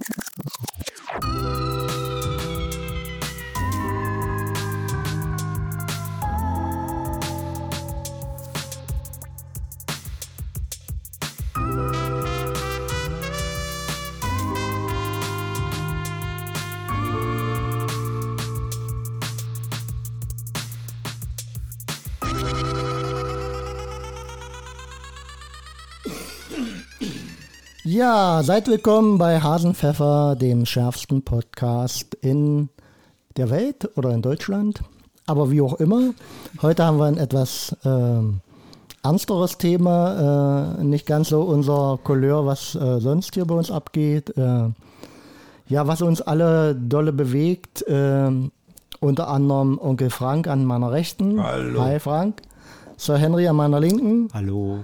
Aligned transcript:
Yeah. 0.00 0.21
Ja, 27.92 28.42
seid 28.42 28.68
willkommen 28.68 29.18
bei 29.18 29.38
Hasenpfeffer, 29.38 30.34
dem 30.34 30.64
schärfsten 30.64 31.20
Podcast 31.20 32.14
in 32.22 32.70
der 33.36 33.50
Welt 33.50 33.86
oder 33.98 34.14
in 34.14 34.22
Deutschland. 34.22 34.80
Aber 35.26 35.50
wie 35.50 35.60
auch 35.60 35.74
immer, 35.74 36.14
heute 36.62 36.86
haben 36.86 36.96
wir 36.96 37.04
ein 37.04 37.18
etwas 37.18 37.76
äh, 37.84 38.22
ernsteres 39.02 39.58
Thema, 39.58 40.78
äh, 40.80 40.84
nicht 40.84 41.04
ganz 41.04 41.28
so 41.28 41.42
unser 41.42 41.98
Couleur, 42.02 42.46
was 42.46 42.74
äh, 42.74 42.98
sonst 42.98 43.34
hier 43.34 43.44
bei 43.44 43.56
uns 43.56 43.70
abgeht. 43.70 44.38
Äh, 44.38 44.70
ja, 45.68 45.86
was 45.86 46.00
uns 46.00 46.22
alle 46.22 46.74
dolle 46.74 47.12
bewegt, 47.12 47.82
äh, 47.88 48.30
unter 49.00 49.28
anderem 49.28 49.78
Onkel 49.78 50.08
Frank 50.08 50.48
an 50.48 50.64
meiner 50.64 50.92
Rechten. 50.92 51.42
Hallo. 51.42 51.82
Hi 51.82 52.00
Frank. 52.00 52.40
Sir 52.96 53.18
Henry 53.18 53.46
an 53.48 53.56
meiner 53.56 53.80
Linken. 53.80 54.30
Hallo. 54.32 54.78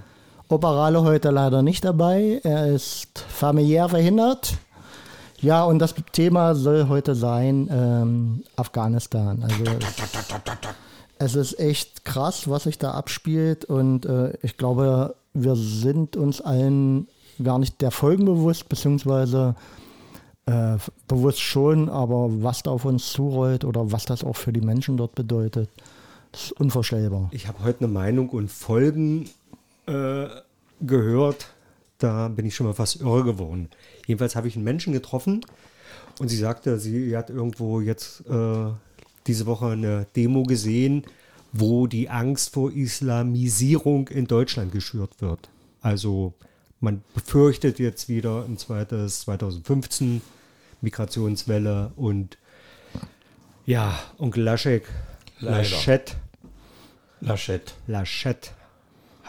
Operale 0.49 1.03
heute 1.03 1.29
leider 1.29 1.61
nicht 1.61 1.85
dabei. 1.85 2.41
Er 2.43 2.73
ist 2.73 3.19
familiär 3.19 3.87
verhindert. 3.87 4.57
Ja, 5.41 5.63
und 5.63 5.77
das 5.77 5.93
Thema 6.11 6.55
soll 6.55 6.87
heute 6.89 7.13
sein 7.13 7.69
ähm, 7.71 8.43
Afghanistan. 8.55 9.43
Also 9.43 9.63
es, 11.19 11.35
es 11.35 11.35
ist 11.35 11.59
echt 11.59 12.03
krass, 12.03 12.49
was 12.49 12.63
sich 12.63 12.79
da 12.79 12.91
abspielt. 12.91 13.63
Und 13.63 14.07
äh, 14.07 14.33
ich 14.41 14.57
glaube, 14.57 15.15
wir 15.35 15.55
sind 15.55 16.17
uns 16.17 16.41
allen 16.41 17.07
gar 17.41 17.59
nicht 17.59 17.79
der 17.79 17.91
Folgen 17.91 18.25
bewusst, 18.25 18.67
beziehungsweise 18.69 19.53
äh, 20.47 20.77
bewusst 21.07 21.41
schon, 21.41 21.89
aber 21.89 22.27
was 22.41 22.63
da 22.63 22.71
auf 22.71 22.85
uns 22.85 23.11
zurollt 23.13 23.65
oder 23.65 23.91
was 23.91 24.05
das 24.05 24.23
auch 24.23 24.35
für 24.35 24.51
die 24.51 24.61
Menschen 24.61 24.97
dort 24.97 25.13
bedeutet, 25.13 25.69
ist 26.33 26.51
unvorstellbar. 26.53 27.29
Ich 27.31 27.47
habe 27.47 27.63
heute 27.63 27.85
eine 27.85 27.93
Meinung 27.93 28.29
und 28.29 28.49
Folgen 28.49 29.29
äh, 29.89 30.29
gehört. 30.81 31.53
Da 31.97 32.29
bin 32.29 32.45
ich 32.45 32.55
schon 32.55 32.67
mal 32.67 32.73
fast 32.73 33.01
irre 33.01 33.23
geworden. 33.23 33.69
Jedenfalls 34.07 34.35
habe 34.35 34.47
ich 34.47 34.55
einen 34.55 34.63
Menschen 34.63 34.93
getroffen 34.93 35.45
und 36.19 36.29
sie 36.29 36.37
sagte, 36.37 36.79
sie 36.79 37.15
hat 37.17 37.29
irgendwo 37.29 37.81
jetzt 37.81 38.23
äh, 38.29 38.71
diese 39.27 39.45
Woche 39.45 39.67
eine 39.67 40.07
Demo 40.15 40.43
gesehen, 40.43 41.03
wo 41.51 41.87
die 41.87 42.09
Angst 42.09 42.53
vor 42.53 42.71
Islamisierung 42.71 44.07
in 44.07 44.27
Deutschland 44.27 44.71
geschürt 44.71 45.19
wird. 45.19 45.49
Also 45.81 46.33
man 46.79 47.03
befürchtet 47.13 47.79
jetzt 47.79 48.07
wieder 48.07 48.45
ein 48.45 48.57
zweites 48.57 49.21
2015 49.21 50.21
Migrationswelle 50.81 51.91
und 51.97 52.37
ja, 53.65 53.99
Onkel 54.17 54.43
Laschek. 54.43 54.87
Laschet, 55.41 56.15
Laschet. 57.21 57.73
Laschet 57.87 58.53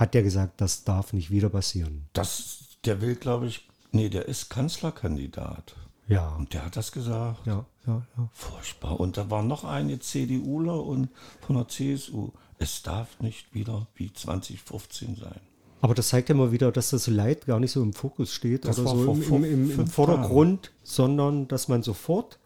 hat 0.00 0.14
ja 0.14 0.22
gesagt, 0.22 0.62
das 0.62 0.84
darf 0.84 1.12
nicht 1.12 1.30
wieder 1.30 1.50
passieren. 1.50 2.06
Das, 2.14 2.78
der 2.86 3.02
will, 3.02 3.16
glaube 3.16 3.46
ich, 3.46 3.68
nee, 3.92 4.08
der 4.08 4.26
ist 4.26 4.48
Kanzlerkandidat. 4.48 5.76
Ja, 6.08 6.34
Und 6.36 6.54
der 6.54 6.64
hat 6.64 6.76
das 6.76 6.90
gesagt. 6.90 7.46
ja, 7.46 7.66
ja, 7.86 8.02
ja. 8.16 8.28
Furchtbar. 8.32 8.98
Und 8.98 9.18
da 9.18 9.30
war 9.30 9.42
noch 9.42 9.64
eine 9.64 10.00
CDUler 10.00 10.82
und 10.82 11.10
von 11.42 11.56
der 11.56 11.68
CSU. 11.68 12.30
Es 12.58 12.82
darf 12.82 13.20
nicht 13.20 13.54
wieder 13.54 13.86
wie 13.94 14.10
2015 14.12 15.16
sein. 15.16 15.40
Aber 15.82 15.94
das 15.94 16.08
zeigt 16.08 16.30
ja 16.30 16.34
mal 16.34 16.50
wieder, 16.50 16.72
dass 16.72 16.90
das 16.90 17.06
Leid 17.06 17.46
gar 17.46 17.60
nicht 17.60 17.72
so 17.72 17.82
im 17.82 17.92
Fokus 17.92 18.32
steht 18.32 18.64
Das 18.64 18.78
oder 18.78 18.88
war 18.90 18.96
so 18.96 19.12
im, 19.12 19.44
im, 19.44 19.44
im, 19.44 19.80
im 19.80 19.86
Vordergrund, 19.86 20.72
sondern 20.82 21.46
dass 21.46 21.68
man 21.68 21.82
sofort 21.82 22.38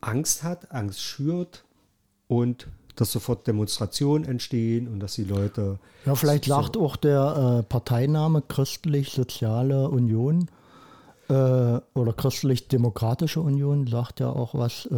Angst 0.00 0.42
hat, 0.42 0.72
Angst 0.72 1.02
schürt 1.02 1.64
und 2.28 2.66
dass 3.00 3.12
sofort 3.12 3.46
Demonstrationen 3.46 4.24
entstehen 4.28 4.88
und 4.88 5.00
dass 5.00 5.14
die 5.14 5.24
Leute. 5.24 5.78
Ja, 6.04 6.14
vielleicht 6.14 6.44
sagt 6.44 6.76
auch 6.76 6.96
der 6.96 7.60
äh, 7.60 7.62
Parteiname 7.62 8.42
Christlich-Soziale 8.42 9.88
Union 9.88 10.48
äh, 11.28 11.32
oder 11.32 12.12
Christlich-Demokratische 12.16 13.40
Union 13.40 13.86
sagt 13.86 14.20
ja 14.20 14.30
auch 14.30 14.54
was, 14.54 14.86
äh, 14.86 14.94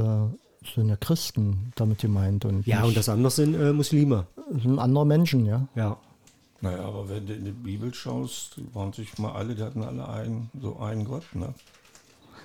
sind 0.75 0.89
ja 0.89 0.97
Christen 0.97 1.73
damit 1.77 1.99
gemeint 1.99 2.45
und 2.45 2.67
Ja, 2.67 2.85
und 2.85 2.97
das 2.97 3.09
andere 3.09 3.31
sind 3.31 3.55
äh, 3.55 3.73
Muslime. 3.73 4.27
sind 4.63 4.79
andere 4.79 5.07
Menschen, 5.07 5.45
ja. 5.47 5.67
Ja. 5.75 5.97
Naja, 6.61 6.85
aber 6.85 7.09
wenn 7.09 7.27
du 7.27 7.35
in 7.35 7.45
die 7.45 7.51
Bibel 7.51 7.93
schaust, 7.93 8.57
die 8.57 8.73
waren 8.75 8.93
sich 8.93 9.19
mal 9.19 9.33
alle, 9.33 9.55
die 9.57 9.63
hatten 9.63 9.83
alle 9.83 10.09
einen, 10.09 10.49
so 10.61 10.79
einen 10.79 11.05
Gott, 11.05 11.25
ne? 11.35 11.53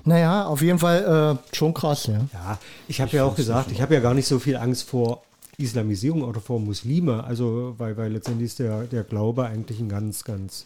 Naja, 0.06 0.46
auf 0.46 0.62
jeden 0.62 0.80
Fall 0.80 1.38
äh, 1.52 1.56
schon 1.56 1.74
krass, 1.74 2.08
ja. 2.08 2.22
Ja, 2.34 2.58
ich 2.88 3.02
habe 3.02 3.16
ja 3.16 3.26
auch 3.26 3.36
gesagt, 3.36 3.72
ich 3.72 3.82
habe 3.82 3.94
ja 3.94 4.00
gar 4.00 4.14
nicht 4.14 4.28
so 4.28 4.40
viel 4.40 4.56
Angst 4.56 4.90
vor 4.90 5.22
Islamisierung 5.60 6.22
oder 6.24 6.40
vor 6.40 6.60
Muslime, 6.60 7.24
also 7.24 7.74
weil, 7.80 7.98
weil 7.98 8.12
letztendlich 8.14 8.48
ist 8.48 8.60
der, 8.60 8.84
der 8.84 9.04
Glaube 9.04 9.46
eigentlich 9.46 9.80
ein 9.80 9.90
ganz, 9.90 10.24
ganz 10.24 10.66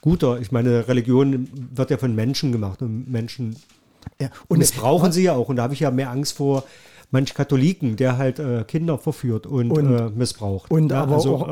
guter. 0.00 0.40
Ich 0.40 0.52
meine, 0.52 0.86
Religion 0.86 1.48
wird 1.74 1.90
ja 1.90 1.98
von 1.98 2.14
Menschen 2.14 2.52
gemacht 2.52 2.82
und 2.82 3.10
Menschen 3.10 3.56
ja. 4.20 4.28
und 4.46 4.58
missbrauchen 4.58 5.10
sie 5.10 5.24
ja 5.24 5.34
auch. 5.34 5.48
Und 5.48 5.56
da 5.56 5.64
habe 5.64 5.74
ich 5.74 5.80
ja 5.80 5.90
mehr 5.90 6.10
Angst 6.10 6.36
vor 6.36 6.62
manch 7.10 7.34
Katholiken, 7.34 7.96
der 7.96 8.16
halt 8.16 8.38
äh, 8.38 8.62
Kinder 8.62 8.96
verführt 8.96 9.46
und, 9.48 9.72
Und- 9.72 9.92
äh, 9.98 10.08
missbraucht. 10.10 10.70
und 10.70 10.90
ja, 10.92 11.02
aber 11.02 11.14
also, 11.16 11.36
auch- 11.36 11.48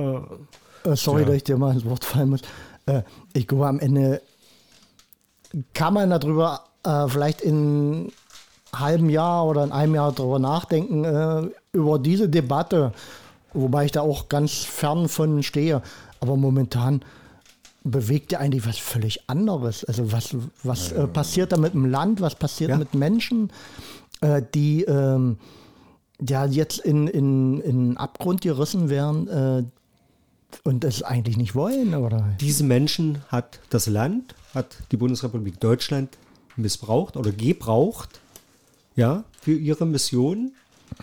äh, 0.84 0.90
Äh, 0.90 0.94
sorry, 0.96 1.22
Ja. 1.22 1.26
dass 1.26 1.36
ich 1.38 1.44
dir 1.44 1.58
mal 1.58 1.74
ins 1.74 1.84
Wort 1.84 2.04
fallen 2.04 2.30
muss. 2.30 2.42
Äh, 2.86 3.02
ich 3.32 3.48
glaube, 3.48 3.66
am 3.66 3.80
Ende 3.80 4.22
kann 5.74 5.92
man 5.92 6.08
darüber 6.10 6.60
äh, 6.84 7.08
vielleicht 7.08 7.40
in 7.40 7.56
einem 7.56 8.12
halben 8.72 9.10
Jahr 9.10 9.44
oder 9.46 9.64
in 9.64 9.72
einem 9.72 9.96
Jahr 9.96 10.12
darüber 10.12 10.38
nachdenken, 10.38 11.04
über 11.78 11.98
diese 11.98 12.28
Debatte, 12.28 12.92
wobei 13.54 13.86
ich 13.86 13.92
da 13.92 14.02
auch 14.02 14.28
ganz 14.28 14.52
fern 14.64 15.08
von 15.08 15.42
stehe. 15.42 15.82
Aber 16.20 16.36
momentan 16.36 17.02
bewegt 17.84 18.32
ja 18.32 18.40
eigentlich 18.40 18.66
was 18.66 18.78
völlig 18.78 19.28
anderes. 19.30 19.84
Also 19.84 20.12
was, 20.12 20.36
was 20.62 20.92
äh, 20.92 21.06
passiert 21.06 21.52
da 21.52 21.56
mit 21.56 21.74
dem 21.74 21.86
Land, 21.86 22.20
was 22.20 22.34
passiert 22.34 22.70
Ja. 22.70 22.76
mit 22.76 22.94
Menschen, 22.94 23.50
äh, 24.20 24.42
die 24.54 24.82
ähm, 24.82 25.38
ja 26.26 26.44
jetzt 26.44 26.80
in, 26.80 27.06
in, 27.06 27.60
in 27.60 27.96
Abgrund 27.96 28.40
gerissen 28.42 28.90
werden 28.90 29.28
äh, 29.28 29.62
und 30.64 30.82
das 30.84 31.02
eigentlich 31.02 31.36
nicht 31.36 31.54
wollen, 31.54 31.94
oder? 31.94 32.34
diese 32.40 32.64
Menschen 32.64 33.18
hat 33.28 33.60
das 33.70 33.86
Land, 33.86 34.34
hat 34.54 34.76
die 34.90 34.96
Bundesrepublik 34.96 35.60
Deutschland 35.60 36.18
missbraucht 36.56 37.16
oder 37.16 37.30
gebraucht, 37.30 38.20
ja, 38.96 39.22
für 39.40 39.52
ihre 39.54 39.86
Mission 39.86 40.50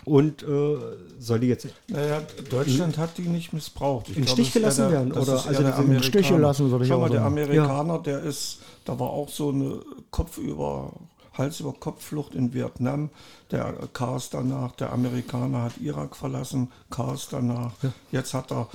und 0.04 0.42
äh, 0.42 0.76
soll 1.18 1.40
die 1.40 1.48
jetzt 1.48 1.68
Naja, 1.88 2.22
Deutschland 2.50 2.98
hat 2.98 3.18
die 3.18 3.22
nicht 3.22 3.52
missbraucht. 3.52 4.08
Ich 4.10 4.16
In 4.16 4.24
glaube, 4.24 4.42
Stich 4.42 4.52
gelassen 4.52 4.90
werden, 4.90 5.12
oder? 5.12 5.32
Also 5.46 5.62
im 5.62 6.02
Stich 6.02 6.28
gelassen, 6.28 6.70
würde 6.70 6.84
ich 6.84 6.90
Schau 6.90 7.00
mal, 7.00 7.10
der. 7.10 7.24
Amerikaner, 7.24 7.98
der 7.98 8.20
ist, 8.20 8.58
da 8.84 8.98
war 8.98 9.10
auch 9.10 9.28
so 9.28 9.50
eine 9.50 9.80
Kopf 10.10 10.38
über 10.38 10.92
Hals 11.36 11.60
über 11.60 11.72
Kopfflucht 11.72 12.34
in 12.34 12.54
Vietnam. 12.54 13.10
Der 13.50 13.74
Chaos 13.92 14.30
danach, 14.30 14.72
der 14.72 14.92
Amerikaner 14.92 15.62
hat 15.62 15.78
Irak 15.78 16.16
verlassen, 16.16 16.72
Chaos 16.90 17.28
danach. 17.30 17.72
Jetzt 18.10 18.34
hat 18.34 18.50
er 18.50 18.68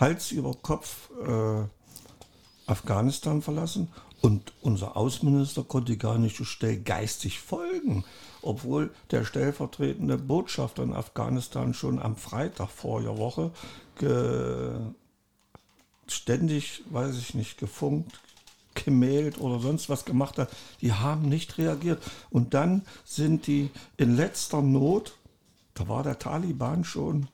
Hals 0.00 0.32
über 0.32 0.52
Kopf 0.60 1.10
äh, 1.26 2.70
Afghanistan 2.70 3.40
verlassen 3.40 3.88
und 4.20 4.52
unser 4.62 4.96
Außenminister 4.96 5.64
konnte 5.64 5.96
gar 5.96 6.18
nicht 6.18 6.36
so 6.36 6.44
schnell 6.44 6.78
geistig 6.78 7.40
folgen, 7.40 8.04
obwohl 8.42 8.90
der 9.10 9.24
stellvertretende 9.24 10.18
Botschafter 10.18 10.82
in 10.82 10.92
Afghanistan 10.92 11.74
schon 11.74 12.00
am 12.00 12.16
Freitag 12.16 12.70
voriger 12.70 13.18
Woche 13.18 13.52
ge 13.98 14.72
ständig, 16.10 16.82
weiß 16.90 17.18
ich 17.18 17.34
nicht, 17.34 17.58
gefunkt, 17.58 18.20
gemailt 18.74 19.38
oder 19.38 19.60
sonst 19.60 19.88
was 19.88 20.04
gemacht 20.04 20.38
hat. 20.38 20.50
Die 20.80 20.92
haben 20.92 21.28
nicht 21.28 21.58
reagiert. 21.58 22.02
Und 22.30 22.54
dann 22.54 22.82
sind 23.04 23.46
die 23.46 23.70
in 23.96 24.16
letzter 24.16 24.62
Not, 24.62 25.14
da 25.74 25.88
war 25.88 26.02
der 26.02 26.18
Taliban 26.18 26.84
schon 26.84 27.28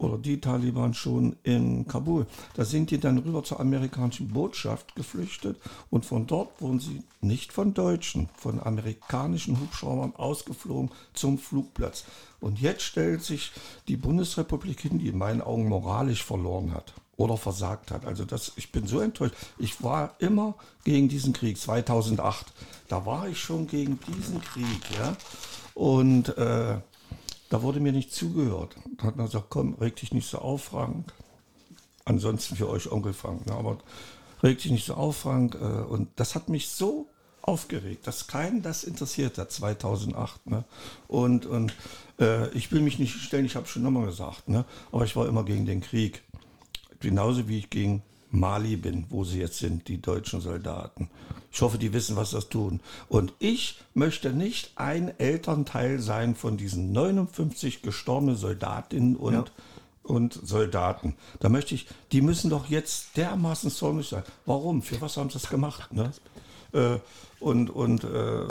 oder 0.00 0.16
die 0.16 0.40
Taliban 0.40 0.94
schon 0.94 1.36
in 1.42 1.86
Kabul. 1.86 2.26
Da 2.54 2.64
sind 2.64 2.90
die 2.90 2.98
dann 2.98 3.18
rüber 3.18 3.44
zur 3.44 3.60
amerikanischen 3.60 4.28
Botschaft 4.28 4.96
geflüchtet 4.96 5.58
und 5.90 6.06
von 6.06 6.26
dort 6.26 6.60
wurden 6.60 6.80
sie 6.80 7.02
nicht 7.20 7.52
von 7.52 7.74
Deutschen, 7.74 8.30
von 8.34 8.60
amerikanischen 8.60 9.60
Hubschraubern 9.60 10.14
ausgeflogen 10.16 10.90
zum 11.12 11.38
Flugplatz. 11.38 12.04
Und 12.40 12.60
jetzt 12.60 12.82
stellt 12.82 13.22
sich 13.22 13.52
die 13.88 13.98
Bundesrepublik 13.98 14.80
hin, 14.80 14.98
die 14.98 15.08
in 15.08 15.18
meinen 15.18 15.42
Augen 15.42 15.68
moralisch 15.68 16.24
verloren 16.24 16.72
hat. 16.72 16.94
oder 17.16 17.36
versagt 17.36 17.90
hat. 17.90 18.06
Also 18.06 18.24
das, 18.24 18.52
ich 18.56 18.72
bin 18.72 18.86
so 18.86 19.00
enttäuscht. 19.00 19.34
Ich 19.58 19.82
war 19.82 20.14
immer 20.20 20.54
gegen 20.84 21.10
diesen 21.10 21.34
Krieg. 21.34 21.58
2008, 21.58 22.46
da 22.88 23.04
war 23.04 23.28
ich 23.28 23.38
schon 23.38 23.66
gegen 23.66 23.98
diesen 24.08 24.40
Krieg, 24.40 24.80
ja. 24.98 25.14
Und 25.74 26.36
äh, 26.38 26.78
da 27.50 27.62
wurde 27.62 27.80
mir 27.80 27.92
nicht 27.92 28.14
zugehört. 28.14 28.76
Da 28.96 29.04
hat 29.04 29.16
man 29.16 29.26
gesagt, 29.26 29.46
komm, 29.50 29.74
reg 29.74 29.96
dich 29.96 30.14
nicht 30.14 30.30
so 30.30 30.38
auf, 30.38 30.64
Frank. 30.64 31.12
Ansonsten 32.04 32.56
für 32.56 32.68
euch 32.68 32.90
Onkel 32.90 33.12
Frank. 33.12 33.44
Ne? 33.46 33.52
Aber 33.52 33.78
reg 34.42 34.58
dich 34.58 34.70
nicht 34.70 34.86
so 34.86 34.94
auf, 34.94 35.18
Frank. 35.18 35.56
Äh, 35.56 35.64
und 35.64 36.08
das 36.16 36.34
hat 36.34 36.48
mich 36.48 36.68
so 36.68 37.08
aufgeregt, 37.42 38.06
dass 38.06 38.28
keinen 38.28 38.62
das 38.62 38.84
interessiert 38.84 39.36
hat 39.36 39.50
2008. 39.50 40.46
Ne? 40.46 40.64
Und, 41.08 41.44
und 41.44 41.74
äh, 42.20 42.48
ich 42.50 42.70
will 42.70 42.82
mich 42.82 42.98
nicht 43.00 43.14
stellen, 43.16 43.46
ich 43.46 43.56
habe 43.56 43.66
schon 43.66 43.82
nochmal 43.82 44.06
gesagt, 44.06 44.48
ne? 44.48 44.64
aber 44.92 45.04
ich 45.04 45.16
war 45.16 45.26
immer 45.26 45.44
gegen 45.44 45.66
den 45.66 45.80
Krieg. 45.80 46.22
Genauso 47.00 47.48
wie 47.48 47.58
ich 47.58 47.70
gegen 47.70 48.02
Mali 48.30 48.76
bin, 48.76 49.06
wo 49.10 49.24
sie 49.24 49.38
jetzt 49.40 49.58
sind, 49.58 49.88
die 49.88 50.00
deutschen 50.00 50.40
Soldaten. 50.40 51.10
Ich 51.52 51.60
hoffe, 51.62 51.78
die 51.78 51.92
wissen, 51.92 52.16
was 52.16 52.30
das 52.30 52.48
tun. 52.48 52.80
Und 53.08 53.32
ich 53.38 53.80
möchte 53.94 54.32
nicht 54.32 54.72
ein 54.76 55.12
Elternteil 55.18 55.98
sein 55.98 56.34
von 56.34 56.56
diesen 56.56 56.92
59 56.92 57.82
gestorbenen 57.82 58.36
Soldatinnen 58.36 59.16
und, 59.16 59.34
ja. 59.34 59.44
und 60.04 60.32
Soldaten. 60.32 61.16
Da 61.40 61.48
möchte 61.48 61.74
ich, 61.74 61.88
die 62.12 62.22
müssen 62.22 62.50
doch 62.50 62.68
jetzt 62.68 63.16
dermaßen 63.16 63.70
zornig 63.70 64.08
sein. 64.08 64.22
Warum? 64.46 64.82
Für 64.82 65.00
was 65.00 65.16
haben 65.16 65.30
sie 65.30 65.34
das 65.34 65.48
gemacht? 65.48 65.92
Ne? 65.92 66.12
Äh, 66.72 66.98
und 67.40 67.70
und 67.70 68.04
äh, 68.04 68.46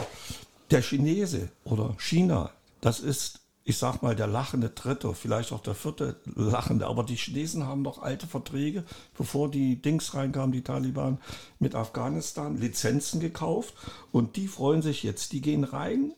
der 0.71 0.81
Chinese 0.81 1.49
oder 1.63 1.95
China, 1.99 2.51
das 2.81 2.99
ist 2.99 3.39
ich 3.69 3.77
sag 3.77 4.01
mal, 4.01 4.15
der 4.15 4.25
lachende 4.25 4.69
dritte, 4.71 5.13
vielleicht 5.13 5.51
auch 5.51 5.61
der 5.61 5.75
vierte 5.75 6.15
lachende. 6.33 6.87
Aber 6.87 7.03
die 7.03 7.15
Chinesen 7.15 7.67
haben 7.67 7.83
doch 7.83 8.01
alte 8.01 8.25
Verträge, 8.25 8.83
bevor 9.15 9.51
die 9.51 9.79
Dings 9.79 10.15
reinkamen, 10.15 10.51
die 10.51 10.63
Taliban, 10.63 11.19
mit 11.59 11.75
Afghanistan, 11.75 12.57
Lizenzen 12.57 13.19
gekauft. 13.19 13.75
Und 14.11 14.37
die 14.37 14.47
freuen 14.47 14.81
sich 14.81 15.03
jetzt. 15.03 15.33
Die 15.33 15.41
gehen 15.41 15.63
rein 15.63 16.13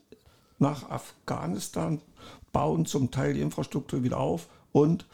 nach 0.59 0.89
Afghanistan, 0.89 1.99
bauen 2.53 2.85
zum 2.85 3.11
Teil 3.11 3.33
die 3.33 3.41
Infrastruktur 3.41 4.01
wieder 4.01 4.17
auf. 4.17 4.47
Und 4.71 5.05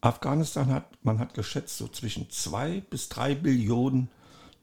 Afghanistan 0.00 0.72
hat, 0.72 0.86
man 1.04 1.18
hat 1.18 1.34
geschätzt, 1.34 1.76
so 1.76 1.88
zwischen 1.88 2.30
zwei 2.30 2.80
bis 2.88 3.10
drei 3.10 3.34
Billionen 3.34 4.08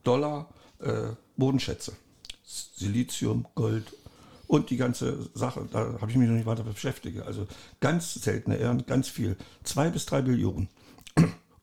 Dollar 0.03 0.49
äh, 0.79 1.11
Bodenschätze. 1.37 1.93
Silizium, 2.43 3.45
Gold 3.53 3.93
und 4.49 4.71
die 4.71 4.77
ganze 4.77 5.29
Sache, 5.35 5.61
da 5.71 5.93
habe 6.01 6.09
ich 6.09 6.17
mich 6.17 6.27
noch 6.27 6.35
nicht 6.35 6.47
weiter 6.47 6.63
beschäftigt. 6.63 7.21
Also 7.21 7.45
ganz 7.79 8.15
seltene 8.15 8.57
Ehren, 8.57 8.83
ganz 8.87 9.07
viel. 9.07 9.37
Zwei 9.63 9.91
bis 9.91 10.07
drei 10.07 10.23
Billionen. 10.23 10.69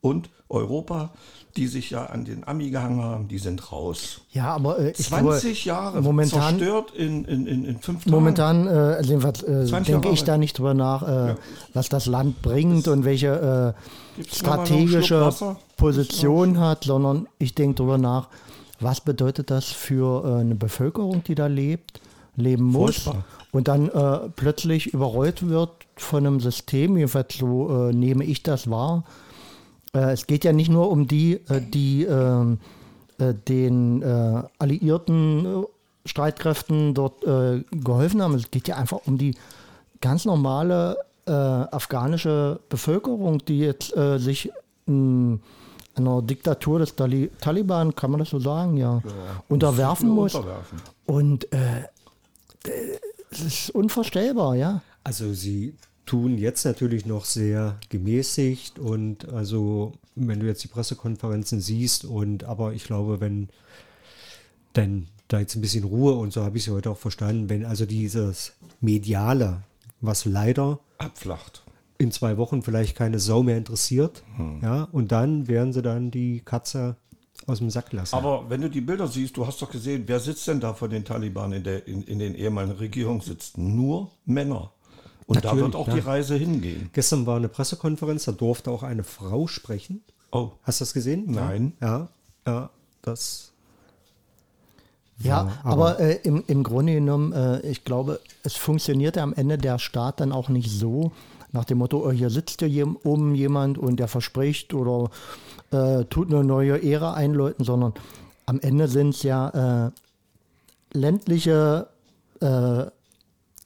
Und 0.00 0.30
Europa, 0.48 1.10
die 1.56 1.66
sich 1.66 1.90
ja 1.90 2.06
an 2.06 2.24
den 2.24 2.46
Ami 2.46 2.70
gehangen 2.70 3.02
haben, 3.02 3.26
die 3.26 3.38
sind 3.38 3.72
raus. 3.72 4.20
Ja, 4.30 4.54
aber 4.54 4.78
äh, 4.78 4.92
20 4.92 5.64
glaube, 5.64 5.80
Jahre 5.80 6.00
momentan, 6.00 6.58
zerstört 6.60 6.92
in, 6.92 7.24
in, 7.24 7.48
in, 7.48 7.64
in 7.64 7.80
fünf 7.80 8.04
Tagen. 8.04 8.12
Momentan 8.12 8.68
äh, 8.68 9.00
äh, 9.00 9.82
denke 9.82 10.10
ich 10.10 10.22
da 10.22 10.38
nicht 10.38 10.56
drüber 10.56 10.74
nach, 10.74 11.02
äh, 11.02 11.28
ja. 11.30 11.34
was 11.74 11.88
das 11.88 12.06
Land 12.06 12.40
bringt 12.40 12.86
das 12.86 12.94
und 12.94 13.04
welche 13.04 13.74
äh, 14.16 14.22
strategische 14.32 15.28
Position 15.76 16.60
hat, 16.60 16.84
sondern 16.84 17.26
ich 17.40 17.56
denke 17.56 17.78
darüber 17.78 17.98
nach, 17.98 18.28
was 18.78 19.00
bedeutet 19.00 19.50
das 19.50 19.64
für 19.64 20.24
äh, 20.24 20.40
eine 20.40 20.54
Bevölkerung, 20.54 21.24
die 21.24 21.34
da 21.34 21.48
lebt? 21.48 22.00
Leben 22.36 22.64
muss 22.64 23.02
Furchtbar. 23.02 23.24
und 23.52 23.68
dann 23.68 23.88
äh, 23.88 24.28
plötzlich 24.36 24.92
überrollt 24.92 25.48
wird 25.48 25.70
von 25.96 26.26
einem 26.26 26.40
System, 26.40 26.96
jedenfalls 26.96 27.36
so 27.36 27.88
äh, 27.88 27.92
nehme 27.92 28.24
ich 28.24 28.42
das 28.42 28.70
wahr. 28.70 29.04
Äh, 29.94 30.12
es 30.12 30.26
geht 30.26 30.44
ja 30.44 30.52
nicht 30.52 30.70
nur 30.70 30.90
um 30.90 31.08
die, 31.08 31.40
äh, 31.48 31.60
die 31.60 32.04
ähm, 32.04 32.58
äh, 33.18 33.34
den 33.34 34.02
äh, 34.02 34.42
alliierten 34.58 35.64
Streitkräften 36.04 36.94
dort 36.94 37.22
geholfen 37.72 38.22
haben. 38.22 38.34
Es 38.34 38.52
geht 38.52 38.68
ja 38.68 38.76
einfach 38.76 39.00
um 39.06 39.18
die 39.18 39.34
ganz 40.00 40.24
normale 40.24 40.96
afghanische 41.26 42.60
Bevölkerung, 42.68 43.44
die 43.44 43.58
jetzt 43.58 43.92
sich 44.18 44.52
in 44.86 45.40
einer 45.96 46.22
Diktatur 46.22 46.78
des 46.78 46.94
Tali 46.94 47.32
Taliban, 47.40 47.96
kann 47.96 48.12
man 48.12 48.20
das 48.20 48.30
so 48.30 48.38
sagen, 48.38 48.76
ja, 48.76 49.02
ja 49.04 49.42
unterwerfen 49.48 50.08
muss. 50.08 50.36
Unterwerfen. 50.36 50.80
Und 51.06 51.52
äh, 51.52 51.88
es 53.30 53.40
ist 53.40 53.70
unvorstellbar, 53.70 54.56
ja. 54.56 54.82
Also 55.04 55.32
sie 55.34 55.74
tun 56.06 56.38
jetzt 56.38 56.64
natürlich 56.64 57.04
noch 57.04 57.24
sehr 57.24 57.78
gemäßigt 57.88 58.78
und 58.78 59.28
also 59.28 59.92
wenn 60.14 60.40
du 60.40 60.46
jetzt 60.46 60.62
die 60.62 60.68
Pressekonferenzen 60.68 61.60
siehst 61.60 62.04
und 62.04 62.44
aber 62.44 62.72
ich 62.72 62.84
glaube, 62.84 63.20
wenn 63.20 63.48
dann 64.72 65.08
da 65.28 65.40
jetzt 65.40 65.56
ein 65.56 65.60
bisschen 65.60 65.84
Ruhe 65.84 66.14
und 66.14 66.32
so 66.32 66.44
habe 66.44 66.56
ich 66.56 66.64
sie 66.64 66.70
heute 66.70 66.90
auch 66.90 66.98
verstanden, 66.98 67.48
wenn 67.48 67.64
also 67.64 67.86
dieses 67.86 68.52
mediale, 68.80 69.62
was 70.00 70.24
leider 70.24 70.78
abflacht, 70.98 71.64
in 71.98 72.12
zwei 72.12 72.36
Wochen 72.36 72.62
vielleicht 72.62 72.96
keine 72.96 73.18
Sau 73.18 73.42
mehr 73.42 73.56
interessiert, 73.56 74.22
hm. 74.36 74.60
ja, 74.62 74.84
und 74.92 75.12
dann 75.12 75.48
werden 75.48 75.72
sie 75.72 75.82
dann 75.82 76.10
die 76.10 76.40
Katze 76.44 76.96
aus 77.46 77.58
dem 77.58 77.70
Sack 77.70 77.92
lassen. 77.92 78.14
Aber 78.14 78.48
wenn 78.48 78.60
du 78.60 78.68
die 78.68 78.80
Bilder 78.80 79.06
siehst, 79.06 79.36
du 79.36 79.46
hast 79.46 79.62
doch 79.62 79.70
gesehen, 79.70 80.04
wer 80.06 80.20
sitzt 80.20 80.46
denn 80.48 80.60
da 80.60 80.74
von 80.74 80.90
den 80.90 81.04
Taliban 81.04 81.52
in, 81.52 81.64
der, 81.64 81.86
in, 81.86 82.02
in 82.02 82.18
den 82.18 82.34
ehemaligen 82.34 82.76
Regierungen 82.76 83.20
sitzt? 83.20 83.58
Nur 83.58 84.10
Männer. 84.24 84.72
Und 85.26 85.36
Natürlich, 85.36 85.56
da 85.56 85.64
wird 85.64 85.76
auch 85.76 85.88
ja. 85.88 85.94
die 85.94 86.00
Reise 86.00 86.36
hingehen. 86.36 86.90
Gestern 86.92 87.26
war 87.26 87.36
eine 87.36 87.48
Pressekonferenz, 87.48 88.24
da 88.24 88.32
durfte 88.32 88.70
auch 88.70 88.82
eine 88.82 89.04
Frau 89.04 89.46
sprechen. 89.46 90.02
Oh. 90.30 90.50
Hast 90.62 90.80
du 90.80 90.82
das 90.82 90.92
gesehen? 90.92 91.24
Nein. 91.26 91.72
Ja, 91.80 92.08
ja, 92.46 92.70
das. 93.02 93.52
Ja, 95.18 95.28
ja 95.28 95.52
aber, 95.64 95.98
aber 95.98 96.00
äh, 96.00 96.20
im, 96.22 96.44
im 96.46 96.62
Grunde 96.62 96.94
genommen, 96.94 97.32
äh, 97.32 97.60
ich 97.62 97.84
glaube, 97.84 98.20
es 98.42 98.54
funktionierte 98.54 99.22
am 99.22 99.32
Ende 99.32 99.58
der 99.58 99.78
Staat 99.78 100.20
dann 100.20 100.32
auch 100.32 100.48
nicht 100.48 100.70
so, 100.70 101.12
nach 101.52 101.64
dem 101.64 101.78
Motto, 101.78 102.06
oh, 102.06 102.12
hier 102.12 102.30
sitzt 102.30 102.60
ja 102.60 102.84
oben 103.04 103.34
jemand 103.34 103.78
und 103.78 103.96
der 103.96 104.08
verspricht 104.08 104.74
oder 104.74 105.10
äh, 105.70 106.04
tut 106.04 106.32
eine 106.32 106.44
neue 106.44 106.82
Ära 106.82 107.14
einläuten, 107.14 107.64
sondern 107.64 107.94
am 108.46 108.60
Ende 108.60 108.88
sind 108.88 109.10
es 109.10 109.22
ja 109.22 109.86
äh, 109.86 109.90
ländliche 110.92 111.88
äh, 112.40 112.84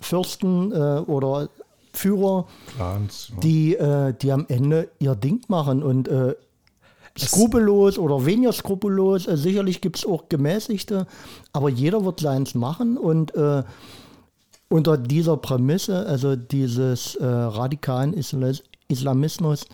Fürsten 0.01 0.73
äh, 0.73 1.03
oder 1.07 1.49
Führer, 1.93 2.47
Plans, 2.77 3.33
ja. 3.35 3.41
die, 3.41 3.75
äh, 3.75 4.15
die 4.15 4.33
am 4.33 4.47
Ende 4.49 4.89
ihr 4.99 5.15
Ding 5.15 5.43
machen 5.49 5.83
und 5.83 6.09
äh, 6.09 6.35
skrupellos 7.19 7.99
oder 7.99 8.25
weniger 8.25 8.53
skrupellos. 8.53 9.25
sicherlich 9.25 9.81
gibt 9.81 9.99
es 9.99 10.07
auch 10.07 10.29
gemäßigte, 10.29 11.07
aber 11.53 11.69
jeder 11.69 12.05
wird 12.05 12.21
seins 12.21 12.55
machen 12.55 12.97
und 12.97 13.33
unter 14.69 14.97
dieser 14.97 15.37
Prämisse, 15.37 16.07
also 16.07 16.37
dieses 16.37 17.19
radikalen 17.21 18.15
Islamismus, 18.15 19.67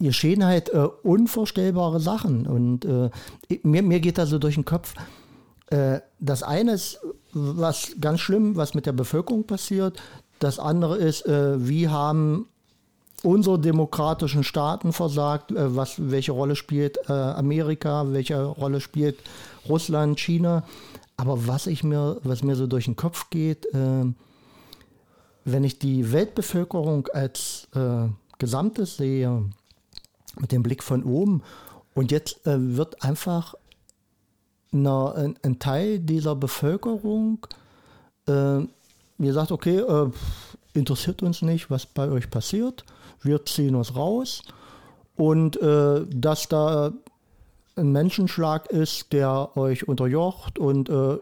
geschehen 0.00 0.44
halt 0.44 0.72
äh, 0.72 0.88
unvorstellbare 1.02 2.00
Sachen. 2.00 2.46
Und 2.46 2.84
äh, 2.84 3.10
mir, 3.62 3.82
mir 3.82 4.00
geht 4.00 4.18
da 4.18 4.26
so 4.26 4.38
durch 4.38 4.54
den 4.54 4.64
Kopf, 4.64 4.94
äh, 5.70 6.00
das 6.18 6.42
eine 6.42 6.72
ist, 6.72 7.00
was 7.32 7.96
ganz 8.00 8.20
schlimm, 8.20 8.56
was 8.56 8.74
mit 8.74 8.86
der 8.86 8.92
Bevölkerung 8.92 9.44
passiert. 9.44 10.00
Das 10.38 10.58
andere 10.58 10.96
ist, 10.96 11.26
äh, 11.26 11.66
wie 11.66 11.88
haben 11.88 12.46
unsere 13.24 13.58
demokratischen 13.58 14.44
Staaten 14.44 14.92
versagt, 14.92 15.50
äh, 15.50 15.76
was, 15.76 15.96
welche 15.98 16.32
Rolle 16.32 16.56
spielt 16.56 16.98
äh, 17.08 17.12
Amerika, 17.12 18.12
welche 18.12 18.42
Rolle 18.44 18.80
spielt 18.80 19.18
Russland, 19.68 20.18
China. 20.18 20.64
Aber 21.16 21.48
was 21.48 21.66
ich 21.66 21.82
mir, 21.82 22.18
was 22.22 22.44
mir 22.44 22.54
so 22.54 22.68
durch 22.68 22.84
den 22.84 22.94
Kopf 22.94 23.28
geht, 23.28 23.66
wenn 23.72 24.14
ich 25.64 25.80
die 25.80 26.12
Weltbevölkerung 26.12 27.08
als 27.08 27.66
Gesamtes 28.38 28.98
sehe, 28.98 29.42
mit 30.40 30.52
dem 30.52 30.62
Blick 30.62 30.82
von 30.82 31.04
oben. 31.04 31.42
Und 31.94 32.10
jetzt 32.10 32.46
äh, 32.46 32.76
wird 32.76 33.02
einfach 33.02 33.54
eine, 34.72 35.14
ein, 35.14 35.38
ein, 35.42 35.58
Teil 35.58 35.98
dieser 35.98 36.36
Bevölkerung 36.36 37.46
äh, 38.26 38.60
mir 39.18 39.32
sagt, 39.32 39.50
okay, 39.50 39.78
äh, 39.78 40.10
interessiert 40.74 41.22
uns 41.22 41.42
nicht, 41.42 41.70
was 41.70 41.86
bei 41.86 42.08
euch 42.08 42.30
passiert. 42.30 42.84
Wir 43.20 43.44
ziehen 43.44 43.74
uns 43.74 43.96
raus. 43.96 44.42
Und 45.16 45.60
äh, 45.60 46.06
dass 46.08 46.48
da 46.48 46.92
ein 47.74 47.92
Menschenschlag 47.92 48.70
ist, 48.70 49.12
der 49.12 49.56
euch 49.56 49.88
unterjocht 49.88 50.58
und 50.58 50.88
äh, 50.88 51.18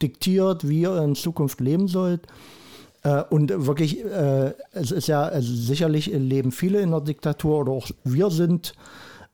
diktiert, 0.00 0.68
wie 0.68 0.82
ihr 0.82 0.96
in 1.02 1.16
Zukunft 1.16 1.60
leben 1.60 1.88
sollt, 1.88 2.26
und 3.30 3.66
wirklich, 3.66 4.04
äh, 4.04 4.54
es 4.72 4.90
ist 4.90 5.08
ja 5.08 5.22
also 5.22 5.52
sicherlich 5.52 6.06
leben 6.06 6.52
viele 6.52 6.80
in 6.80 6.90
der 6.90 7.00
Diktatur 7.00 7.60
oder 7.60 7.72
auch 7.72 7.88
wir 8.04 8.30
sind 8.30 8.74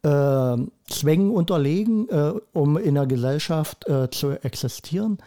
äh, 0.02 0.56
Zwängen 0.88 1.30
unterlegen, 1.30 2.08
äh, 2.08 2.32
um 2.52 2.76
in 2.76 2.94
der 2.94 3.06
Gesellschaft 3.06 3.86
äh, 3.88 4.10
zu 4.10 4.32
existieren. 4.42 5.18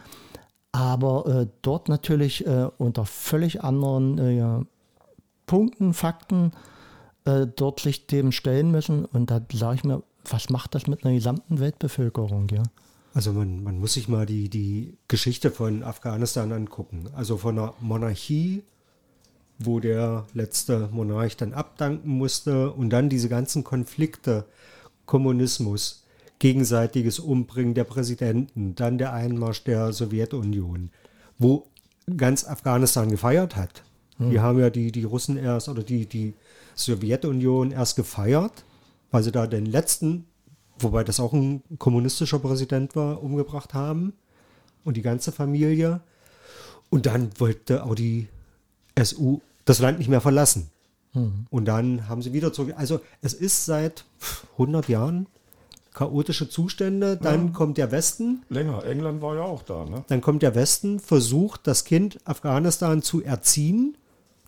Aber 0.72 1.26
äh, 1.26 1.46
dort 1.62 1.88
natürlich 1.88 2.44
unter 2.78 3.06
völlig 3.06 3.62
anderen 3.62 4.66
Punkten, 5.46 5.94
Fakten. 5.94 6.50
äh, 7.24 7.46
dort 7.46 7.80
sich 7.80 8.06
dem 8.06 8.32
stellen 8.32 8.70
müssen. 8.70 9.04
Und 9.04 9.30
da 9.30 9.40
sage 9.52 9.76
ich 9.76 9.84
mir, 9.84 10.02
was 10.28 10.50
macht 10.50 10.74
das 10.74 10.86
mit 10.86 11.04
einer 11.04 11.14
gesamten 11.14 11.60
Weltbevölkerung, 11.60 12.48
ja? 12.50 12.62
Also 13.14 13.32
man, 13.32 13.62
man 13.62 13.78
muss 13.78 13.94
sich 13.94 14.08
mal 14.08 14.26
die, 14.26 14.48
die 14.48 14.98
Geschichte 15.08 15.50
von 15.50 15.82
Afghanistan 15.84 16.52
angucken. 16.52 17.08
Also 17.14 17.36
von 17.36 17.58
einer 17.58 17.74
Monarchie, 17.80 18.64
wo 19.58 19.78
der 19.78 20.26
letzte 20.34 20.88
Monarch 20.92 21.36
dann 21.36 21.54
abdanken 21.54 22.10
musste 22.10 22.72
und 22.72 22.90
dann 22.90 23.08
diese 23.08 23.28
ganzen 23.28 23.62
Konflikte, 23.62 24.46
Kommunismus, 25.06 26.04
gegenseitiges 26.40 27.20
Umbringen 27.20 27.74
der 27.74 27.84
Präsidenten, 27.84 28.74
dann 28.74 28.98
der 28.98 29.12
Einmarsch 29.12 29.62
der 29.62 29.92
Sowjetunion, 29.92 30.90
wo 31.38 31.68
ganz 32.16 32.44
Afghanistan 32.44 33.08
gefeiert 33.08 33.54
hat. 33.54 33.84
Die 34.18 34.40
haben 34.40 34.60
ja 34.60 34.70
die, 34.70 34.92
die 34.92 35.04
Russen 35.04 35.36
erst 35.36 35.68
oder 35.68 35.82
die, 35.82 36.06
die 36.06 36.34
Sowjetunion 36.74 37.72
erst 37.72 37.96
gefeiert, 37.96 38.64
weil 39.10 39.22
sie 39.22 39.32
da 39.32 39.46
den 39.46 39.66
letzten, 39.66 40.26
wobei 40.78 41.04
das 41.04 41.20
auch 41.20 41.32
ein 41.32 41.62
kommunistischer 41.78 42.38
Präsident 42.38 42.96
war, 42.96 43.22
umgebracht 43.22 43.74
haben 43.74 44.12
und 44.84 44.96
die 44.96 45.02
ganze 45.02 45.32
Familie. 45.32 46.00
Und 46.90 47.06
dann 47.06 47.30
wollte 47.38 47.84
auch 47.84 47.94
die 47.94 48.28
SU 49.02 49.40
das 49.64 49.78
Land 49.78 49.98
nicht 49.98 50.08
mehr 50.08 50.20
verlassen. 50.20 50.70
Und 51.50 51.66
dann 51.66 52.08
haben 52.08 52.22
sie 52.22 52.32
wieder 52.32 52.52
zurück. 52.52 52.74
Also 52.76 53.00
es 53.22 53.34
ist 53.34 53.66
seit 53.66 54.04
100 54.54 54.88
Jahren 54.88 55.28
chaotische 55.92 56.48
Zustände. 56.48 57.16
Dann 57.16 57.52
kommt 57.52 57.78
der 57.78 57.92
Westen. 57.92 58.42
Länger. 58.48 58.84
England 58.84 59.22
war 59.22 59.36
ja 59.36 59.42
auch 59.42 59.62
da, 59.62 59.84
ne? 59.84 60.04
Dann 60.08 60.20
kommt 60.20 60.42
der 60.42 60.56
Westen, 60.56 60.98
versucht 60.98 61.68
das 61.68 61.84
Kind 61.84 62.18
Afghanistan 62.24 63.00
zu 63.00 63.22
erziehen, 63.22 63.96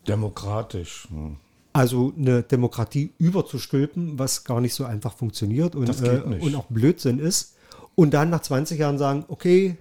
Demokratisch. 0.07 1.09
Hm. 1.11 1.37
Also 1.77 2.13
eine 2.17 2.43
Demokratie 2.43 3.13
überzustülpen, 3.19 4.19
was 4.19 4.45
gar 4.45 4.61
nicht 4.61 4.75
so 4.75 4.85
einfach 4.85 5.13
funktioniert 5.13 5.75
und, 5.75 5.89
äh, 6.03 6.21
und 6.41 6.55
auch 6.55 6.65
Blödsinn 6.69 7.19
ist. 7.19 7.55
Und 7.95 8.15
dann 8.15 8.31
nach 8.31 8.41
20 8.41 8.79
Jahren 8.79 8.99
sagen, 8.99 9.25
okay, 9.29 9.77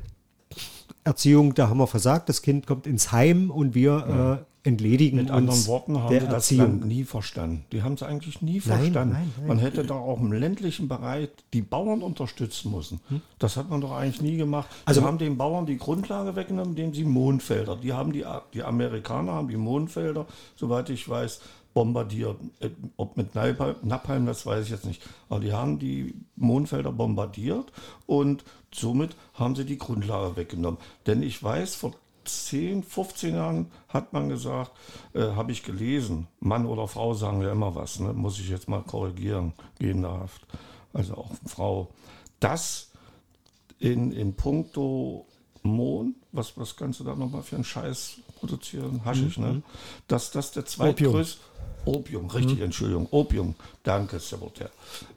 Erziehung, 1.04 1.54
da 1.54 1.70
haben 1.70 1.78
wir 1.78 1.88
versagt, 1.88 2.30
das 2.30 2.42
Kind 2.42 2.66
kommt 2.66 2.88
ins 2.88 3.12
Heim 3.12 3.52
und 3.52 3.76
wir 3.76 4.42
äh, 4.64 4.68
entledigen 4.68 5.18
Mit 5.18 5.30
uns 5.30 5.38
anderen 5.38 5.68
Worten 5.68 6.00
haben 6.02 6.10
der 6.10 6.22
sie 6.22 6.26
das 6.28 6.34
Erziehung. 6.52 6.62
Land 6.80 6.86
nie 6.88 7.04
verstanden. 7.04 7.66
Die 7.72 7.84
haben 7.84 7.94
es 7.94 8.02
eigentlich 8.02 8.42
nie 8.42 8.60
verstanden. 8.60 8.94
nein, 9.14 9.32
nein. 9.38 9.48
Man 9.48 9.60
hätte 9.60 9.84
da 9.84 9.94
auch 9.94 10.20
im 10.20 10.32
ländlichen 10.34 10.88
Bereich 10.88 11.30
die 11.54 11.62
Bauern 11.62 12.02
unterstützen 12.02 12.72
müssen. 12.72 13.00
Das 13.38 13.58
hat 13.58 13.70
man 13.70 13.82
doch 13.82 13.92
eigentlich 13.92 14.22
nie 14.24 14.38
gemacht. 14.38 14.68
Also 14.86 15.02
Also- 15.02 15.08
haben 15.08 15.20
den 15.20 15.38
Bauern 15.38 15.68
die 15.68 15.78
Grundlage 15.78 16.36
weggenommen, 16.36 16.72
indem 16.72 16.94
sie 16.96 17.04
Mondfelder. 17.04 17.76
Die 17.76 17.94
haben 17.94 18.12
die, 18.12 18.26
die 18.56 18.64
Amerikaner 18.64 19.34
haben 19.34 19.48
die 19.50 19.58
Mondfelder, 19.58 20.26
soweit 20.56 20.90
ich 20.90 21.08
weiß, 21.08 21.42
bombardiert. 21.76 22.38
Äh, 22.62 22.70
Ob 22.98 23.18
mit 23.18 23.36
Napalm, 23.36 24.26
das 24.26 24.48
weiß 24.48 24.66
ich 24.66 24.72
jetzt 24.72 24.86
nicht. 24.86 25.04
Aber 25.30 25.42
die 25.42 25.54
haben 25.54 25.78
die 25.78 26.16
Mondfelder 26.36 26.92
bombardiert 26.92 27.72
und 28.08 28.44
somit 28.74 29.16
haben 29.36 29.56
sie 29.56 29.66
die 29.66 29.78
Grundlage 29.78 30.36
weggenommen. 30.38 30.80
Denn 31.06 31.22
ich 31.22 31.44
weiß, 31.44 31.76
vor 31.76 31.94
10, 32.24 32.82
15 32.82 33.36
Jahren 33.36 33.72
hat 33.90 34.14
man 34.14 34.30
gesagt, 34.30 34.72
äh, 35.14 35.20
habe 35.20 35.52
ich 35.52 35.62
gelesen, 35.62 36.28
Mann 36.40 36.66
oder 36.66 36.88
Frau 36.88 37.14
sagen 37.14 37.42
ja 37.42 37.52
immer 37.52 37.76
was, 37.76 38.00
ne? 38.00 38.14
muss 38.14 38.40
ich 38.40 38.50
jetzt 38.50 38.68
mal 38.68 38.82
korrigieren, 38.82 39.54
gehenderhaft, 39.78 40.48
also 40.94 41.16
auch 41.16 41.32
Frau, 41.46 41.90
dass 42.40 42.92
in, 43.78 44.12
in 44.12 44.34
puncto 44.34 45.28
Mond, 45.62 46.16
was, 46.32 46.58
was 46.58 46.76
kannst 46.76 47.02
du 47.02 47.04
da 47.04 47.16
nochmal 47.16 47.44
für 47.44 47.56
einen 47.56 47.66
Scheiß 47.66 48.22
produzieren? 48.46 49.02
Haschisch, 49.06 49.38
ne? 49.38 49.64
Dass 50.08 50.32
das 50.32 50.52
der 50.52 50.66
zweitgrößte, 50.66 51.40
Opium, 51.86 52.28
richtig, 52.28 52.62
Entschuldigung, 52.62 53.08
Opium, 53.12 53.56
danke, 53.84 54.20
Sekretär. 54.20 54.72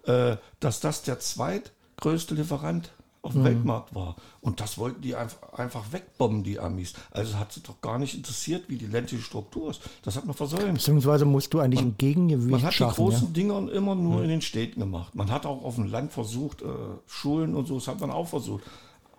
Äh, 0.04 0.36
dass 0.60 0.80
das 0.80 1.02
der 1.02 1.18
zweitgrößte 1.18 2.34
Lieferant 2.34 2.90
auf 3.22 3.32
dem 3.32 3.44
Weltmarkt 3.44 3.94
war. 3.94 4.16
Und 4.40 4.60
das 4.60 4.78
wollten 4.78 5.02
die 5.02 5.14
einfach, 5.14 5.52
einfach 5.54 5.92
wegbomben, 5.92 6.44
die 6.44 6.58
Amis. 6.58 6.94
Also 7.10 7.38
hat 7.38 7.52
sie 7.52 7.60
doch 7.60 7.80
gar 7.80 7.98
nicht 7.98 8.14
interessiert, 8.14 8.64
wie 8.68 8.76
die 8.76 8.86
ländliche 8.86 9.22
Struktur 9.22 9.70
ist. 9.70 9.80
Das 10.02 10.16
hat 10.16 10.24
man 10.24 10.34
versäumt. 10.34 10.74
Beziehungsweise 10.74 11.24
musst 11.24 11.52
du 11.52 11.60
eigentlich 11.60 11.80
ein 11.80 11.96
Gegengewicht 11.98 12.50
Man 12.50 12.62
hat 12.62 12.72
die 12.72 12.76
schaffen. 12.76 13.04
Ja? 13.04 13.10
großen 13.10 13.32
Dinger 13.32 13.72
immer 13.72 13.94
nur 13.94 14.22
in 14.22 14.28
den 14.28 14.40
Städten 14.40 14.80
gemacht. 14.80 15.14
Man 15.14 15.30
hat 15.30 15.46
auch 15.46 15.64
auf 15.64 15.74
dem 15.74 15.86
Land 15.86 16.12
versucht, 16.12 16.62
äh, 16.62 16.66
Schulen 17.06 17.54
und 17.54 17.66
so, 17.66 17.74
das 17.74 17.88
hat 17.88 18.00
man 18.00 18.10
auch 18.10 18.28
versucht. 18.28 18.64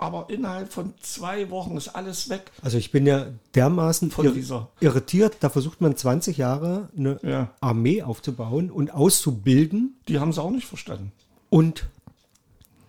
Aber 0.02 0.30
innerhalb 0.30 0.72
von 0.72 0.94
zwei 1.02 1.50
Wochen 1.52 1.76
ist 1.78 1.90
alles 1.90 2.30
weg. 2.30 2.52
Also 2.64 2.78
ich 2.78 2.90
bin 2.92 3.06
ja 3.06 3.28
dermaßen 3.54 4.10
Von 4.12 4.26
ir 4.26 4.32
dieser- 4.32 4.70
irritiert, 4.80 5.36
da 5.42 5.50
versucht 5.50 5.82
man 5.82 5.96
20 5.98 6.38
Jahre 6.38 6.88
eine 6.98 7.20
Ja. 7.22 7.52
Armee 7.60 8.02
aufzubauen 8.02 8.72
und 8.72 8.94
auszubilden 8.94 9.96
Die 10.08 10.20
haben 10.20 10.30
es 10.30 10.38
auch 10.40 10.52
nicht 10.52 10.66
verstanden. 10.68 11.12
und 11.50 11.86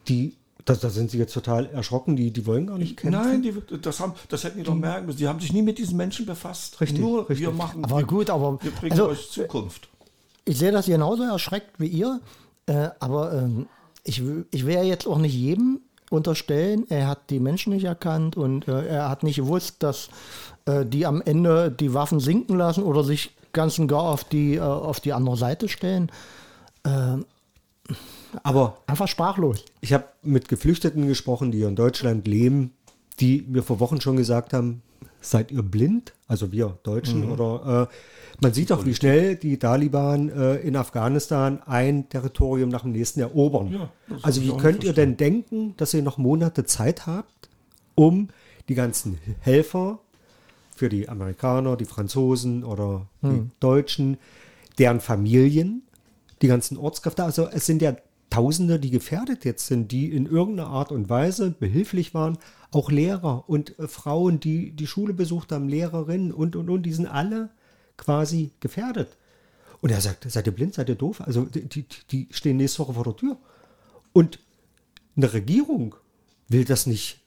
die, 0.09 0.37
da, 0.65 0.75
da 0.75 0.89
sind 0.89 1.11
sie 1.11 1.19
jetzt 1.19 1.35
total 1.35 1.67
erschrocken, 1.67 2.15
die, 2.17 2.31
die 2.31 2.47
wollen 2.47 2.67
gar 2.67 2.79
nicht 2.79 2.97
kämpfen. 2.97 3.21
Nein, 3.21 3.43
die, 3.43 3.55
das, 3.81 3.99
haben, 4.01 4.15
das 4.29 4.45
hätten 4.45 4.59
die 4.59 4.65
doch 4.65 4.75
merken 4.75 5.07
müssen. 5.07 5.19
Die 5.19 5.29
haben 5.29 5.41
sich 5.41 5.53
nie 5.53 5.63
mit 5.63 5.79
diesen 5.79 5.97
Menschen 5.97 6.27
befasst. 6.27 6.81
Richtig, 6.81 7.01
Nur 7.01 7.29
richtig. 7.29 7.41
wir 7.47 7.53
machen. 7.53 7.85
Aber 7.85 8.03
gut, 8.05 8.31
aber 8.31 8.63
wir 8.63 8.71
bringen 8.71 8.93
also, 8.93 9.09
euch 9.09 9.31
Zukunft. 9.31 9.89
ich 10.45 10.59
sehe 10.59 10.73
das 10.73 10.87
genauso 10.87 11.25
erschreckt 11.25 11.79
wie 11.81 11.89
ihr, 11.89 12.21
äh, 12.67 12.89
aber 13.01 13.33
ähm, 13.35 13.67
ich, 14.05 14.23
ich 14.51 14.65
will 14.65 14.75
ja 14.75 14.83
jetzt 14.83 15.07
auch 15.07 15.19
nicht 15.19 15.35
jedem 15.35 15.81
unterstellen, 16.11 16.85
er 16.91 17.07
hat 17.07 17.31
die 17.31 17.41
Menschen 17.41 17.73
nicht 17.73 17.85
erkannt 17.85 18.37
und 18.37 18.69
äh, 18.69 18.87
er 18.87 19.09
hat 19.09 19.23
nicht 19.23 19.37
gewusst, 19.37 19.77
dass 19.79 20.11
äh, 20.67 20.85
die 20.85 21.07
am 21.07 21.23
Ende 21.23 21.71
die 21.71 21.95
Waffen 21.95 22.21
sinken 22.21 22.59
lassen 22.59 22.83
oder 22.85 23.03
sich 23.05 23.31
ganz 23.53 23.79
und 23.79 23.89
gar 23.89 24.03
auf 24.03 24.25
die, 24.25 24.57
äh, 24.57 24.61
auf 24.61 25.01
die 25.01 25.13
andere 25.13 25.37
Seite 25.37 25.69
stellen. 25.69 26.11
Aber 28.43 28.79
Einfach 28.87 29.07
sprachlos. 29.07 29.67
ich 29.83 29.93
habe 29.93 30.07
mit 30.23 30.49
Geflüchteten 30.49 31.07
gesprochen, 31.07 31.53
die 31.53 31.59
hier 31.59 31.69
in 31.69 31.77
Deutschland 31.77 32.27
leben, 32.27 32.73
die 33.21 33.45
mir 33.47 33.63
vor 33.63 33.81
Wochen 33.81 34.01
schon 34.01 34.17
gesagt 34.17 34.55
haben, 34.55 34.81
seid 35.21 35.51
ihr 35.51 35.63
blind? 35.63 36.13
Also 36.27 36.53
wir 36.53 36.79
Deutschen 36.83 37.27
Mhm. 37.27 37.33
oder 37.33 37.89
äh, 37.91 37.95
man 38.43 38.55
sieht 38.55 38.71
doch, 38.71 38.87
wie 38.87 38.95
schnell 38.95 39.37
die 39.37 39.59
Taliban 39.59 40.31
äh, 40.31 40.57
in 40.57 40.77
Afghanistan 40.77 41.61
ein 41.67 42.09
Territorium 42.09 42.71
nach 42.71 42.83
dem 42.83 42.93
nächsten 42.93 43.21
erobern. 43.21 43.73
Ja, 43.73 43.91
also 44.23 44.41
wie 44.43 44.57
könnt 44.57 44.83
ihr 44.85 44.93
denn 44.95 45.17
denken, 45.17 45.75
dass 45.77 45.93
ihr 45.93 46.03
noch 46.03 46.17
Monate 46.19 46.65
Zeit 46.65 47.07
habt, 47.07 47.49
um 47.95 48.29
die 48.69 48.75
ganzen 48.75 49.19
Helfer 49.41 49.99
für 50.75 50.89
die 50.89 51.09
Amerikaner, 51.09 51.77
die 51.77 51.85
Franzosen 51.85 52.65
oder 52.65 53.07
die 53.21 53.43
Deutschen, 53.61 54.17
deren 54.79 55.01
Familien, 55.01 55.83
die 56.41 56.47
ganzen 56.49 56.79
Ortskräfte, 56.79 57.23
also 57.25 57.49
es 57.49 57.67
sind 57.67 57.83
ja 57.83 57.95
Tausende, 58.31 58.79
die 58.79 58.91
gefährdet 58.91 59.45
jetzt 59.45 59.67
sind, 59.67 59.91
die 59.91 60.13
in 60.13 60.27
irgendeiner 60.27 60.69
Art 60.69 60.93
und 60.93 61.09
Weise 61.09 61.51
behilflich 61.51 62.15
waren, 62.15 62.39
auch 62.71 62.91
Lehrer 62.91 63.45
und 63.49 63.79
äh, 63.79 63.89
Frauen, 63.89 64.41
die 64.41 64.71
die 64.71 64.87
Schule 64.87 65.13
besucht 65.13 65.53
haben, 65.53 65.69
Lehrerinnen 65.69 66.33
und, 66.33 66.55
und, 66.55 66.71
und, 66.71 66.85
die 66.85 66.93
sind 66.93 67.07
alle 67.07 67.51
quasi 67.97 68.53
gefährdet. 68.61 69.17
Und 69.81 69.91
er 69.91 70.01
sagt, 70.01 70.31
seid 70.31 70.47
ihr 70.47 70.55
blind, 70.55 70.75
seid 70.75 70.89
ihr 70.89 70.95
doof? 70.95 71.21
Also 71.23 71.43
die, 71.43 71.67
die, 71.69 71.85
die 72.11 72.29
stehen 72.31 72.59
nächste 72.59 72.81
Woche 72.81 72.95
vor 72.95 73.05
der 73.05 73.17
Tür. 73.17 73.37
Und 74.13 74.39
eine 75.17 75.33
Regierung 75.33 75.97
will 76.49 76.65
das 76.65 76.87
nicht. 76.87 77.21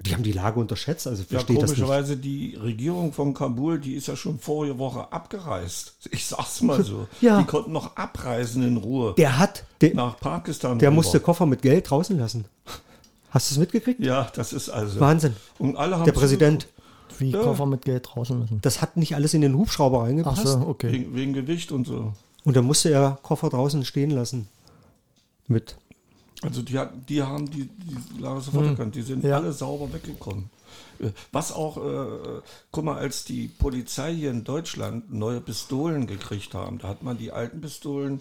Die 0.00 0.14
haben 0.14 0.22
die 0.22 0.32
Lage 0.32 0.60
unterschätzt, 0.60 1.06
also 1.08 1.22
Ja, 1.22 1.28
versteht 1.28 1.56
das 1.60 1.70
nicht. 1.70 1.80
komischerweise, 1.80 2.16
die 2.16 2.54
Regierung 2.54 3.12
von 3.12 3.34
Kabul, 3.34 3.80
die 3.80 3.94
ist 3.94 4.06
ja 4.06 4.14
schon 4.16 4.38
vorige 4.38 4.78
Woche 4.78 5.12
abgereist. 5.12 5.94
Ich 6.12 6.26
sag's 6.26 6.62
mal 6.62 6.82
so. 6.84 7.08
Ja. 7.20 7.38
Die 7.40 7.44
konnten 7.46 7.72
noch 7.72 7.96
abreisen 7.96 8.62
in 8.62 8.76
Ruhe. 8.76 9.14
Der 9.18 9.38
hat, 9.38 9.64
der, 9.80 9.94
nach 9.94 10.18
Pakistan. 10.20 10.78
der 10.78 10.90
rüber. 10.90 10.94
musste 10.96 11.18
Koffer 11.20 11.46
mit 11.46 11.62
Geld 11.62 11.90
draußen 11.90 12.16
lassen. 12.18 12.44
Hast 13.30 13.50
du 13.50 13.54
es 13.54 13.58
mitgekriegt? 13.58 14.00
Ja, 14.00 14.30
das 14.34 14.52
ist 14.52 14.70
also. 14.70 15.00
Wahnsinn. 15.00 15.34
Und 15.58 15.76
alle 15.76 15.96
haben 15.96 16.04
Der 16.04 16.12
Präsident. 16.12 16.68
Wie 17.18 17.30
Ja. 17.30 17.42
Koffer 17.42 17.66
mit 17.66 17.82
Geld 17.84 18.08
draußen 18.12 18.38
müssen. 18.38 18.60
Das 18.62 18.80
hat 18.80 18.96
nicht 18.96 19.16
alles 19.16 19.34
in 19.34 19.40
den 19.40 19.56
Hubschrauber 19.56 19.98
Ach 20.02 20.06
reingepasst. 20.06 20.46
so, 20.46 20.60
okay. 20.60 20.92
Wegen, 20.92 21.16
wegen 21.16 21.32
Gewicht 21.32 21.72
und 21.72 21.84
so. 21.86 22.12
Und 22.44 22.56
dann 22.56 22.64
musste 22.64 22.90
er 22.90 23.18
Koffer 23.24 23.48
draußen 23.50 23.84
stehen 23.84 24.10
lassen. 24.10 24.46
Mit. 25.48 25.76
Also 26.42 26.62
die, 26.62 26.78
die 27.08 27.22
haben 27.22 27.50
die, 27.50 27.64
die 27.68 28.20
Lage 28.20 28.40
sofort 28.40 28.66
erkannt. 28.66 28.94
Die 28.94 29.02
sind 29.02 29.22
Hm. 29.24 29.30
Ja. 29.30 29.36
alle 29.38 29.52
sauber 29.52 29.92
weggekommen. 29.92 30.50
Äh, 31.00 31.10
Was 31.32 31.52
auch, 31.52 31.76
äh, 31.78 32.40
guck 32.70 32.84
mal, 32.84 32.96
als 32.96 33.24
die 33.24 33.48
Polizei 33.48 34.14
hier 34.14 34.30
in 34.30 34.44
Deutschland 34.44 35.12
neue 35.12 35.40
Pistolen 35.40 36.06
gekriegt 36.06 36.54
haben, 36.54 36.78
da 36.78 36.88
hat 36.88 37.02
man 37.02 37.18
die 37.18 37.32
alten 37.32 37.60
Pistolen 37.60 38.20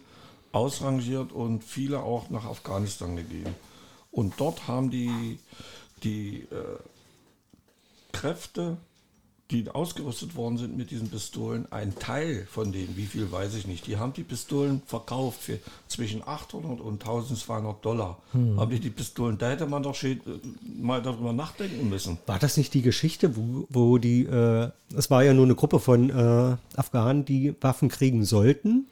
ausrangiert 0.52 1.32
und 1.32 1.64
viele 1.64 2.00
auch 2.02 2.30
nach 2.30 2.46
Afghanistan 2.46 3.16
gegeben. 3.16 3.54
Und 4.12 4.34
dort 4.38 4.68
haben 4.68 4.90
die, 4.90 5.38
die 6.04 6.40
äh, 6.50 6.80
Kräfte, 8.14 8.78
die 9.52 9.70
ausgerüstet 9.70 10.36
worden 10.36 10.58
sind 10.58 10.76
mit 10.76 10.92
diesen 10.92 11.10
Pistolen, 11.10 11.72
ein 11.72 11.96
Teil 11.96 12.46
von 12.52 12.74
denen, 12.74 12.98
wie 12.98 13.06
viel 13.06 13.32
weiß 13.32 13.56
ich 13.56 13.66
nicht, 13.66 13.88
die 13.88 13.96
haben 13.96 14.12
die 14.12 14.24
Pistolen 14.24 14.82
verkauft 14.86 15.42
für 15.42 15.60
zwischen 15.88 16.22
800 16.22 16.82
und 16.82 17.02
1200 17.02 17.84
Dollar. 17.84 18.18
Haben 18.34 18.72
die 18.72 18.80
die 18.82 18.90
Pistolen, 18.90 19.38
da 19.38 19.50
hätte 19.50 19.66
man 19.66 19.84
doch 19.84 19.96
mal 20.78 21.02
darüber 21.02 21.32
nachdenken 21.32 21.88
müssen. 21.90 22.18
War 22.26 22.40
das 22.40 22.58
nicht 22.58 22.74
die 22.74 22.82
Geschichte, 22.82 23.38
wo, 23.38 23.68
wo 23.70 23.98
die, 23.98 24.26
äh, 24.26 24.70
es 24.96 25.10
war 25.10 25.24
ja 25.24 25.34
nur 25.34 25.46
eine 25.46 25.56
Gruppe 25.56 25.80
von 25.80 26.10
äh, 26.10 26.58
Afghanen, 26.76 27.24
die 27.24 27.56
Waffen 27.62 27.88
kriegen 27.88 28.26
sollten. 28.26 28.88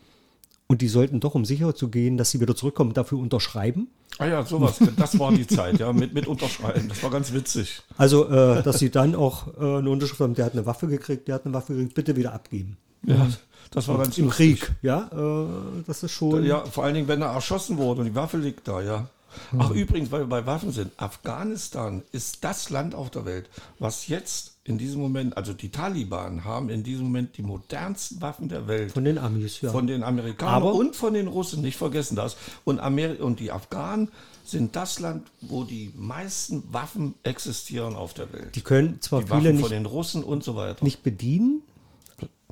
und 0.67 0.81
die 0.81 0.87
sollten 0.87 1.19
doch, 1.19 1.35
um 1.35 1.45
sicher 1.45 1.75
zu 1.75 1.89
gehen, 1.89 2.17
dass 2.17 2.31
sie 2.31 2.39
wieder 2.39 2.55
zurückkommen, 2.55 2.93
dafür 2.93 3.19
unterschreiben. 3.19 3.89
Ah 4.17 4.27
ja, 4.27 4.45
sowas. 4.45 4.79
Das 4.95 5.19
war 5.19 5.31
die 5.31 5.45
Zeit, 5.45 5.79
ja, 5.79 5.91
mit, 5.91 6.13
mit 6.13 6.27
Unterschreiben. 6.27 6.87
Das 6.87 7.03
war 7.03 7.09
ganz 7.09 7.33
witzig. 7.33 7.81
Also, 7.97 8.29
äh, 8.29 8.63
dass 8.63 8.79
sie 8.79 8.89
dann 8.89 9.15
auch 9.15 9.47
äh, 9.59 9.77
eine 9.79 9.89
Unterschrift 9.89 10.21
haben, 10.21 10.35
der 10.35 10.45
hat 10.45 10.53
eine 10.53 10.65
Waffe 10.65 10.87
gekriegt, 10.87 11.27
der 11.27 11.35
hat 11.35 11.45
eine 11.45 11.53
Waffe 11.53 11.73
gekriegt, 11.73 11.95
bitte 11.95 12.15
wieder 12.15 12.33
abgeben. 12.33 12.77
Ja, 13.03 13.27
das 13.71 13.87
war 13.87 13.97
ganz 13.97 14.17
Im 14.17 14.25
lustig. 14.25 14.61
Krieg, 14.61 14.75
ja, 14.81 15.09
äh, 15.11 15.83
das 15.85 16.03
ist 16.03 16.11
schon. 16.11 16.43
Ja, 16.45 16.63
vor 16.65 16.85
allen 16.85 16.95
Dingen, 16.95 17.07
wenn 17.07 17.21
er 17.21 17.33
erschossen 17.33 17.77
wurde 17.77 18.01
und 18.01 18.07
die 18.07 18.15
Waffe 18.15 18.37
liegt 18.37 18.67
da, 18.67 18.81
ja. 18.81 19.09
Ach, 19.57 19.71
übrigens, 19.71 20.11
weil 20.11 20.21
wir 20.21 20.27
bei 20.27 20.45
Waffen 20.45 20.71
sind, 20.71 20.91
Afghanistan 20.97 22.03
ist 22.13 22.43
das 22.45 22.69
Land 22.69 22.95
auf 22.95 23.09
der 23.09 23.25
Welt, 23.25 23.49
was 23.79 24.07
jetzt 24.07 24.54
in 24.67 24.79
diesem 24.79 24.99
Moment, 24.99 25.37
also 25.37 25.53
die 25.53 25.69
Taliban 25.69 26.43
haben 26.43 26.69
in 26.69 26.81
diesem 26.81 27.05
Moment 27.05 27.37
die 27.37 27.43
modernsten 27.43 28.19
Waffen 28.21 28.49
der 28.49 28.67
Welt. 28.67 28.91
Von 28.91 29.05
den 29.05 29.19
Amis, 29.19 29.61
ja. 29.61 29.71
Von 29.71 29.85
den 29.85 30.03
Amerikanern 30.03 30.55
Aber- 30.55 30.73
und 30.73 30.95
von 30.95 31.13
den 31.13 31.27
Russen, 31.27 31.61
nicht 31.61 31.77
vergessen 31.77 32.15
das. 32.15 32.35
Und, 32.63 32.79
Ameri 32.79 33.17
und 33.21 33.39
die 33.39 33.51
Afghanen 33.51 34.09
sind 34.43 34.75
das 34.75 34.99
Land, 34.99 35.27
wo 35.41 35.63
die 35.65 35.91
meisten 35.95 36.63
Waffen 36.71 37.13
existieren 37.23 37.95
auf 37.95 38.15
der 38.15 38.33
Welt. 38.33 38.55
die 38.55 38.61
können 38.61 38.99
zwar 39.01 39.19
Die 39.21 39.27
viele 39.27 39.37
Waffen 39.37 39.51
von 39.53 39.61
nicht, 39.61 39.71
den 39.71 39.85
Russen 39.85 40.23
und 40.23 40.43
so 40.43 40.55
weiter. 40.55 40.83
nicht 40.83 41.03
bedienen, 41.03 41.61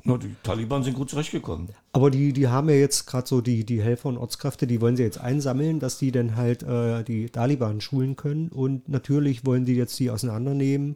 Na, 0.04 0.16
die 0.18 0.36
Taliban 0.44 0.84
sind 0.84 0.94
gut 0.94 1.10
zurechtgekommen. 1.10 1.70
aber 1.92 2.10
die, 2.12 2.32
die 2.32 2.46
haben 2.46 2.68
ja 2.68 2.76
jetzt 2.76 3.06
gerade 3.06 3.26
so 3.26 3.40
die, 3.40 3.64
die 3.64 3.82
Helfer 3.82 4.08
und 4.10 4.18
Ortskräfte, 4.18 4.66
die 4.68 4.80
wollen 4.80 4.96
sie 4.96 5.02
jetzt 5.02 5.18
einsammeln, 5.18 5.80
dass 5.80 5.98
die 5.98 6.12
dann 6.12 6.36
halt 6.36 6.62
äh, 6.62 7.02
die 7.02 7.28
Taliban 7.30 7.80
schulen 7.80 8.14
können. 8.14 8.50
Und 8.50 8.88
natürlich 8.88 9.44
wollen 9.46 9.64
die 9.64 9.74
jetzt 9.74 9.98
die 9.98 10.10
auseinandernehmen. 10.10 10.94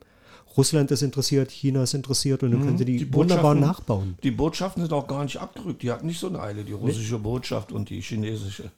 Russland 0.56 0.90
ist 0.90 1.02
interessiert, 1.02 1.50
China 1.50 1.82
ist 1.84 1.94
interessiert 1.94 2.42
und 2.42 2.50
dann 2.50 2.62
können 2.62 2.78
sie 2.78 2.84
die, 2.84 2.98
Die 2.98 3.14
wunderbar 3.14 3.54
nachbauen. 3.54 4.16
Die 4.22 4.30
Botschaften 4.30 4.82
sind 4.82 4.92
auch 4.92 5.06
gar 5.06 5.22
nicht 5.22 5.36
abgerückt. 5.36 5.82
Die 5.82 5.90
hatten 5.90 6.06
nicht 6.06 6.18
so 6.18 6.28
eine 6.28 6.40
Eile, 6.40 6.64
die 6.64 6.72
russische 6.72 7.18
Botschaft 7.18 7.70
und 7.72 7.90
die 7.90 8.00
chinesische. 8.00 8.70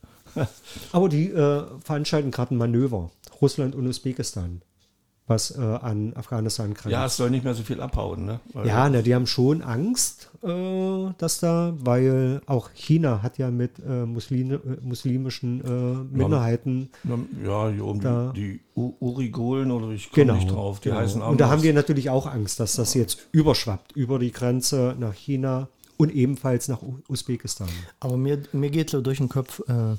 Aber 0.93 1.09
die 1.09 1.31
äh, 1.31 1.65
veranstalten 1.83 2.31
gerade 2.31 2.55
ein 2.55 2.59
Manöver, 2.59 3.11
Russland 3.41 3.75
und 3.75 3.87
Usbekistan, 3.87 4.63
was 5.31 5.53
äh, 5.57 5.61
an 5.61 6.13
Afghanistan 6.17 6.75
grenzt. 6.75 6.91
Ja, 6.93 7.07
es 7.07 7.17
soll 7.17 7.31
nicht 7.31 7.45
mehr 7.45 7.55
so 7.55 7.63
viel 7.63 7.81
abhauen. 7.81 8.27
Ne? 8.27 8.41
Weil- 8.53 8.67
Ja, 8.67 8.91
na, 8.91 9.01
die 9.01 9.15
haben 9.15 9.27
schon 9.27 9.63
Angst, 9.63 10.29
äh, 10.43 10.49
dass 11.17 11.41
da, 11.41 11.73
weil 11.79 12.43
auch 12.47 12.71
China 12.75 13.23
hat 13.23 13.39
ja 13.39 13.51
mit 13.51 13.79
äh, 13.79 14.05
Muslime, 14.05 14.57
äh, 14.57 14.59
muslimischen 14.83 15.65
äh, 15.65 16.17
Minderheiten, 16.17 16.91
Na, 17.05 17.19
Ja, 17.45 17.69
hier 17.71 17.85
oben 17.87 18.01
Da- 18.01 18.33
die, 18.35 18.61
die 18.77 18.91
Urigolen 19.01 19.71
oder 19.71 19.91
ich 19.91 20.11
komme 20.11 20.27
genau. 20.27 20.35
nicht 20.35 20.51
drauf. 20.51 20.81
Die 20.81 20.89
genau. 20.89 21.01
heißen 21.01 21.23
Und 21.23 21.41
da 21.41 21.49
haben 21.49 21.63
die 21.63 21.73
natürlich 21.73 22.11
auch 22.11 22.27
Angst, 22.27 22.61
dass 22.61 22.75
das 22.77 22.95
jetzt 22.95 23.29
überschwappt 23.33 23.93
über 23.93 24.19
die 24.19 24.33
Grenze 24.33 24.97
nach 24.99 25.15
China 25.15 25.69
und 25.97 26.13
ebenfalls 26.15 26.69
nach 26.69 26.83
U 26.83 26.99
Usbekistan. 27.09 27.69
Aber 28.01 28.17
mir, 28.17 28.43
mir 28.53 28.71
geht 28.71 28.91
so 28.91 29.01
durch 29.03 29.19
den 29.19 29.29
Kopf, 29.29 29.61
äh, 29.69 29.97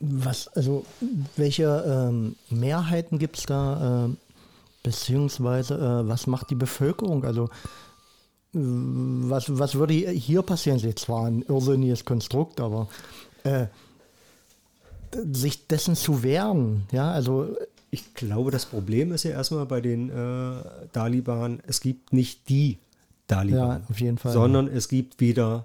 was, 0.00 0.48
also 0.48 0.84
welche 1.36 1.64
ähm, 1.86 2.36
Mehrheiten 2.50 3.18
gibt 3.18 3.38
es 3.38 3.44
da, 3.46 4.06
äh, 4.06 4.08
beziehungsweise 4.82 5.74
äh, 5.74 6.08
was 6.08 6.26
macht 6.26 6.50
die 6.50 6.54
Bevölkerung? 6.54 7.24
Also 7.24 7.48
was, 8.52 9.58
was 9.58 9.74
würde 9.74 9.92
hier 9.94 10.42
passieren? 10.42 10.78
Ist 10.78 11.00
zwar 11.00 11.26
ein 11.26 11.42
irrsinniges 11.42 12.04
Konstrukt, 12.04 12.60
aber 12.60 12.88
äh, 13.44 13.66
sich 15.32 15.66
dessen 15.66 15.96
zu 15.96 16.22
wehren, 16.22 16.86
ja, 16.92 17.10
also 17.10 17.56
Ich 17.90 18.14
glaube, 18.14 18.50
das 18.50 18.66
Problem 18.66 19.12
ist 19.12 19.24
ja 19.24 19.30
erstmal 19.32 19.66
bei 19.66 19.80
den 19.80 20.10
äh, 20.10 20.62
Taliban, 20.92 21.60
es 21.66 21.80
gibt 21.80 22.12
nicht 22.12 22.48
die 22.48 22.78
Taliban, 23.26 23.84
Ja, 23.98 24.16
Fall. 24.16 24.32
sondern 24.32 24.68
es 24.68 24.88
gibt 24.88 25.20
wieder 25.20 25.64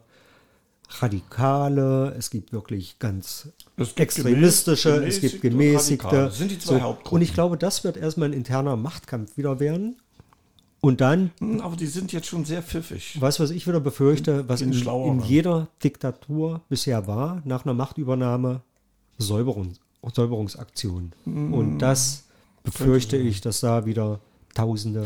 Radikale, 1.00 2.14
es 2.18 2.30
gibt 2.30 2.54
wirklich 2.54 3.00
ganz 3.00 3.50
extremistische, 3.96 4.90
gemäß- 5.00 5.08
es 5.08 5.22
gibt 5.22 5.42
gemäßigte 5.42 6.08
gemäßigte. 6.08 6.16
Das 6.16 6.38
sind 6.38 6.52
die 6.52 6.60
zwei 6.60 6.82
Hauptgruppen. 6.82 7.16
Und 7.16 7.22
ich 7.22 7.34
glaube, 7.34 7.58
das 7.58 7.84
wird 7.84 7.98
erstmal 7.98 8.30
ein 8.30 8.34
interner 8.34 8.76
Machtkampf 8.76 9.38
wieder 9.38 9.60
werden. 9.60 9.98
Und 10.82 11.00
dann, 11.02 11.32
Hm, 11.40 11.62
Aber 11.62 11.76
die 11.78 11.88
sind 11.88 12.12
jetzt 12.12 12.28
schon 12.28 12.44
sehr 12.46 12.62
pfiffig. 12.62 13.18
was 13.22 13.40
was 13.40 13.52
ich 13.52 13.66
wieder 13.68 13.80
befürchte, 13.80 14.48
was 14.50 14.62
in, 14.62 14.74
in 14.74 15.22
jeder 15.22 15.70
Diktatur 15.84 16.62
bisher 16.70 17.08
war, 17.08 17.42
nach 17.46 17.64
einer 17.66 17.74
Machtübernahme 17.74 18.62
Säuberung, 19.18 19.74
Säuberungsaktion. 20.14 21.14
Hm. 21.24 21.54
Und 21.54 21.80
das 21.80 22.26
befürchte 22.64 23.16
ich, 23.18 23.42
dass 23.42 23.62
da 23.62 23.86
wieder 23.86 24.20
Tausende. 24.54 25.06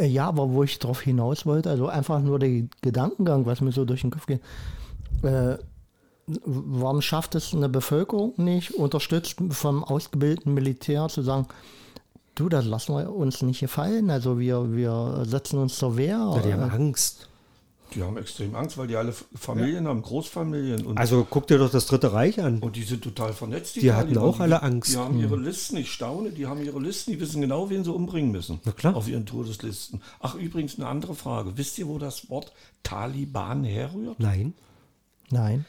Ja, 0.00 0.28
aber 0.28 0.50
wo 0.50 0.62
ich 0.62 0.78
drauf 0.78 1.00
hinaus 1.02 1.44
wollte, 1.46 1.70
also 1.70 1.86
einfach 1.88 2.20
nur 2.22 2.38
der 2.38 2.62
Gedankengang, 2.80 3.46
was 3.46 3.60
mir 3.60 3.72
so 3.72 3.84
durch 3.84 4.00
den 4.02 4.10
Kopf 4.10 4.26
geht. 4.26 4.40
Äh, 5.22 5.58
warum 6.44 7.02
schafft 7.02 7.34
es 7.34 7.54
eine 7.54 7.68
Bevölkerung 7.68 8.34
nicht, 8.36 8.74
unterstützt 8.74 9.36
vom 9.50 9.84
ausgebildeten 9.84 10.54
Militär 10.54 11.08
zu 11.08 11.22
sagen, 11.22 11.46
du, 12.34 12.48
das 12.48 12.64
lassen 12.64 12.94
wir 12.96 13.14
uns 13.14 13.42
nicht 13.42 13.60
gefallen, 13.60 14.10
also 14.10 14.38
wir, 14.38 14.72
wir 14.74 15.22
setzen 15.26 15.58
uns 15.58 15.76
zur 15.76 15.96
Wehr. 15.96 16.18
Ja, 16.34 16.38
die 16.42 16.52
haben 16.52 16.70
Äh, 16.70 16.74
Angst. 16.74 17.28
Die 17.94 18.02
haben 18.02 18.16
extrem 18.16 18.56
Angst, 18.56 18.76
weil 18.76 18.88
die 18.88 18.96
alle 18.96 19.14
Familien 19.36 19.86
haben, 19.86 20.02
Großfamilien. 20.02 20.84
Und, 20.84 20.98
Also 20.98 21.24
guck 21.30 21.46
dir 21.46 21.56
doch 21.58 21.70
das 21.70 21.86
Dritte 21.86 22.12
Reich 22.12 22.42
an. 22.42 22.58
und 22.58 22.74
die 22.74 22.82
sind 22.82 23.04
total 23.04 23.32
vernetzt. 23.32 23.76
Die 23.76 23.92
hatten 23.92 24.08
Taliban. 24.14 24.24
auch 24.28 24.40
alle 24.40 24.60
Angst. 24.64 24.92
Die 24.92 24.96
haben 24.96 25.16
ihre 25.20 25.36
Listen, 25.36 25.76
ich 25.76 25.92
staune, 25.92 26.30
die 26.30 26.46
haben 26.46 26.60
ihre 26.64 26.80
Listen, 26.80 27.12
die 27.12 27.20
wissen 27.20 27.40
genau, 27.40 27.70
wen 27.70 27.84
sie 27.84 27.92
umbringen 27.92 28.32
müssen. 28.32 28.58
Na 28.64 28.72
klar. 28.72 28.96
Auf 28.96 29.08
ihren 29.08 29.24
Todeslisten. 29.24 30.02
Ach, 30.18 30.34
übrigens 30.34 30.76
eine 30.80 30.88
andere 30.88 31.14
Frage. 31.14 31.56
Wisst 31.56 31.78
ihr, 31.78 31.86
wo 31.86 31.98
das 31.98 32.28
Wort 32.28 32.52
Taliban 32.82 33.62
herrührt? 33.62 34.18
Nein. 34.18 34.54
Nein. 35.30 35.64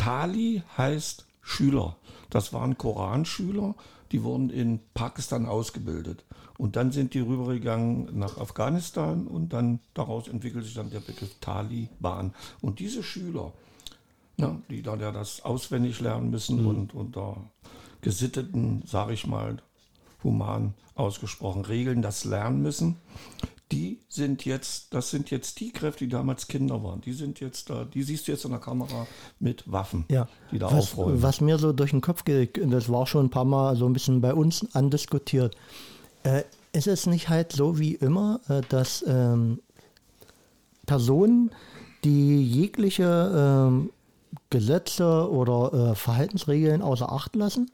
Tali 0.00 0.62
heißt 0.78 1.26
Schüler. 1.42 1.94
Das 2.30 2.54
waren 2.54 2.78
Koranschüler, 2.78 3.74
die 4.12 4.22
wurden 4.22 4.48
in 4.48 4.80
Pakistan 4.94 5.44
ausgebildet. 5.44 6.24
Und 6.56 6.76
dann 6.76 6.90
sind 6.90 7.12
die 7.12 7.20
rübergegangen 7.20 8.18
nach 8.18 8.38
Afghanistan 8.38 9.26
und 9.26 9.52
dann 9.52 9.80
daraus 9.92 10.26
entwickelt 10.26 10.64
sich 10.64 10.72
dann 10.72 10.88
der 10.88 11.00
Begriff 11.00 11.34
Taliban. 11.42 12.32
Und 12.62 12.78
diese 12.78 13.02
Schüler, 13.02 13.52
na, 14.38 14.58
die 14.70 14.80
dann 14.80 15.00
ja 15.00 15.12
das 15.12 15.42
auswendig 15.44 16.00
lernen 16.00 16.30
müssen 16.30 16.64
und 16.64 16.94
unter 16.94 17.36
gesitteten, 18.00 18.82
sage 18.86 19.12
ich 19.12 19.26
mal, 19.26 19.58
human 20.24 20.72
ausgesprochen 20.94 21.66
Regeln 21.66 22.00
das 22.00 22.24
lernen 22.24 22.62
müssen, 22.62 22.96
die 23.72 24.00
sind 24.08 24.44
jetzt, 24.44 24.92
das 24.92 25.10
sind 25.10 25.30
jetzt 25.30 25.60
die 25.60 25.70
Kräfte, 25.70 26.04
die 26.04 26.10
damals 26.10 26.48
Kinder 26.48 26.82
waren. 26.82 27.00
Die 27.02 27.12
sind 27.12 27.38
jetzt 27.40 27.70
da, 27.70 27.84
die 27.84 28.02
siehst 28.02 28.26
du 28.26 28.32
jetzt 28.32 28.44
in 28.44 28.50
der 28.50 28.60
Kamera 28.60 29.06
mit 29.38 29.70
Waffen, 29.70 30.04
Ja. 30.10 30.26
die 30.50 30.58
da 30.58 30.66
was, 30.66 30.92
aufräumen. 30.92 31.22
was 31.22 31.40
mir 31.40 31.58
so 31.58 31.72
durch 31.72 31.90
den 31.90 32.00
Kopf 32.00 32.24
geht, 32.24 32.60
das 32.72 32.88
war 32.88 33.06
schon 33.06 33.26
ein 33.26 33.30
paar 33.30 33.44
Mal 33.44 33.76
so 33.76 33.86
ein 33.86 33.92
bisschen 33.92 34.20
bei 34.20 34.34
uns 34.34 34.66
andiskutiert. 34.74 35.56
Äh, 36.24 36.42
ist 36.72 36.86
es 36.86 37.06
nicht 37.06 37.28
halt 37.28 37.52
so 37.52 37.78
wie 37.78 37.94
immer, 37.94 38.40
äh, 38.48 38.60
dass 38.68 39.04
ähm, 39.06 39.60
Personen, 40.86 41.50
die 42.04 42.42
jegliche 42.42 43.66
ähm, 43.68 43.90
Gesetze 44.50 45.30
oder 45.30 45.90
äh, 45.90 45.94
Verhaltensregeln 45.94 46.82
außer 46.82 47.12
Acht 47.12 47.36
lassen, 47.36 47.70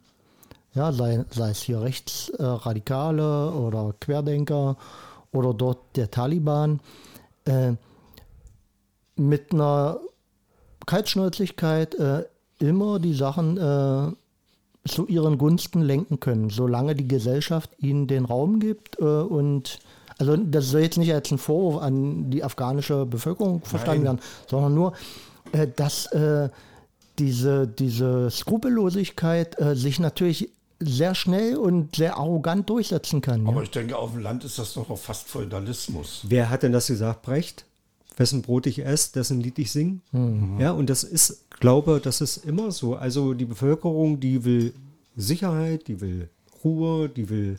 ja, 0.74 0.92
sei, 0.92 1.24
sei 1.30 1.50
es 1.50 1.62
hier 1.62 1.80
Rechtsradikale 1.80 3.50
oder 3.52 3.94
Querdenker 3.98 4.76
oder 5.36 5.54
dort 5.54 5.96
der 5.96 6.10
Taliban, 6.10 6.80
äh, 7.44 7.72
mit 9.16 9.52
einer 9.52 9.98
Kaltschnäuzigkeit 10.86 11.94
äh, 11.94 12.24
immer 12.58 12.98
die 12.98 13.14
Sachen 13.14 13.56
äh, 13.56 14.12
zu 14.88 15.06
ihren 15.06 15.38
Gunsten 15.38 15.82
lenken 15.82 16.20
können, 16.20 16.50
solange 16.50 16.94
die 16.94 17.08
Gesellschaft 17.08 17.70
ihnen 17.78 18.06
den 18.06 18.24
Raum 18.24 18.60
gibt 18.60 18.98
äh, 18.98 19.04
und 19.04 19.80
also 20.18 20.36
das 20.36 20.70
soll 20.70 20.80
jetzt 20.80 20.96
nicht 20.96 21.12
als 21.12 21.30
ein 21.30 21.38
Vorwurf 21.38 21.82
an 21.82 22.30
die 22.30 22.42
afghanische 22.42 23.04
Bevölkerung 23.04 23.60
verstanden 23.62 24.04
werden, 24.04 24.20
sondern 24.48 24.74
nur, 24.74 24.92
äh, 25.52 25.66
dass 25.74 26.06
äh, 26.12 26.48
diese, 27.18 27.66
diese 27.66 28.30
Skrupellosigkeit 28.30 29.60
äh, 29.60 29.74
sich 29.74 29.98
natürlich 29.98 30.50
sehr 30.78 31.14
schnell 31.14 31.56
und 31.56 31.96
sehr 31.96 32.16
arrogant 32.16 32.68
durchsetzen 32.68 33.20
kann. 33.20 33.46
Aber 33.46 33.56
Ja? 33.58 33.62
ich 33.62 33.70
denke, 33.70 33.96
auf 33.96 34.12
dem 34.12 34.20
Land 34.22 34.44
ist 34.44 34.58
das 34.58 34.74
doch 34.74 34.88
noch 34.88 34.98
fast 34.98 35.28
Feudalismus. 35.28 36.20
Wer 36.28 36.50
hat 36.50 36.62
denn 36.62 36.72
das 36.72 36.86
gesagt, 36.88 37.22
Brecht? 37.22 37.64
Wessen 38.18 38.40
Brot 38.42 38.66
ich 38.66 38.84
esse, 38.84 39.12
dessen 39.12 39.40
Lied 39.42 39.58
ich 39.58 39.70
sing. 39.72 40.00
Ja, 40.58 40.72
und 40.72 40.88
das 40.88 41.04
ist, 41.04 41.50
glaube, 41.60 42.00
das 42.02 42.22
ist 42.22 42.38
immer 42.38 42.70
so. 42.70 42.94
Also 42.94 43.34
die 43.34 43.44
Bevölkerung, 43.44 44.20
die 44.20 44.44
will 44.44 44.72
Sicherheit, 45.16 45.86
die 45.88 46.00
will 46.00 46.30
Ruhe, 46.64 47.10
die 47.10 47.28
will 47.28 47.58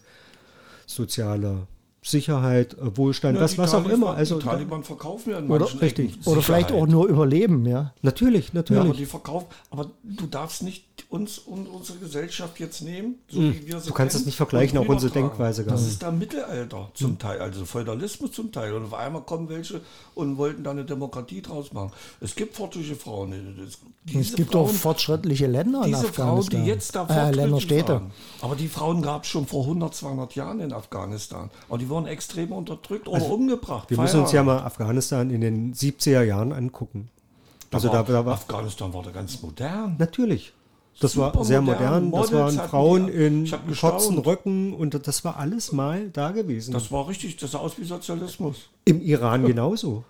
soziale 0.88 1.68
Sicherheit, 2.02 2.74
äh, 2.76 2.96
Wohlstand, 2.98 3.36
Ja, 3.38 3.44
was, 3.44 3.52
die 3.52 3.58
was 3.58 3.74
auch 3.74 3.88
immer. 3.88 4.16
Also 4.16 4.40
die 4.40 4.46
Taliban 4.46 4.84
verkaufen 4.84 5.32
ja 5.32 5.42
Oder, 5.42 5.66
richtig. 5.82 6.14
Ecken 6.14 6.24
oder 6.32 6.42
vielleicht 6.42 6.72
auch 6.72 6.88
nur 6.88 7.08
überleben, 7.08 7.66
ja. 7.66 7.94
natürlich, 8.02 8.48
Ja, 8.54 8.62
aber 8.62 8.72
natürlich. 8.76 8.98
die 8.98 9.06
verkaufen, 9.06 9.48
aber 9.70 9.92
du 10.04 10.26
darfst 10.28 10.64
nicht 10.64 10.86
uns 11.10 11.38
und 11.38 11.68
unsere 11.68 11.98
Gesellschaft 12.00 12.60
jetzt 12.60 12.82
nehmen, 12.82 13.16
so 13.30 13.40
wie 13.40 13.68
wir 13.68 13.80
sie 13.80 13.86
Hm. 13.86 13.88
Du 13.88 13.94
kannst 13.94 13.96
kennen, 13.96 14.10
das 14.12 14.26
nicht 14.26 14.36
vergleichen, 14.36 14.78
auch 14.80 14.88
unsere. 14.88 15.12
Denkweise 15.14 15.64
gar 15.64 15.74
Das 15.74 15.82
nicht. 15.82 15.92
ist 15.94 16.04
da 16.04 16.12
Mittelalter 16.12 16.90
zum 16.94 17.18
Teil, 17.20 17.40
also 17.40 17.66
Feudalismus 17.66 18.32
zum 18.32 18.52
Teil. 18.52 18.74
Und 18.74 18.86
auf 18.86 18.94
einmal 18.94 19.22
kommen 19.22 19.48
welche 19.50 19.82
und 20.16 20.38
wollten 20.38 20.64
da 20.64 20.72
eine 20.72 20.86
Demokratie 20.86 21.42
draus 21.42 21.72
machen. 21.74 21.92
Es 22.20 22.36
gibt 22.36 22.56
fortschrittliche 22.56 22.96
Frauen. 22.96 23.34
Es, 23.66 23.78
Es 24.16 24.36
gibt 24.36 24.52
Frauen, 24.52 24.66
auch 24.66 24.70
fortschrittliche 24.72 25.48
Länder 25.48 25.80
in 25.86 25.94
diese 25.94 26.04
Frauen, 26.08 26.40
Afghanistan. 26.40 26.64
die 26.64 26.68
jetzt 26.70 26.96
da 26.96 27.04
äh, 27.04 27.06
fortschrittlich 27.08 27.36
Länder, 27.36 27.62
Städte. 27.62 27.94
waren. 27.94 28.12
Aber 28.42 28.56
die 28.56 28.68
Frauen 28.68 29.02
gab 29.02 29.24
es 29.24 29.30
schon 29.30 29.46
vor 29.48 29.64
100, 29.64 29.94
200 29.96 30.36
Jahren 30.36 30.60
in 30.60 30.74
Afghanistan. 30.74 31.50
Aber 31.70 31.78
die 31.78 31.88
wurden 31.90 32.08
extrem 32.08 32.52
unterdrückt 32.52 33.08
oder 33.08 33.26
umgebracht. 33.30 33.90
Wir 33.90 33.98
müssen 34.00 34.20
uns 34.22 34.32
ja 34.32 34.42
Feierabend. 34.44 34.62
mal 34.64 34.66
Afghanistan 34.68 35.30
in 35.30 35.42
den 35.42 35.74
70er 35.74 36.24
Jahren 36.24 36.52
angucken. 36.54 37.10
Also 37.72 37.90
da, 37.90 38.02
da 38.04 38.26
war 38.26 38.34
Afghanistan 38.34 38.94
war 38.94 39.04
da 39.04 39.12
ganz 39.12 39.42
modern. 39.42 39.96
natürlich. 40.00 40.54
Das 41.00 41.16
war 41.16 41.32
Super 41.32 41.46
sehr 41.46 41.62
modern. 41.62 42.06
modern. 42.06 42.22
Das 42.24 42.32
waren 42.32 42.70
Frauen 42.70 43.08
in 43.08 43.44
gestaunt. 43.68 44.26
Röcken 44.26 44.74
und 44.74 45.08
das 45.08 45.24
war 45.24 45.38
alles 45.38 45.72
mal 45.72 46.10
da 46.10 46.32
gewesen. 46.32 46.72
Das 46.74 46.92
war 46.92 47.08
richtig, 47.08 47.38
das 47.38 47.52
sah 47.52 47.60
aus 47.60 47.78
wie 47.78 47.84
Sozialismus. 47.84 48.70
Im 48.86 49.02
Iran 49.02 49.46
genauso. 49.46 50.04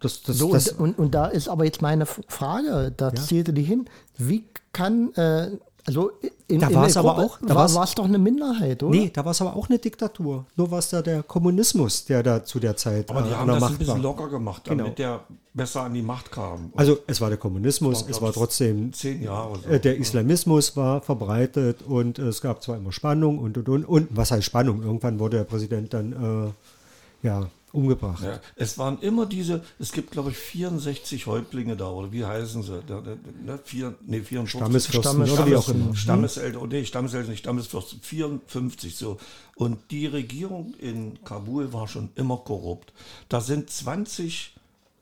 Das, 0.00 0.22
das, 0.22 0.38
So, 0.38 0.52
das, 0.52 0.68
und, 0.68 0.80
und, 0.80 0.98
und 0.98 1.14
da 1.14 1.26
ist 1.26 1.48
aber 1.48 1.64
jetzt 1.64 1.82
meine 1.82 2.06
Frage, 2.06 2.92
da 2.96 3.14
zielte 3.14 3.52
die 3.52 3.62
hin. 3.62 3.86
Wie 4.16 4.44
kann, 4.72 5.12
äh, 5.14 5.50
also 5.88 6.12
in, 6.46 6.60
Da 6.60 6.68
in 6.68 6.74
war's 6.76 6.92
der 6.92 7.00
aber 7.00 7.18
auch- 7.18 7.38
da 7.44 7.54
war 7.54 7.64
es 7.84 7.94
doch 7.94 8.04
eine 8.04 8.18
Minderheit, 8.18 8.82
oder? 8.82 8.94
nee, 8.96 9.10
da 9.12 9.24
war 9.24 9.32
es 9.32 9.40
aber 9.40 9.56
auch 9.56 9.68
eine 9.68 9.78
Diktatur. 9.78 10.44
Nur 10.56 10.70
war 10.70 10.78
es 10.78 10.88
da 10.90 11.02
der 11.02 11.22
Kommunismus, 11.24 12.04
der 12.04 12.22
da 12.22 12.44
zu 12.44 12.60
der 12.60 12.76
Zeit 12.76 13.10
Aber 13.10 13.22
die 13.22 13.30
äh, 13.30 13.32
haben 13.34 13.40
an 13.42 13.46
der 13.48 13.54
das 13.56 13.62
ein 13.64 13.70
Macht 13.70 13.78
bisschen 13.80 13.94
war. 13.94 14.02
locker 14.02 14.28
gemacht, 14.28 14.62
damit 14.66 14.84
Genau. 14.84 14.94
der 14.96 15.20
besser 15.54 15.82
an 15.82 15.94
die 15.94 16.02
Macht 16.02 16.30
kam. 16.30 16.66
Und 16.66 16.78
Also 16.78 16.98
es 17.06 17.20
war 17.20 17.28
der 17.30 17.38
Kommunismus, 17.38 18.02
war, 18.04 18.10
es 18.10 18.22
war 18.22 18.32
trotzdem 18.32 18.92
zehn 18.92 19.22
Jahre. 19.22 19.58
So. 19.64 19.68
Äh, 19.68 19.80
Der 19.80 19.96
Islamismus 19.96 20.76
war 20.76 21.00
verbreitet 21.00 21.82
und 21.82 22.18
es 22.18 22.40
gab 22.40 22.62
zwar 22.62 22.76
immer 22.76 22.92
Spannung 22.92 23.38
und 23.40 23.58
und 23.58 23.68
und. 23.68 23.84
Und 23.84 24.08
was 24.16 24.30
heißt 24.30 24.44
Spannung? 24.44 24.82
Irgendwann 24.82 25.18
wurde 25.18 25.38
der 25.38 25.44
Präsident 25.44 25.92
dann 25.94 26.52
äh, 27.22 27.26
ja, 27.26 27.48
umgebracht. 27.72 28.22
Ja, 28.22 28.40
es 28.56 28.78
waren 28.78 28.98
immer 29.00 29.26
diese, 29.26 29.62
es 29.78 29.92
gibt 29.92 30.10
glaube 30.10 30.30
ich 30.30 30.36
64 30.36 31.26
Häuptlinge 31.26 31.76
da, 31.76 31.90
oder 31.90 32.12
wie 32.12 32.24
heißen 32.24 32.62
sie? 32.62 32.80
Ne, 33.44 33.58
vier, 33.64 33.94
nee, 34.06 34.20
54. 34.20 34.60
Stammesfürsten 34.60 35.02
Stammes- 35.02 35.32
oder 35.32 35.46
wie 35.46 35.56
auch 35.56 35.68
immer. 35.68 35.94
Stammeseltern, 35.94 36.62
oh 36.62 36.66
nee, 36.66 36.84
Stammeseltern, 36.84 37.30
nicht 37.30 37.40
Stammesfürsten, 37.40 38.00
54 38.00 38.96
so. 38.96 39.18
Und 39.56 39.78
die 39.90 40.06
Regierung 40.06 40.74
in 40.78 41.22
Kabul 41.24 41.72
war 41.72 41.88
schon 41.88 42.10
immer 42.14 42.38
korrupt. 42.38 42.92
Da 43.28 43.40
sind 43.40 43.70
20 43.70 44.54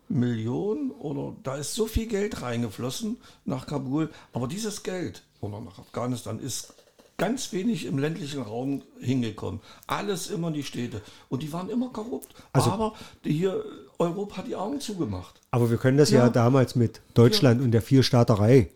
Millionen 0.08 0.90
oder 0.92 1.34
da 1.42 1.56
ist 1.56 1.74
so 1.74 1.86
viel 1.86 2.06
Geld 2.06 2.40
reingeflossen 2.40 3.16
nach 3.44 3.66
Kabul, 3.66 4.10
aber 4.32 4.46
dieses 4.46 4.82
Geld 4.82 5.22
oder 5.40 5.60
nach 5.60 5.78
Afghanistan 5.78 6.38
ist 6.38 6.74
ganz 7.18 7.52
wenig 7.52 7.86
im 7.86 7.98
ländlichen 7.98 8.42
Raum 8.42 8.82
hingekommen. 9.00 9.60
Alles 9.86 10.28
immer 10.28 10.48
in 10.48 10.54
die 10.54 10.62
Städte. 10.62 11.00
Und 11.28 11.42
die 11.42 11.52
waren 11.52 11.70
immer 11.70 11.88
korrupt. 11.90 12.28
Also 12.52 12.70
aber 12.70 12.94
hier, 13.22 13.64
Europa 13.98 14.38
hat 14.38 14.46
die 14.48 14.56
Augen 14.56 14.80
zugemacht. 14.80 15.40
Aber 15.50 15.70
wir 15.70 15.78
können 15.78 15.96
das 15.98 16.10
ja, 16.10 16.24
Ja. 16.24 16.30
damals 16.30 16.76
mit 16.76 17.00
Deutschland 17.14 17.62
und 17.62 17.70
der 17.72 17.82
Vierstaaterei. 17.82 18.70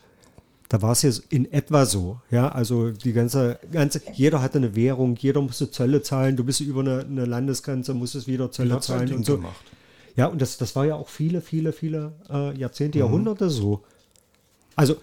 Da 0.68 0.81
war 0.83 0.92
es 0.92 1.03
jetzt 1.03 1.24
in 1.31 1.53
etwa 1.53 1.85
so. 1.85 2.20
Ja, 2.31 2.48
also 2.50 2.90
die 2.92 3.12
ganze, 3.12 3.59
ganze, 3.72 4.00
jeder 4.14 4.40
hatte 4.40 4.59
eine 4.59 4.76
Währung, 4.76 5.16
jeder 5.16 5.40
musste 5.40 5.70
Zölle 5.70 6.00
zahlen. 6.03 6.37
Du 6.37 6.44
bist 6.44 6.61
über 6.61 6.81
eine, 6.81 7.00
eine 7.00 7.24
Landesgrenze, 7.24 7.92
musstest 7.92 8.29
wieder 8.29 8.53
Zölle 8.53 8.74
sein 8.74 8.83
zahlen 8.83 9.14
und 9.14 9.26
so. 9.26 9.37
gemacht. 9.37 9.64
Ja, 10.16 10.26
und 10.26 10.40
das, 10.40 10.59
das 10.59 10.76
war 10.76 10.87
ja 10.87 10.94
auch 10.94 11.09
viele, 11.09 11.40
viele, 11.40 11.72
viele 11.72 12.12
äh, 12.31 12.57
Jahrzehnte, 12.57 12.98
Jahrhunderte 13.00 13.50
so. 13.50 13.83
Also 14.76 14.96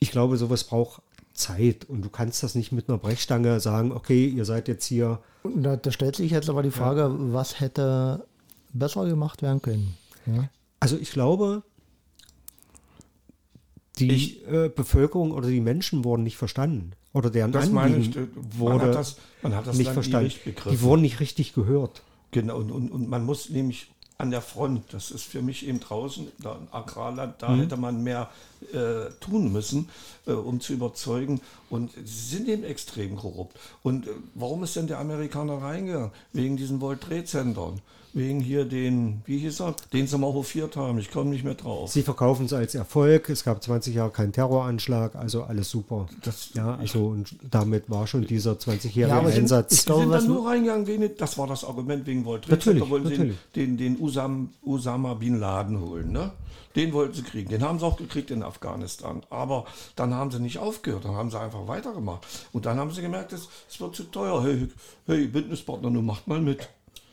ich 0.00 0.10
glaube, 0.10 0.36
sowas 0.36 0.64
braucht 0.64 1.02
Zeit 1.34 1.84
und 1.88 2.02
du 2.02 2.08
kannst 2.10 2.42
das 2.42 2.54
nicht 2.54 2.72
mit 2.72 2.88
einer 2.88 2.98
Brechstange 2.98 3.58
sagen, 3.60 3.92
okay, 3.92 4.26
ihr 4.28 4.44
seid 4.44 4.68
jetzt 4.68 4.84
hier. 4.86 5.20
Und 5.42 5.62
da, 5.62 5.76
da 5.76 5.90
stellt 5.90 6.16
sich 6.16 6.30
jetzt 6.30 6.48
aber 6.50 6.62
die 6.62 6.70
Frage, 6.70 7.10
was 7.32 7.60
hätte 7.60 8.26
besser 8.72 9.06
gemacht 9.06 9.42
werden 9.42 9.60
können? 9.62 9.94
Ja? 10.26 10.48
Also 10.80 10.96
ich 10.96 11.10
glaube, 11.12 11.62
die 13.98 14.10
Ich- 14.10 14.46
äh, 14.48 14.68
Bevölkerung 14.74 15.32
oder 15.32 15.48
die 15.48 15.60
Menschen 15.60 16.04
wurden 16.04 16.22
nicht 16.22 16.36
verstanden. 16.36 16.92
Oder 17.12 17.28
deren 17.30 17.52
Das 17.52 17.70
meine 17.70 17.96
ich, 17.98 18.16
Anliegen 18.16 18.22
äh, 18.24 18.58
wurde 18.58 18.78
man 18.78 18.86
hat 18.88 18.94
das, 18.94 19.16
man 19.42 19.54
hat 19.54 19.66
das 19.66 19.76
nicht 19.76 19.90
verstanden. 19.90 20.32
begriffen. 20.44 20.70
Die 20.72 20.80
wurden 20.80 21.02
nicht 21.02 21.20
richtig 21.20 21.52
gehört. 21.52 22.02
Genau, 22.30 22.56
und, 22.58 22.70
und, 22.72 22.90
und 22.90 23.08
man 23.10 23.24
muss 23.26 23.50
nämlich 23.50 23.91
an 24.18 24.30
der 24.30 24.42
Front, 24.42 24.92
das 24.92 25.10
ist 25.10 25.24
für 25.24 25.42
mich 25.42 25.66
eben 25.66 25.80
draußen, 25.80 26.28
da 26.38 26.52
ein 26.54 26.68
Agrarland, 26.70 27.34
Mhm. 27.34 27.38
da 27.40 27.56
hätte 27.56 27.76
man 27.76 28.02
mehr 28.02 28.30
äh, 28.72 29.10
tun 29.20 29.50
müssen, 29.52 29.88
äh, 30.26 30.32
um 30.32 30.60
zu 30.60 30.72
überzeugen. 30.72 31.40
Und 31.70 31.90
sie 32.04 32.36
sind 32.36 32.48
eben 32.48 32.62
extrem 32.64 33.16
korrupt. 33.16 33.58
Und 33.82 34.06
äh, 34.06 34.10
warum 34.34 34.62
ist 34.62 34.76
denn 34.76 34.86
der 34.86 34.98
Amerikaner 35.00 35.60
reingegangen? 35.60 36.10
Wegen 36.32 36.56
diesen 36.56 36.80
World 36.80 37.00
Trade 37.00 37.24
Centern. 37.24 37.80
Wegen 38.14 38.40
hier 38.40 38.66
den, 38.66 39.22
wie 39.24 39.38
hieß 39.38 39.60
er, 39.62 39.74
den 39.94 40.06
sie 40.06 40.18
mal 40.18 40.32
hofiert 40.32 40.76
haben. 40.76 40.98
Ich 40.98 41.10
komme 41.10 41.30
nicht 41.30 41.44
mehr 41.44 41.54
drauf. 41.54 41.90
Sie 41.90 42.02
verkaufen 42.02 42.44
es 42.44 42.52
als 42.52 42.74
Erfolg. 42.74 43.30
Es 43.30 43.42
gab 43.42 43.62
20 43.62 43.94
Jahre 43.94 44.10
keinen 44.10 44.32
Terroranschlag, 44.32 45.14
also 45.16 45.44
alles 45.44 45.70
super. 45.70 46.06
Das- 46.22 46.50
ja, 46.52 46.74
also 46.76 47.06
und 47.06 47.34
damit 47.50 47.88
war 47.88 48.06
schon 48.06 48.26
dieser 48.26 48.52
20-jährige 48.58 49.14
Ja, 49.16 49.20
Einsatz. 49.22 49.72
ich 49.72 49.80
Sie 49.80 49.86
glaube, 49.86 50.02
sind 50.02 50.12
dann 50.12 50.26
nur 50.26 50.46
reingegangen, 50.46 50.86
wegen, 50.86 51.10
das 51.16 51.38
war 51.38 51.46
das 51.46 51.64
Argument 51.64 52.04
wegen 52.06 52.26
World 52.26 52.42
Trade 52.42 52.56
Natürlich, 52.56 52.78
Center, 52.82 52.90
wollten 52.90 53.08
natürlich. 53.08 53.36
sie 53.54 53.60
den, 53.60 53.76
den, 53.78 53.94
den 53.96 54.02
Usam, 54.04 54.50
Usama 54.62 55.14
Bin 55.14 55.40
Laden 55.40 55.80
holen. 55.80 56.12
Ne? 56.12 56.32
Den 56.76 56.92
wollten 56.92 57.14
sie 57.14 57.22
kriegen. 57.22 57.48
Den 57.48 57.62
haben 57.62 57.78
sie 57.78 57.86
auch 57.86 57.96
gekriegt 57.96 58.30
in 58.30 58.42
Afghanistan. 58.42 59.22
Aber 59.30 59.64
dann 59.96 60.12
haben 60.12 60.30
sie 60.30 60.38
nicht 60.40 60.58
aufgehört, 60.58 61.06
dann 61.06 61.14
haben 61.14 61.30
sie 61.30 61.40
einfach 61.40 61.66
weitergemacht. 61.66 62.26
Und 62.52 62.66
dann 62.66 62.78
haben 62.78 62.90
sie 62.90 63.00
gemerkt, 63.00 63.32
es, 63.32 63.48
es 63.70 63.80
wird 63.80 63.96
zu 63.96 64.04
teuer. 64.04 64.42
Hey, 64.42 64.68
hey, 65.06 65.26
Bündnispartner, 65.28 65.88
nun 65.88 66.04
macht 66.04 66.28
mal 66.28 66.40
mit. 66.40 66.68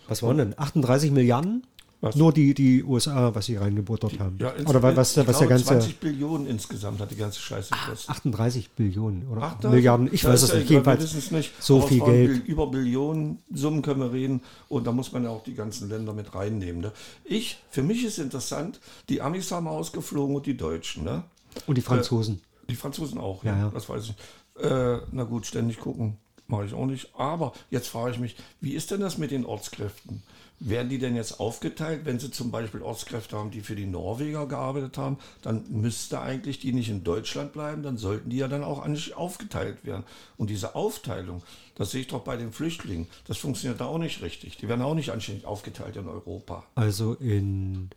Was 0.09 0.23
waren 0.23 0.37
denn? 0.37 0.53
38 0.57 1.11
Milliarden? 1.11 1.63
Was? 2.01 2.15
Nur 2.15 2.31
die, 2.31 2.53
die 2.53 2.81
USA, 2.81 3.35
was 3.35 3.47
sie 3.47 3.57
reingebuttert 3.57 4.19
haben. 4.19 4.37
Ja, 4.39 4.53
Oder 4.67 4.81
wa- 4.81 4.95
was, 4.95 4.95
was 4.95 5.13
der 5.15 5.25
glaube, 5.25 5.47
ganze. 5.47 5.65
20 5.65 5.99
Billionen 5.99 6.47
insgesamt 6.47 7.01
hat 7.01 7.11
die 7.11 7.17
ganze 7.17 7.41
Scheiße 7.41 7.71
gekostet. 7.73 8.09
38 8.09 8.69
Billionen 8.71 9.27
oder 9.27 9.41
Ach, 9.43 9.59
da- 9.59 9.69
Milliarden, 9.69 10.07
ich 10.09 10.21
da 10.21 10.29
weiß 10.29 10.43
es 10.43 10.49
ja 10.49 10.55
nicht. 10.59 10.69
wir 10.69 10.75
Jedenfalls 10.77 11.03
wissen 11.03 11.17
es 11.17 11.31
nicht. 11.31 11.51
so 11.61 11.81
viel 11.81 11.99
Geld. 11.99 12.47
Über 12.47 12.67
Billionen 12.67 13.39
Summen 13.53 13.81
können 13.81 13.99
wir 13.99 14.13
reden 14.13 14.39
und 14.69 14.87
da 14.87 14.93
muss 14.93 15.11
man 15.11 15.25
ja 15.25 15.29
auch 15.29 15.43
die 15.43 15.55
ganzen 15.55 15.89
Länder 15.89 16.13
mit 16.13 16.33
reinnehmen. 16.33 16.79
Ne? 16.83 16.93
Ich, 17.25 17.57
für 17.69 17.83
mich 17.83 18.05
ist 18.05 18.17
interessant, 18.17 18.79
die 19.09 19.21
Amis 19.21 19.51
haben 19.51 19.67
ausgeflogen 19.67 20.37
und 20.37 20.45
die 20.45 20.55
Deutschen. 20.55 21.03
Ne? 21.03 21.23
Und 21.67 21.77
die 21.77 21.81
Franzosen. 21.81 22.39
Die 22.69 22.75
Franzosen 22.75 23.17
auch, 23.17 23.43
Ja, 23.43 23.51
ja, 23.51 23.59
ja. 23.65 23.71
das 23.73 23.89
weiß 23.89 24.05
ich. 24.05 24.63
Äh, 24.63 24.99
na 25.11 25.23
gut, 25.25 25.45
ständig 25.47 25.79
gucken 25.81 26.15
mache 26.49 26.65
ich 26.65 26.73
auch 26.73 26.85
nicht. 26.85 27.09
Aber 27.15 27.53
jetzt 27.69 27.87
frage 27.87 28.11
ich 28.11 28.19
mich, 28.19 28.35
wie 28.61 28.73
ist 28.73 28.91
denn 28.91 29.01
das 29.01 29.17
mit 29.17 29.31
den 29.31 29.45
Ortskräften? 29.45 30.23
Werden 30.61 30.89
die 30.89 30.97
denn 30.97 31.15
jetzt 31.15 31.39
aufgeteilt, 31.39 32.01
wenn 32.03 32.19
sie 32.19 32.31
zum 32.31 32.51
Beispiel 32.51 32.81
Ortskräfte 32.81 33.37
haben, 33.37 33.49
die 33.49 33.61
für 33.61 33.77
die 33.77 33.85
Norweger 33.85 34.45
gearbeitet 34.45 34.97
haben, 34.97 35.17
dann 35.41 35.63
müsste 35.69 36.19
eigentlich 36.19 36.59
die 36.59 36.73
nicht 36.73 36.89
in 36.89 37.05
Deutschland 37.05 37.53
bleiben, 37.53 37.81
dann 37.81 37.97
sollten 37.97 38.29
die 38.29 38.37
ja 38.37 38.49
dann 38.49 38.65
auch 38.65 38.79
eigentlich 38.79 39.15
aufgeteilt 39.15 39.85
werden. 39.85 40.03
Und 40.35 40.49
diese 40.49 40.75
Aufteilung, 40.75 41.43
das 41.75 41.91
sehe 41.91 42.01
ich 42.01 42.07
doch 42.07 42.25
bei 42.25 42.35
den 42.35 42.51
Flüchtlingen, 42.51 43.07
das 43.25 43.37
funktioniert 43.37 43.79
da 43.79 43.85
auch 43.85 43.99
nicht 43.99 44.21
richtig. 44.21 44.57
Die 44.57 44.67
werden 44.67 44.81
auch 44.81 44.95
nicht 44.95 45.11
anständig 45.11 45.45
aufgeteilt 45.45 45.95
in 45.95 46.09
Europa. 46.09 46.65
Also 46.75 47.13
in, 47.13 47.89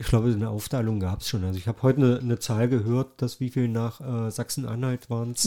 ich 0.00 0.06
glaube, 0.06 0.28
eine 0.30 0.48
Aufteilung 0.48 1.00
gab 1.00 1.20
es 1.20 1.28
schon. 1.28 1.42
Also 1.44 1.58
ich 1.58 1.66
habe 1.66 1.82
heute 1.82 1.98
eine, 2.00 2.18
eine 2.20 2.38
Zahl 2.38 2.68
gehört, 2.68 3.20
dass 3.20 3.40
wie 3.40 3.50
viel 3.50 3.68
nach 3.68 4.00
äh, 4.00 4.30
Sachsen-Anhalt 4.30 5.10
waren 5.10 5.32
es? 5.32 5.42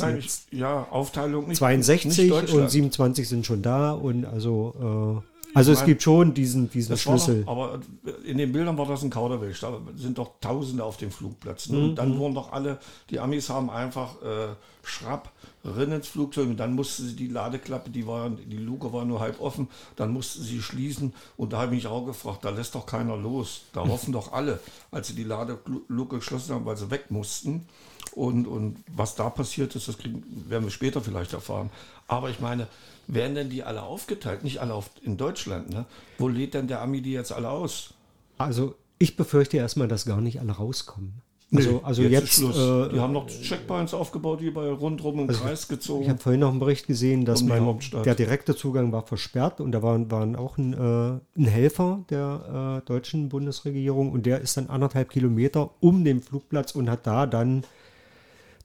Ja, 0.52 0.88
Aufteilung 0.92 1.48
nicht. 1.48 1.58
62 1.58 2.06
nicht 2.06 2.32
und 2.32 2.42
Deutschland. 2.42 2.72
27 2.72 3.30
sind 3.30 3.46
schon 3.46 3.62
da 3.62 3.94
und 3.94 4.26
also, 4.26 5.24
also 5.54 5.72
es 5.72 5.80
meine, 5.80 5.88
gibt 5.88 6.04
schon 6.04 6.34
diesen, 6.34 6.70
diesen 6.70 6.98
Schlüssel. 6.98 7.44
Doch, 7.44 7.52
aber 7.52 7.80
in 8.26 8.38
den 8.38 8.52
Bildern 8.52 8.78
war 8.78 8.86
das 8.86 9.04
ein 9.04 9.10
Kauderwelsch. 9.10 9.60
Da 9.60 9.80
sind 9.96 10.18
doch 10.18 10.32
Tausende 10.40 10.84
auf 10.84 10.98
dem 10.98 11.12
Flugplatz. 11.12 11.70
Ne? 11.70 11.78
Mhm, 11.78 11.84
Und 11.84 11.96
dann 11.96 12.18
wurden 12.18 12.36
doch 12.36 12.52
alle, 12.52 12.80
die 13.10 13.20
Amis 13.20 13.50
haben 13.50 13.70
einfach 13.70 14.22
äh, 14.22 14.56
schrapp 14.84 15.32
rein 15.64 15.92
ins 15.92 16.08
Flugzeug 16.08 16.48
und 16.48 16.58
dann 16.58 16.74
musste 16.74 17.04
sie 17.04 17.16
die 17.16 17.28
Ladeklappe, 17.28 17.90
die 17.92 18.08
war, 18.08 18.30
die 18.30 18.58
Luke 18.58 18.92
war 18.92 19.06
nur 19.06 19.20
halb 19.20 19.40
offen, 19.40 19.68
dann 19.96 20.12
musste 20.12 20.42
sie 20.42 20.62
schließen 20.62 21.14
und 21.38 21.54
da 21.54 21.58
habe 21.58 21.76
ich 21.76 21.84
mich 21.84 21.88
auch 21.92 22.06
gefragt, 22.06 22.44
da 22.44 22.50
lässt 22.50 22.74
doch 22.74 22.86
keiner 22.86 23.16
los. 23.16 23.62
Da 23.74 23.88
hoffen 23.88 24.12
doch 24.12 24.34
alle, 24.34 24.60
als 24.90 25.08
sie 25.08 25.16
die 25.16 25.24
Ladeluke 25.24 26.18
geschlossen 26.18 26.56
haben, 26.56 26.66
weil 26.66 26.78
sie 26.78 26.90
weg 26.90 27.12
mussten. 27.12 27.68
Und, 28.14 28.46
und 28.46 28.78
was 28.94 29.16
da 29.16 29.30
passiert 29.30 29.76
ist, 29.76 29.88
das 29.88 29.98
kriegen, 29.98 30.24
werden 30.50 30.66
wir 30.66 30.72
später 30.72 31.02
vielleicht 31.02 31.34
erfahren. 31.34 31.70
Aber 32.08 32.30
ich 32.30 32.40
meine, 32.42 32.68
werden 33.13 33.36
denn 33.36 33.50
die 33.50 33.63
alle 33.63 33.84
aufgeteilt? 33.84 34.43
Nicht 34.43 34.60
alle 34.60 34.74
auf, 34.74 34.89
in 35.04 35.17
Deutschland, 35.17 35.69
ne? 35.69 35.86
Wo 36.17 36.28
lädt 36.28 36.54
denn 36.54 36.67
der 36.67 36.82
Ami 36.82 37.02
die 37.02 37.12
jetzt 37.12 37.32
alle 37.32 37.50
aus? 37.50 37.93
Also 38.38 38.76
ich 38.97 39.15
befürchte 39.15 39.58
erstmal, 39.58 39.88
dass 39.88 40.06
gar 40.06 40.21
nicht 40.21 40.39
alle 40.39 40.54
rauskommen. 40.54 41.21
Also, 41.54 41.82
also 41.84 42.02
ist 42.04 42.12
jetzt, 42.12 42.34
Schluss. 42.36 42.58
äh, 42.58 42.93
die 42.93 43.00
haben 43.02 43.12
noch 43.12 43.28
Checkpoints 43.28 43.93
aufgebaut, 43.93 44.39
die 44.39 44.52
bei 44.52 44.69
rundrum 44.71 45.19
im 45.19 45.28
Kreis 45.28 45.67
gezogen. 45.67 46.04
ich 46.04 46.10
habe 46.10 46.19
vorhin 46.19 46.39
noch 46.39 46.50
einen 46.50 46.60
Bericht 46.60 46.88
gesehen, 46.88 47.26
dass 47.26 47.41
Um 47.41 47.52
Hauptstadt. 47.52 48.06
der 48.06 48.15
direkte 48.15 48.56
Zugang 48.56 48.93
war 48.93 49.06
versperrt 49.06 49.60
und 49.60 49.74
da 49.74 49.84
waren, 49.84 50.10
waren 50.10 50.38
auch 50.38 50.58
ein, 50.58 50.71
äh, 50.71 51.19
ein 51.39 51.45
Helfer 51.45 52.06
der 52.10 52.82
äh, 52.82 52.88
deutschen 52.88 53.28
Bundesregierung 53.28 54.13
und 54.13 54.26
der 54.26 54.39
ist 54.39 54.56
dann 54.56 54.67
anderthalb 54.67 55.10
Kilometer 55.10 55.71
um 55.82 56.06
den 56.06 56.21
Flugplatz 56.21 56.74
und 56.74 56.89
hat 56.89 57.06
da 57.06 57.26
dann 57.26 57.65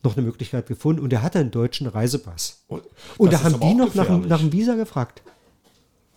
noch 0.07 0.17
eine 0.17 0.25
Möglichkeit 0.27 0.67
gefunden 0.67 1.03
und 1.03 1.13
er 1.13 1.23
hatte 1.23 1.39
einen 1.39 1.51
deutschen 1.51 1.87
Reisepass. 1.87 2.65
Und 2.69 2.83
Und 3.19 3.33
da 3.33 3.43
haben 3.43 3.61
die 3.61 3.75
noch 3.75 3.95
nach, 3.95 4.09
nach 4.09 4.41
dem 4.41 4.53
Visa 4.53 4.75
gefragt. 4.75 5.23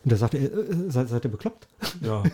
Und 0.03 0.11
da 0.13 0.15
sagte 0.17 0.37
er, 0.37 0.45
äh, 0.53 0.89
seid, 0.89 1.09
seid 1.09 1.25
ihr 1.25 1.31
bekloppt? 1.31 1.67
Ja. 2.01 2.23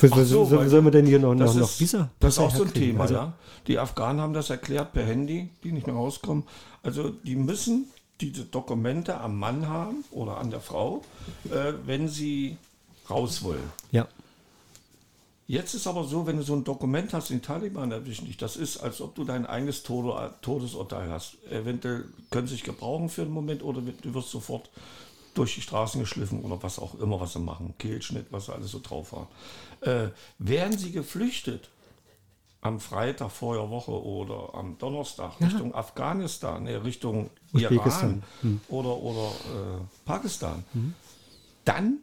Was, 0.00 0.12
was, 0.12 0.28
so, 0.28 0.42
was 0.48 0.52
weil- 0.60 0.68
soll 0.68 0.82
man 0.82 0.92
denn 0.92 1.06
hier 1.06 1.18
noch, 1.18 1.34
noch, 1.34 1.52
noch 1.56 1.80
Visa? 1.80 2.08
das 2.20 2.34
ist 2.34 2.38
auch 2.38 2.54
so 2.54 2.62
ein? 2.62 2.72
Thema, 2.72 3.00
Also, 3.02 3.14
ja. 3.14 3.32
Die 3.66 3.80
Afghanen 3.80 4.20
haben 4.20 4.32
das 4.32 4.48
erklärt 4.48 4.92
per 4.92 5.02
Handy, 5.04 5.50
die 5.64 5.72
nicht 5.72 5.88
mehr 5.88 5.96
rauskommen. 5.96 6.44
Also 6.84 7.10
die 7.10 7.34
müssen 7.34 7.86
diese 8.20 8.44
Dokumente 8.44 9.18
am 9.18 9.36
Mann 9.40 9.66
haben 9.68 10.04
oder 10.12 10.38
an 10.38 10.50
der 10.50 10.60
Frau, 10.60 11.02
äh, 11.50 11.72
wenn 11.84 12.06
sie 12.08 12.58
raus 13.10 13.42
wollen. 13.42 13.58
Ja. 13.90 14.06
Jetzt 15.50 15.72
ist 15.72 15.86
aber 15.86 16.04
so, 16.04 16.26
wenn 16.26 16.36
du 16.36 16.42
so 16.42 16.54
ein 16.54 16.62
Dokument 16.62 17.14
hast, 17.14 17.30
den 17.30 17.40
Taliban 17.40 17.90
erwischen 17.90 18.26
dich, 18.26 18.36
das 18.36 18.56
ist, 18.56 18.76
als 18.76 19.00
ob 19.00 19.14
du 19.14 19.24
dein 19.24 19.46
eigenes 19.46 19.82
Tode, 19.82 20.34
Todesurteil 20.42 21.10
hast. 21.10 21.42
Eventuell 21.50 22.04
können 22.30 22.46
sie 22.46 22.52
sich 22.52 22.64
gebrauchen 22.64 23.08
für 23.08 23.22
einen 23.22 23.30
Moment 23.30 23.62
oder 23.62 23.80
du 23.80 24.14
wirst 24.14 24.30
sofort 24.30 24.68
durch 25.32 25.54
die 25.54 25.62
Straßen 25.62 26.02
geschliffen 26.02 26.42
oder 26.42 26.62
was 26.62 26.78
auch 26.78 27.00
immer, 27.00 27.18
was 27.18 27.32
sie 27.32 27.38
machen. 27.38 27.72
Kehlschnitt, 27.78 28.26
was 28.30 28.44
sie 28.44 28.52
alles 28.52 28.70
so 28.72 28.80
drauf 28.82 29.12
haben. 29.12 29.28
Äh, 29.80 30.10
wären 30.38 30.76
sie 30.76 30.92
geflüchtet 30.92 31.70
am 32.60 32.78
Freitag 32.78 33.30
vor 33.30 33.54
der 33.54 33.70
Woche 33.70 33.92
oder 33.92 34.54
am 34.54 34.76
Donnerstag 34.76 35.40
Richtung 35.40 35.74
Afghanistan, 35.74 36.64
nee, 36.64 36.74
Richtung. 36.74 37.30
Iran 37.54 38.22
oder, 38.68 38.96
oder 38.98 39.28
äh, 39.28 39.80
Pakistan, 40.04 40.62
dann 41.64 42.00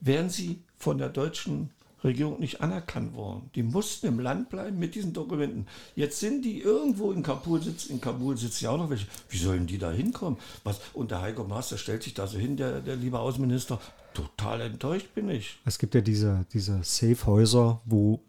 wären 0.00 0.30
sie 0.30 0.62
von 0.78 0.96
der 0.96 1.10
deutschen 1.10 1.68
Regierung 2.02 2.40
nicht 2.40 2.60
anerkannt 2.60 3.14
worden. 3.14 3.50
Die 3.54 3.62
mussten 3.62 4.06
im 4.06 4.20
Land 4.20 4.48
bleiben 4.48 4.78
mit 4.78 4.94
diesen 4.94 5.12
Dokumenten. 5.12 5.66
Jetzt 5.94 6.20
sind 6.20 6.44
die 6.44 6.60
irgendwo 6.60 7.12
in 7.12 7.22
Kabul 7.22 7.62
sitzen. 7.62 7.92
In 7.92 8.00
Kabul 8.00 8.36
sitzen 8.36 8.64
ja 8.64 8.70
auch 8.70 8.78
noch 8.78 8.90
welche. 8.90 9.06
Wie 9.28 9.38
sollen 9.38 9.66
die 9.66 9.78
da 9.78 9.90
hinkommen? 9.90 10.38
Was? 10.64 10.80
Und 10.94 11.10
der 11.10 11.20
Heiko 11.20 11.44
Maas, 11.44 11.68
der 11.68 11.76
stellt 11.76 12.02
sich 12.02 12.14
da 12.14 12.26
so 12.26 12.38
hin, 12.38 12.56
der, 12.56 12.80
der 12.80 12.96
liebe 12.96 13.18
Außenminister. 13.18 13.80
Total 14.14 14.60
enttäuscht 14.62 15.14
bin 15.14 15.28
ich. 15.28 15.58
Es 15.64 15.78
gibt 15.78 15.94
ja 15.94 16.00
diese, 16.00 16.46
diese 16.52 16.82
Safe-Häuser, 16.82 17.80
wo 17.84 18.20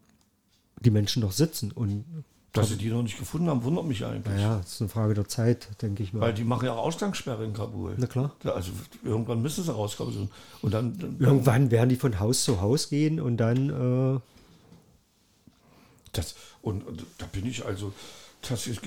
die 0.80 0.92
Menschen 0.92 1.22
noch 1.22 1.32
sitzen. 1.32 1.72
Und 1.72 2.06
Dass 2.54 2.68
sie 2.68 2.76
die 2.76 2.90
noch 2.90 3.02
nicht 3.02 3.18
gefunden 3.18 3.48
haben, 3.48 3.64
wundert 3.64 3.86
mich 3.86 4.06
eigentlich. 4.06 4.36
naja, 4.36 4.60
es 4.60 4.74
ist 4.74 4.82
eine 4.82 4.90
Frage 4.90 5.14
der 5.14 5.28
Zeit, 5.28 5.70
denke 5.82 6.04
ich 6.04 6.12
mal. 6.12 6.20
Weil 6.22 6.34
die 6.34 6.44
machen 6.44 6.66
ja 6.66 6.74
auch 6.74 6.84
Ausgangssperre 6.86 7.46
in 7.46 7.54
Kabul. 7.54 7.96
Na 7.98 8.08
klar. 8.08 8.36
Also 8.44 8.72
irgendwann 9.04 9.42
müssen 9.42 9.64
sie 9.64 9.74
rauskommen. 9.74 10.30
Und 10.62 10.74
dann, 10.74 10.98
dann 11.00 11.16
Irgendwann 11.20 11.72
werden 11.72 11.88
die 11.88 11.96
von 11.96 12.20
Haus 12.20 12.44
zu 12.44 12.60
Haus 12.60 12.90
gehen 12.90 13.22
und 13.22 13.38
dann, 13.38 13.70
äh, 13.70 14.20
Das, 16.12 16.36
und, 16.62 16.86
und 16.86 17.06
da 17.20 17.26
bin 17.32 17.46
ich 17.46 17.66
also, 17.66 17.94
das 18.50 18.68
ist, 18.68 18.82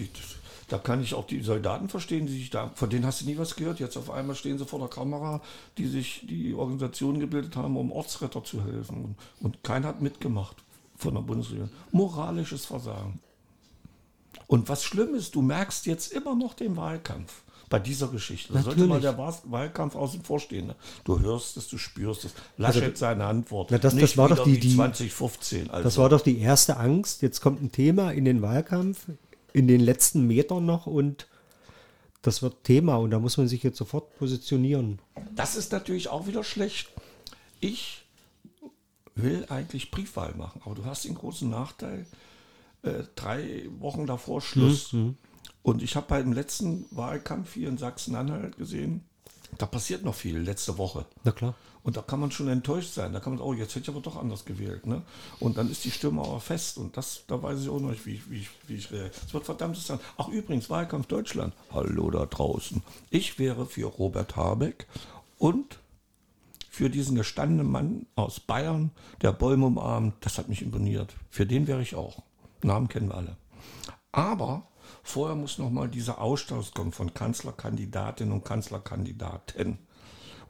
da 0.68 0.76
kann 0.78 1.02
ich 1.02 1.14
auch 1.14 1.26
die 1.26 1.40
Soldaten 1.40 1.88
verstehen, 1.88 2.26
die 2.26 2.34
sich 2.34 2.50
da, 2.50 2.70
von 2.74 2.90
denen 2.90 3.06
hast 3.06 3.22
du 3.22 3.24
nie 3.26 3.38
was 3.38 3.56
gehört. 3.56 3.80
Jetzt 3.80 3.96
auf 3.96 4.10
einmal 4.10 4.36
stehen 4.36 4.58
sie 4.58 4.66
vor 4.66 4.78
der 4.78 4.88
Kamera, 4.88 5.40
die 5.78 5.86
sich 5.86 6.26
die 6.28 6.52
Organisationen 6.54 7.18
gebildet 7.18 7.56
haben, 7.56 7.78
um 7.78 7.92
Ortsretter 7.92 8.44
zu 8.44 8.62
helfen. 8.62 9.04
Und, 9.04 9.16
und 9.40 9.62
keiner 9.64 9.88
hat 9.88 10.02
mitgemacht 10.02 10.56
von 10.96 11.14
der 11.14 11.22
Bundesregierung. 11.22 11.70
Moralisches 11.92 12.66
Versagen. 12.66 13.20
Und 14.46 14.68
was 14.68 14.84
schlimm 14.84 15.14
ist, 15.14 15.34
du 15.34 15.42
merkst 15.42 15.86
jetzt 15.86 16.12
immer 16.12 16.34
noch 16.34 16.54
den 16.54 16.76
Wahlkampf 16.76 17.42
bei 17.70 17.78
dieser 17.78 18.08
Geschichte. 18.08 18.52
Da 18.52 18.62
sollte 18.62 18.86
mal 18.86 19.00
der 19.00 19.16
Wahl- 19.16 19.34
Wahlkampf 19.44 19.96
außen 19.96 20.22
vor 20.22 20.38
stehen. 20.38 20.66
ne? 20.68 20.76
Du 21.04 21.18
hörst 21.20 21.56
es, 21.56 21.66
du 21.68 21.78
spürst 21.78 22.24
es. 22.26 22.34
Laschet 22.58 22.96
seine 22.96 23.24
Antwort. 23.24 23.70
Na, 23.70 23.78
das- 23.78 23.96
das 23.96 24.16
war 24.16 24.28
doch 24.28 24.44
die- 24.44 24.60
die- 24.60 24.74
2015. 24.76 25.70
Also. 25.70 25.82
das 25.82 25.96
war 25.98 26.08
doch 26.10 26.20
die 26.20 26.38
erste 26.38 26.76
Angst. 26.76 27.22
Jetzt 27.22 27.40
kommt 27.40 27.62
ein 27.62 27.72
Thema 27.72 28.10
in 28.12 28.24
den 28.26 28.42
Wahlkampf, 28.42 29.06
in 29.52 29.66
den 29.66 29.80
letzten 29.80 30.26
Metern 30.26 30.66
noch 30.66 30.86
und 30.86 31.26
das 32.22 32.42
wird 32.42 32.64
Thema 32.64 32.96
und 32.96 33.10
da 33.10 33.18
muss 33.18 33.36
man 33.38 33.48
sich 33.48 33.62
jetzt 33.62 33.78
sofort 33.78 34.16
positionieren. 34.18 34.98
Das 35.34 35.56
ist 35.56 35.72
natürlich 35.72 36.08
auch 36.08 36.26
wieder 36.26 36.44
schlecht. 36.44 36.88
Ich 37.60 38.04
will 39.14 39.46
eigentlich 39.48 39.90
Briefwahl 39.90 40.34
machen, 40.34 40.60
aber 40.64 40.74
du 40.74 40.84
hast 40.84 41.04
den 41.04 41.14
großen 41.14 41.48
Nachteil, 41.48 42.04
äh, 42.84 43.04
drei 43.14 43.68
Wochen 43.78 44.06
davor 44.06 44.40
Schluss. 44.40 44.94
Und 45.62 45.82
ich 45.82 45.96
habe 45.96 46.06
beim 46.08 46.32
letzten 46.32 46.86
Wahlkampf 46.90 47.54
hier 47.54 47.68
in 47.68 47.78
Sachsen-Anhalt 47.78 48.58
gesehen, 48.58 49.02
da 49.58 49.66
passiert 49.66 50.04
noch 50.04 50.14
viel, 50.14 50.38
letzte 50.38 50.78
Woche. 50.78 51.06
Na 51.22 51.32
klar. 51.32 51.54
Und 51.84 51.98
da 51.98 52.02
kann 52.02 52.18
man 52.18 52.30
schon 52.30 52.48
enttäuscht 52.48 52.94
sein. 52.94 53.12
Da 53.12 53.20
kann 53.20 53.34
man, 53.34 53.42
oh, 53.42 53.52
jetzt 53.52 53.74
hätte 53.74 53.84
ich 53.84 53.88
aber 53.90 54.00
doch 54.00 54.16
anders 54.16 54.46
gewählt. 54.46 54.86
Ne? 54.86 55.02
Und 55.38 55.58
dann 55.58 55.70
ist 55.70 55.84
die 55.84 55.90
Stimme 55.90 56.22
aber 56.22 56.40
fest. 56.40 56.78
Und 56.78 56.96
das, 56.96 57.24
da 57.26 57.42
weiß 57.42 57.60
ich 57.60 57.68
auch 57.68 57.78
noch 57.78 57.90
nicht, 57.90 58.06
wie 58.06 58.14
ich, 58.14 58.30
wie 58.30 58.38
ich, 58.38 58.48
wie 58.66 58.74
ich 58.76 58.90
reagiere. 58.90 59.10
Es 59.26 59.34
wird 59.34 59.44
verdammt 59.44 59.76
sein. 59.76 60.00
Ach, 60.16 60.28
übrigens, 60.28 60.70
Wahlkampf 60.70 61.06
Deutschland. 61.06 61.52
Hallo 61.72 62.10
da 62.10 62.24
draußen. 62.24 62.82
Ich 63.10 63.38
wäre 63.38 63.66
für 63.66 63.86
Robert 63.86 64.34
Habeck 64.34 64.86
und 65.38 65.78
für 66.70 66.88
diesen 66.88 67.16
gestandenen 67.16 67.70
Mann 67.70 68.06
aus 68.16 68.40
Bayern, 68.40 68.90
der 69.20 69.32
Bäume 69.32 69.66
umarmt. 69.66 70.14
Das 70.22 70.38
hat 70.38 70.48
mich 70.48 70.62
imponiert. 70.62 71.14
Für 71.28 71.44
den 71.44 71.66
wäre 71.66 71.82
ich 71.82 71.94
auch. 71.94 72.22
Namen 72.64 72.88
kennen 72.88 73.08
wir 73.08 73.16
alle. 73.16 73.36
Aber 74.12 74.68
vorher 75.02 75.36
muss 75.36 75.58
noch 75.58 75.70
mal 75.70 75.88
dieser 75.88 76.20
Austausch 76.20 76.72
kommen 76.72 76.92
von 76.92 77.12
Kanzlerkandidatinnen 77.12 78.32
und 78.32 78.44
Kanzlerkandidaten. 78.44 79.78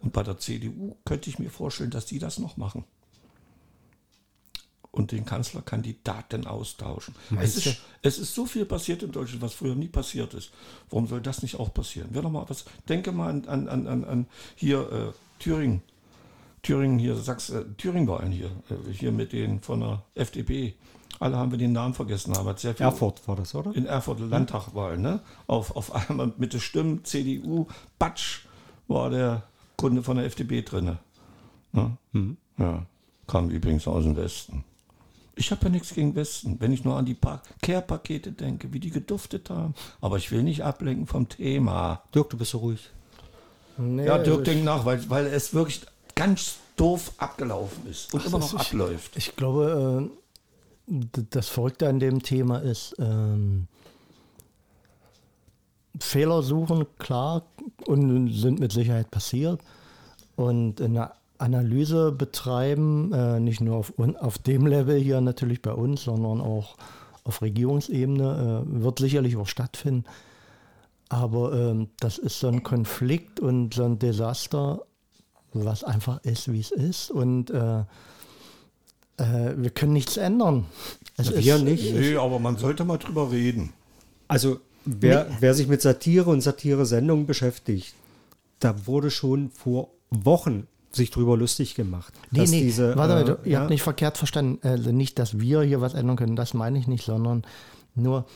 Und 0.00 0.12
bei 0.12 0.22
der 0.22 0.38
CDU 0.38 0.96
könnte 1.05 1.31
ich 1.31 1.38
mir 1.38 1.50
vorstellen, 1.50 1.90
dass 1.90 2.07
die 2.07 2.18
das 2.18 2.38
noch 2.38 2.57
machen. 2.57 2.85
Und 4.90 5.11
den 5.11 5.24
Kanzlerkandidaten 5.24 6.46
austauschen. 6.46 7.16
Es 7.40 7.57
ist, 7.57 7.81
es 8.03 8.18
ist 8.18 8.35
so 8.35 8.46
viel 8.46 8.64
passiert 8.64 9.03
in 9.03 9.11
Deutschland, 9.11 9.42
was 9.42 9.55
früher 9.55 9.74
nie 9.74 9.88
passiert 9.88 10.35
ist. 10.35 10.53
Warum 10.90 11.09
soll 11.09 11.20
das 11.20 11.42
nicht 11.42 11.59
auch 11.59 11.74
passieren? 11.74 12.11
Wer 12.12 12.22
noch 12.22 12.31
mal 12.31 12.44
was, 12.48 12.64
denke 12.88 13.11
mal 13.11 13.31
an, 13.31 13.44
an, 13.46 13.88
an, 13.88 14.05
an, 14.05 14.27
hier 14.55 14.92
äh, 14.92 15.42
Thüringen. 15.42 15.83
Thüringen 16.62 16.98
hier, 16.98 17.16
Sachs, 17.16 17.50
äh, 17.50 17.64
Thüringen-Wahlen 17.77 18.31
hier, 18.31 18.50
äh, 18.70 18.92
hier 18.92 19.11
mit 19.11 19.33
den 19.33 19.61
von 19.61 19.81
der 19.81 20.05
FDP. 20.14 20.74
Alle 21.20 21.37
haben 21.37 21.50
wir 21.53 21.59
den 21.59 21.72
Namen 21.72 21.94
vergessen, 21.94 22.37
aber 22.37 22.57
sehr 22.57 22.74
viel 22.74 22.85
Erfurt 22.87 23.27
war 23.29 23.37
das, 23.37 23.55
oder? 23.55 23.74
in 23.74 23.87
Erfurt 23.87 24.18
Landtagwahl, 24.20 24.98
ne? 24.98 25.20
Auf, 25.46 25.74
auf 25.77 25.94
einmal 25.94 26.33
mit 26.38 26.53
den 26.53 26.61
Stimmen 26.61 27.05
CDU, 27.05 27.66
Batsch, 27.98 28.40
war 28.88 29.11
der 29.11 29.44
Kunde 29.77 30.03
von 30.03 30.16
der 30.16 30.27
FDP 30.27 30.62
drin. 30.62 30.98
Ne? 31.72 31.96
Ja, 32.59 32.87
kam 33.27 33.50
übrigens 33.50 33.87
aus 33.88 34.05
dem 34.05 34.16
Westen. 34.16 34.64
Ich 35.37 35.50
habe 35.50 35.64
ja 35.64 35.68
nichts 35.70 35.92
gegen 35.94 36.14
Westen, 36.14 36.61
wenn 36.61 36.72
ich 36.72 36.85
nur 36.85 36.96
an 36.96 37.05
die 37.07 37.14
Pa- 37.14 37.42
Care-Pakete 37.62 38.31
denke, 38.33 38.72
wie 38.72 38.79
die 38.79 38.90
geduftet 38.90 39.50
haben. 39.50 39.74
Aber 40.00 40.16
ich 40.16 40.31
will 40.31 40.44
nicht 40.44 40.62
ablenken 40.62 41.07
vom 41.09 41.29
Thema. 41.29 42.03
Dirk, 42.14 42.31
du 42.31 42.37
bist 42.37 42.53
so 42.53 42.59
ruhig. 42.59 42.88
Nee, 43.77 44.07
Ja, 44.07 44.18
Dirk 44.18 44.38
ich- 44.40 44.44
denkt 44.44 44.64
nach, 44.64 44.85
weil, 44.85 45.09
weil 45.11 45.27
es 45.27 45.53
wirklich 45.53 45.81
ganz 46.14 46.57
doof 46.77 47.12
abgelaufen 47.18 47.85
ist 47.90 48.14
und 48.14 48.24
immer 48.24 48.38
noch 48.38 48.55
ist- 48.55 48.61
abläuft. 48.61 49.16
Ich 49.16 49.35
glaube, 49.35 50.09
äh, 50.09 50.23
das 50.86 51.48
Verrückte 51.48 51.88
an 51.88 51.98
dem 51.98 52.22
Thema 52.22 52.58
ist, 52.58 52.94
ähm, 52.98 53.66
Fehler 55.98 56.42
suchen, 56.42 56.86
klar, 56.98 57.42
und 57.86 58.32
sind 58.32 58.58
mit 58.58 58.72
Sicherheit 58.72 59.10
passiert. 59.10 59.60
Und 60.36 60.80
eine 60.80 61.12
Analyse 61.38 62.12
betreiben, 62.12 63.12
äh, 63.12 63.40
nicht 63.40 63.60
nur 63.60 63.76
auf, 63.76 63.92
auf 63.98 64.38
dem 64.38 64.66
Level 64.66 64.98
hier 64.98 65.20
natürlich 65.20 65.62
bei 65.62 65.72
uns, 65.72 66.04
sondern 66.04 66.40
auch 66.40 66.76
auf 67.22 67.42
Regierungsebene, 67.42 68.64
äh, 68.66 68.82
wird 68.82 68.98
sicherlich 68.98 69.36
auch 69.36 69.46
stattfinden. 69.46 70.04
Aber 71.08 71.52
ähm, 71.52 71.88
das 72.00 72.18
ist 72.18 72.40
so 72.40 72.48
ein 72.48 72.62
Konflikt 72.62 73.40
und 73.40 73.74
so 73.74 73.84
ein 73.84 73.98
Desaster, 73.98 74.82
was 75.52 75.84
einfach 75.84 76.22
ist, 76.24 76.52
wie 76.52 76.60
es 76.60 76.72
ist. 76.72 77.10
Und 77.10 77.50
äh, 77.50 77.84
äh, 79.16 79.53
wir 79.57 79.70
können 79.70 79.92
nichts 79.92 80.16
ändern. 80.16 80.66
Es 81.16 81.31
wir 81.33 81.57
ist, 81.57 81.62
nicht. 81.62 81.94
Nee, 81.94 82.16
aber 82.16 82.38
man 82.38 82.57
sollte 82.57 82.85
mal 82.85 82.98
drüber 82.98 83.31
reden. 83.31 83.72
Also 84.29 84.59
wer, 84.85 85.27
wer 85.40 85.55
sich 85.55 85.68
mit 85.68 85.83
Satire 85.83 86.31
und 86.31 86.40
Satire-Sendungen 86.40 87.27
beschäftigt, 87.27 87.94
da 88.61 88.87
wurde 88.87 89.11
schon 89.11 89.50
vor 89.50 89.88
Wochen 90.11 90.66
sich 90.90 91.11
drüber 91.11 91.37
lustig 91.37 91.74
gemacht. 91.74 92.12
Nee, 92.31 92.40
dass 92.40 92.50
nee, 92.50 92.61
diese, 92.62 92.96
warte 92.96 93.14
mal, 93.14 93.22
äh, 93.22 93.24
du- 93.24 93.38
ihr 93.44 93.53
ja, 93.53 93.61
habt 93.61 93.70
nicht 93.70 93.83
verkehrt 93.83 94.16
verstanden. 94.16 94.59
Also 94.66 94.92
nicht, 94.92 95.18
dass 95.18 95.38
wir 95.40 95.62
hier 95.62 95.81
was 95.81 95.94
ändern 95.94 96.16
können, 96.16 96.37
das 96.37 96.55
meine 96.55 96.79
ich 96.79 96.87
nicht, 96.87 97.05
sondern 97.05 97.44
nur, 97.94 98.27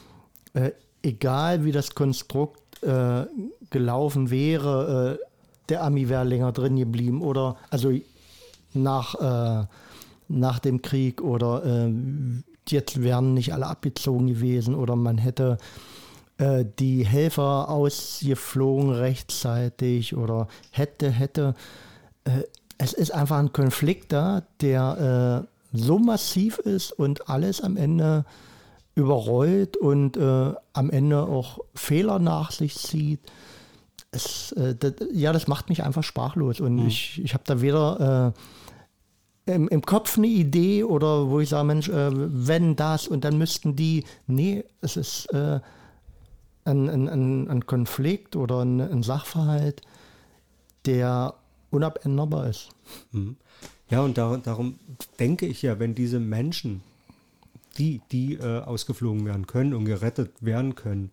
äh, 0.55 0.73
egal 1.03 1.64
wie 1.64 1.73
das 1.73 1.95
Konstrukt 1.95 2.83
äh, 2.83 3.27
gelaufen 3.71 4.31
wäre, 4.31 5.19
äh, 5.21 5.25
der 5.69 5.83
Ami 5.85 6.09
wäre 6.09 6.25
länger 6.25 6.53
drin 6.53 6.77
geblieben 6.77 7.23
oder 7.23 7.57
also 7.71 7.93
nach, 8.75 9.14
äh, 9.14 9.67
nach 10.29 10.59
dem 10.59 10.83
Krieg 10.83 11.21
oder 11.23 11.64
äh, 11.64 11.93
jetzt 12.69 13.03
wären 13.03 13.35
nicht 13.35 13.53
alle 13.53 13.67
abgezogen 13.67 14.27
gewesen 14.27 14.75
oder 14.75 14.95
man 14.97 15.19
hätte 15.19 15.59
äh, 16.38 16.64
die 16.79 17.05
Helfer 17.05 17.69
ausgeflogen 17.69 18.91
rechtzeitig 18.91 20.17
oder 20.17 20.49
hätte, 20.71 21.11
hätte. 21.11 21.55
Äh, 22.25 22.43
es 22.79 22.93
ist 22.93 23.11
einfach 23.11 23.38
ein 23.38 23.53
Konflikt 23.53 24.12
da, 24.12 24.45
der 24.61 25.45
äh, 25.45 25.77
so 25.77 25.99
massiv 25.99 26.59
ist 26.59 26.93
und 26.93 27.29
alles 27.29 27.61
am 27.61 27.77
Ende 27.77 28.25
überrollt 28.95 29.77
und 29.77 30.17
äh, 30.17 30.53
am 30.73 30.91
Ende 30.91 31.23
auch 31.23 31.59
Fehler 31.75 32.19
nach 32.19 32.53
sich 32.53 32.77
zieht. 32.77 33.21
Es, 34.12 34.53
äh, 34.53 34.75
das, 34.77 34.95
ja, 35.12 35.33
das 35.33 35.49
macht 35.49 35.69
mich 35.69 35.83
einfach 35.83 36.05
sprachlos 36.05 36.61
und 36.61 36.87
ich, 36.87 37.21
ich 37.23 37.35
habe 37.35 37.45
da 37.47 37.61
weder 37.61 38.33
im, 39.48 39.68
im 39.68 39.82
Kopf 39.82 40.18
eine 40.18 40.26
Idee 40.26 40.84
oder 40.84 41.28
wo 41.28 41.40
ich 41.40 41.48
sage, 41.48 41.66
Mensch, 41.66 41.88
äh, 41.88 42.11
wenn 42.12 42.76
das 42.76 43.08
und 43.08 43.24
dann 43.24 43.38
müssten 43.38 43.76
die. 43.76 44.04
Nee, 44.26 44.64
es 44.80 44.96
ist 44.96 45.26
äh, 45.32 45.61
ein, 46.64 46.88
ein, 46.88 47.48
ein, 47.48 47.66
Konflikt 47.66 48.37
oder 48.37 48.61
ein, 48.64 48.80
ein 48.80 49.02
Sachverhalt, 49.02 49.82
der 50.87 51.34
unabänderbar 51.70 52.48
ist. 52.48 52.68
Ja, 53.90 54.02
und 54.02 54.18
dar 54.18 54.38
darum 54.38 54.78
denke 55.18 55.46
ich 55.46 55.62
ja, 55.62 55.78
wenn 55.78 55.94
diese 55.94 56.20
Menschen, 56.20 56.82
die, 57.78 58.00
die 58.12 58.34
äh, 58.34 58.61
ausgeflogen 58.61 59.24
werden 59.24 59.46
können 59.46 59.72
und 59.72 59.84
gerettet 59.84 60.30
werden 60.40 60.74
können, 60.74 61.11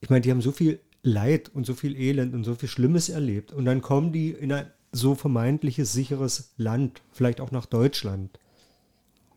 ich 0.00 0.10
meine, 0.10 0.22
die 0.22 0.30
haben 0.30 0.40
so 0.40 0.52
viel 0.52 0.80
Leid 1.02 1.50
und 1.54 1.66
so 1.66 1.74
viel 1.74 1.96
Elend 1.96 2.34
und 2.34 2.44
so 2.44 2.54
viel 2.54 2.68
Schlimmes 2.68 3.08
erlebt. 3.08 3.52
Und 3.52 3.64
dann 3.64 3.82
kommen 3.82 4.12
die 4.12 4.30
in 4.30 4.52
ein 4.52 4.66
so 4.92 5.14
vermeintliches 5.14 5.92
sicheres 5.92 6.50
Land, 6.56 7.02
vielleicht 7.12 7.40
auch 7.40 7.50
nach 7.50 7.66
Deutschland. 7.66 8.38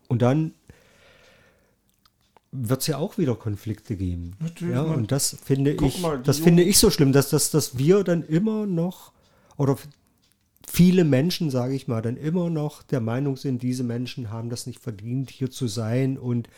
Und 0.08 0.22
dann 0.22 0.54
wird 2.52 2.80
es 2.80 2.86
ja 2.86 2.98
auch 2.98 3.18
wieder 3.18 3.34
Konflikte 3.34 3.96
geben. 3.96 4.36
Natürlich, 4.40 4.74
ja, 4.74 4.82
man- 4.84 4.96
und 4.96 5.12
das 5.12 5.36
finde 5.42 5.74
Guck 5.74 5.88
ich, 5.88 6.00
mal, 6.00 6.22
das 6.22 6.38
finde 6.38 6.62
ich 6.62 6.78
so 6.78 6.90
schlimm, 6.90 7.12
dass, 7.12 7.30
dass, 7.30 7.50
dass 7.50 7.78
wir 7.78 8.04
dann 8.04 8.22
immer 8.22 8.66
noch 8.66 9.12
oder 9.56 9.76
viele 10.66 11.04
Menschen, 11.04 11.50
sage 11.50 11.74
ich 11.74 11.88
mal, 11.88 12.00
dann 12.00 12.16
immer 12.16 12.50
noch 12.50 12.82
der 12.82 13.00
Meinung 13.00 13.36
sind, 13.36 13.62
diese 13.62 13.84
Menschen 13.84 14.30
haben 14.30 14.50
das 14.50 14.66
nicht 14.66 14.80
verdient, 14.80 15.30
hier 15.30 15.50
zu 15.50 15.66
sein 15.66 16.16
und 16.16 16.48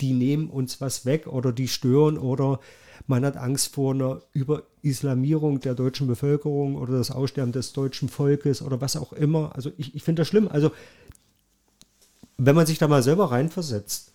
die 0.00 0.12
nehmen 0.12 0.48
uns 0.48 0.80
was 0.80 1.04
weg 1.04 1.26
oder 1.26 1.52
die 1.52 1.68
stören 1.68 2.16
oder 2.16 2.60
man 3.06 3.24
hat 3.24 3.36
Angst 3.36 3.74
vor 3.74 3.94
einer 3.94 4.22
Überislamierung 4.32 5.60
der 5.60 5.74
deutschen 5.74 6.06
Bevölkerung 6.06 6.76
oder 6.76 6.94
das 6.98 7.10
Aussterben 7.10 7.52
des 7.52 7.72
deutschen 7.72 8.08
Volkes 8.08 8.62
oder 8.62 8.80
was 8.80 8.96
auch 8.96 9.12
immer. 9.12 9.54
Also 9.54 9.72
ich, 9.78 9.94
ich 9.94 10.02
finde 10.02 10.20
das 10.20 10.28
schlimm. 10.28 10.48
Also 10.48 10.70
wenn 12.38 12.56
man 12.56 12.66
sich 12.66 12.78
da 12.78 12.88
mal 12.88 13.02
selber 13.02 13.30
reinversetzt, 13.30 14.09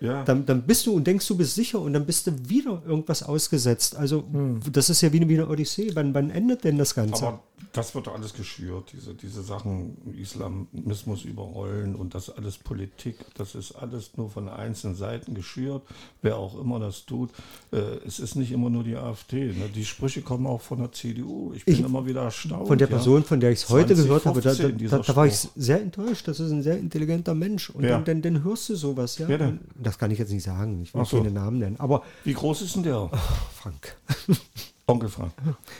Ja. 0.00 0.22
dann, 0.24 0.46
dann 0.46 0.62
bist 0.62 0.86
du 0.86 0.92
und 0.94 1.06
denkst, 1.06 1.26
du 1.26 1.36
bist 1.36 1.54
sicher 1.54 1.80
und 1.80 1.92
dann 1.92 2.06
bist 2.06 2.26
du 2.26 2.32
wieder 2.48 2.82
irgendwas 2.86 3.22
ausgesetzt. 3.22 3.96
Also 3.96 4.24
das 4.72 4.90
ist 4.90 5.00
ja 5.00 5.12
wie 5.12 5.16
eine, 5.18 5.28
wie 5.28 5.34
eine 5.34 5.48
Odyssee. 5.48 5.90
Wann, 5.94 6.14
wann 6.14 6.30
endet 6.30 6.64
denn 6.64 6.78
das 6.78 6.94
Ganze? 6.94 7.26
Aber 7.26 7.42
das 7.72 7.94
wird 7.94 8.08
alles 8.08 8.32
geschürt, 8.34 8.92
diese, 8.92 9.14
diese 9.14 9.42
Sachen, 9.42 9.96
Islamismus 10.16 11.24
überrollen 11.24 11.94
und 11.96 12.14
das 12.14 12.30
alles 12.30 12.56
Politik, 12.58 13.16
das 13.36 13.54
ist 13.54 13.72
alles 13.72 14.16
nur 14.16 14.30
von 14.30 14.48
einzelnen 14.48 14.94
Seiten 14.96 15.34
geschürt, 15.34 15.82
wer 16.22 16.36
auch 16.36 16.58
immer 16.60 16.78
das 16.78 17.04
tut. 17.04 17.30
Äh, 17.72 17.78
es 18.06 18.20
ist 18.20 18.36
nicht 18.36 18.52
immer 18.52 18.70
nur 18.70 18.84
die 18.84 18.96
AfD. 18.96 19.46
Ne? 19.52 19.68
Die 19.74 19.84
Sprüche 19.84 20.22
kommen 20.22 20.46
auch 20.46 20.60
von 20.60 20.78
der 20.78 20.92
CDU. 20.92 21.52
Ich 21.54 21.64
bin 21.64 21.74
Ich- 21.74 21.80
immer 21.84 22.06
wieder 22.06 22.22
erstaunt. 22.22 22.68
von 22.68 22.78
der 22.78 22.88
ja. 22.88 22.94
Person, 22.96 23.24
von 23.24 23.40
der 23.40 23.50
ich 23.50 23.60
es 23.64 23.68
heute 23.68 23.94
gehört 23.94 24.24
habe, 24.26 24.40
da, 24.40 24.50
da, 24.50 24.56
2015 24.56 25.02
da, 25.06 25.16
war 25.16 25.26
ich 25.26 25.34
sehr 25.56 25.80
enttäuscht. 25.82 26.26
Das 26.28 26.40
ist 26.40 26.50
ein 26.50 26.62
sehr 26.62 26.78
intelligenter 26.78 27.34
Mensch. 27.34 27.70
Und 27.70 27.84
Ja. 27.84 27.90
dann, 27.90 28.04
dann, 28.04 28.22
dann 28.22 28.44
hörst 28.44 28.68
du 28.68 28.76
sowas, 28.76 29.18
ja. 29.18 29.26
Denn? 29.26 29.60
Das 29.88 29.96
kann 29.98 30.10
ich 30.10 30.18
jetzt 30.18 30.30
nicht 30.30 30.42
sagen. 30.42 30.82
Ich 30.82 30.92
will 30.92 31.00
Ach 31.00 31.06
so. 31.06 31.16
keine 31.16 31.30
Namen 31.30 31.60
nennen. 31.60 31.80
Aber 31.80 32.02
Wie 32.22 32.34
groß 32.34 32.60
ist 32.60 32.76
denn 32.76 32.82
der? 32.82 33.08
Frank. 33.54 33.96
Onkel 34.86 35.08
Frank. 35.08 35.32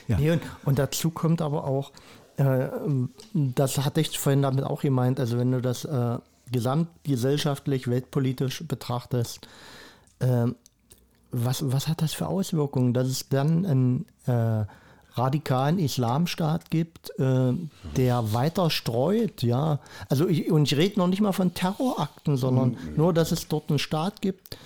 Ja. 0.06 0.18
Nee, 0.18 0.30
und, 0.30 0.42
und 0.64 0.78
dazu 0.78 1.10
kommt 1.10 1.42
aber 1.42 1.64
auch, 1.64 1.92
äh, 2.38 2.68
das 3.34 3.76
hatte 3.76 4.00
ich 4.00 4.18
vorhin 4.18 4.40
damit 4.40 4.64
auch 4.64 4.80
gemeint, 4.80 5.20
also 5.20 5.36
wenn 5.36 5.52
du 5.52 5.60
das 5.60 5.84
äh, 5.84 6.16
gesamtgesellschaftlich, 6.50 7.86
weltpolitisch 7.86 8.64
betrachtest, 8.66 9.46
äh, 10.20 10.46
was, 11.30 11.70
was 11.70 11.86
hat 11.86 12.00
das 12.00 12.14
für 12.14 12.28
Auswirkungen, 12.28 12.94
dass 12.94 13.08
es 13.08 13.28
dann 13.28 13.66
einen 13.66 14.06
äh, 14.24 14.64
radikalen 15.18 15.78
Islamstaat 15.78 16.70
gibt, 16.70 17.10
äh, 17.18 17.52
der 17.96 18.32
weiter 18.32 18.70
streut, 18.70 19.42
ja. 19.42 19.80
Also 20.08 20.28
ich, 20.28 20.50
und 20.50 20.70
ich 20.70 20.78
rede 20.78 20.98
noch 20.98 21.08
nicht 21.08 21.20
mal 21.20 21.32
von 21.32 21.52
Terrorakten, 21.54 22.36
sondern 22.36 22.76
nur, 22.96 23.12
dass 23.12 23.32
es 23.32 23.48
dort 23.48 23.68
einen 23.70 23.78
Staat 23.78 24.20
gibt, 24.22 24.56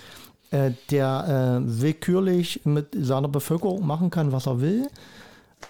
äh, 0.50 0.72
der 0.90 1.60
äh, 1.64 1.80
willkürlich 1.80 2.60
mit 2.64 2.88
seiner 2.98 3.28
Bevölkerung 3.28 3.86
machen 3.86 4.10
kann, 4.10 4.32
was 4.32 4.46
er 4.46 4.60
will. 4.60 4.86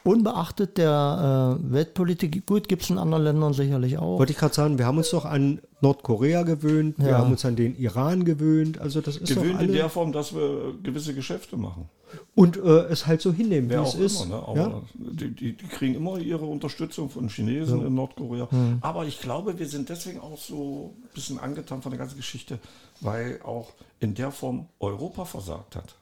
Unbeachtet 0.04 0.78
der 0.78 1.58
äh, 1.60 1.72
Weltpolitik, 1.72 2.44
gut, 2.46 2.66
gibt 2.66 2.82
es 2.82 2.90
in 2.90 2.98
anderen 2.98 3.24
Ländern 3.24 3.52
sicherlich 3.52 3.98
auch. 3.98 4.18
Wollte 4.18 4.32
ich 4.32 4.38
gerade 4.38 4.54
sagen, 4.54 4.78
wir 4.78 4.86
haben 4.86 4.96
uns 4.98 5.10
doch 5.10 5.24
an 5.26 5.60
Nordkorea 5.80 6.42
gewöhnt, 6.42 6.98
wir 6.98 7.10
Ja. 7.10 7.18
haben 7.18 7.30
uns 7.30 7.44
an 7.44 7.56
den 7.56 7.76
Iran 7.78 8.24
gewöhnt. 8.24 8.80
Also 8.80 9.00
das 9.00 9.18
ist 9.18 9.28
Gewöhnt 9.28 9.46
doch 9.46 9.60
in 9.60 9.68
alle, 9.68 9.72
der 9.72 9.88
Form, 9.90 10.10
dass 10.12 10.34
wir 10.34 10.74
gewisse 10.82 11.14
Geschäfte 11.14 11.56
machen. 11.56 11.88
Und 12.35 12.57
äh, 12.57 12.85
es 12.87 13.07
halt 13.07 13.20
so 13.20 13.33
hinnehmen, 13.33 13.68
wie 13.68 13.75
Wer 13.75 13.83
es 13.83 13.94
auch 13.94 13.98
ist. 13.98 14.25
immer, 14.25 14.37
ne? 14.37 14.42
aber 14.46 14.57
ja? 14.57 14.83
die, 14.94 15.31
die, 15.31 15.53
die 15.57 15.66
kriegen 15.66 15.94
immer 15.94 16.18
ihre 16.18 16.44
Unterstützung 16.46 17.11
von 17.11 17.29
Chinesen 17.29 17.87
in 17.87 17.94
Nordkorea. 17.94 18.48
Aber 18.81 19.05
ich 19.07 19.20
glaube, 19.20 19.59
wir 19.59 19.68
sind 19.68 19.88
deswegen 19.88 20.20
auch 20.20 20.38
so 20.38 20.94
ein 20.96 21.14
bisschen 21.14 21.38
angetan 21.38 21.83
von 21.83 21.90
der 21.90 21.98
ganzen 21.98 22.16
Geschichte, 22.16 22.59
weil 23.01 23.40
auch 23.42 23.72
in 24.01 24.14
der 24.14 24.31
Form 24.31 24.66
Europa 24.81 25.25
versagt 25.25 25.77
hat. 25.77 25.94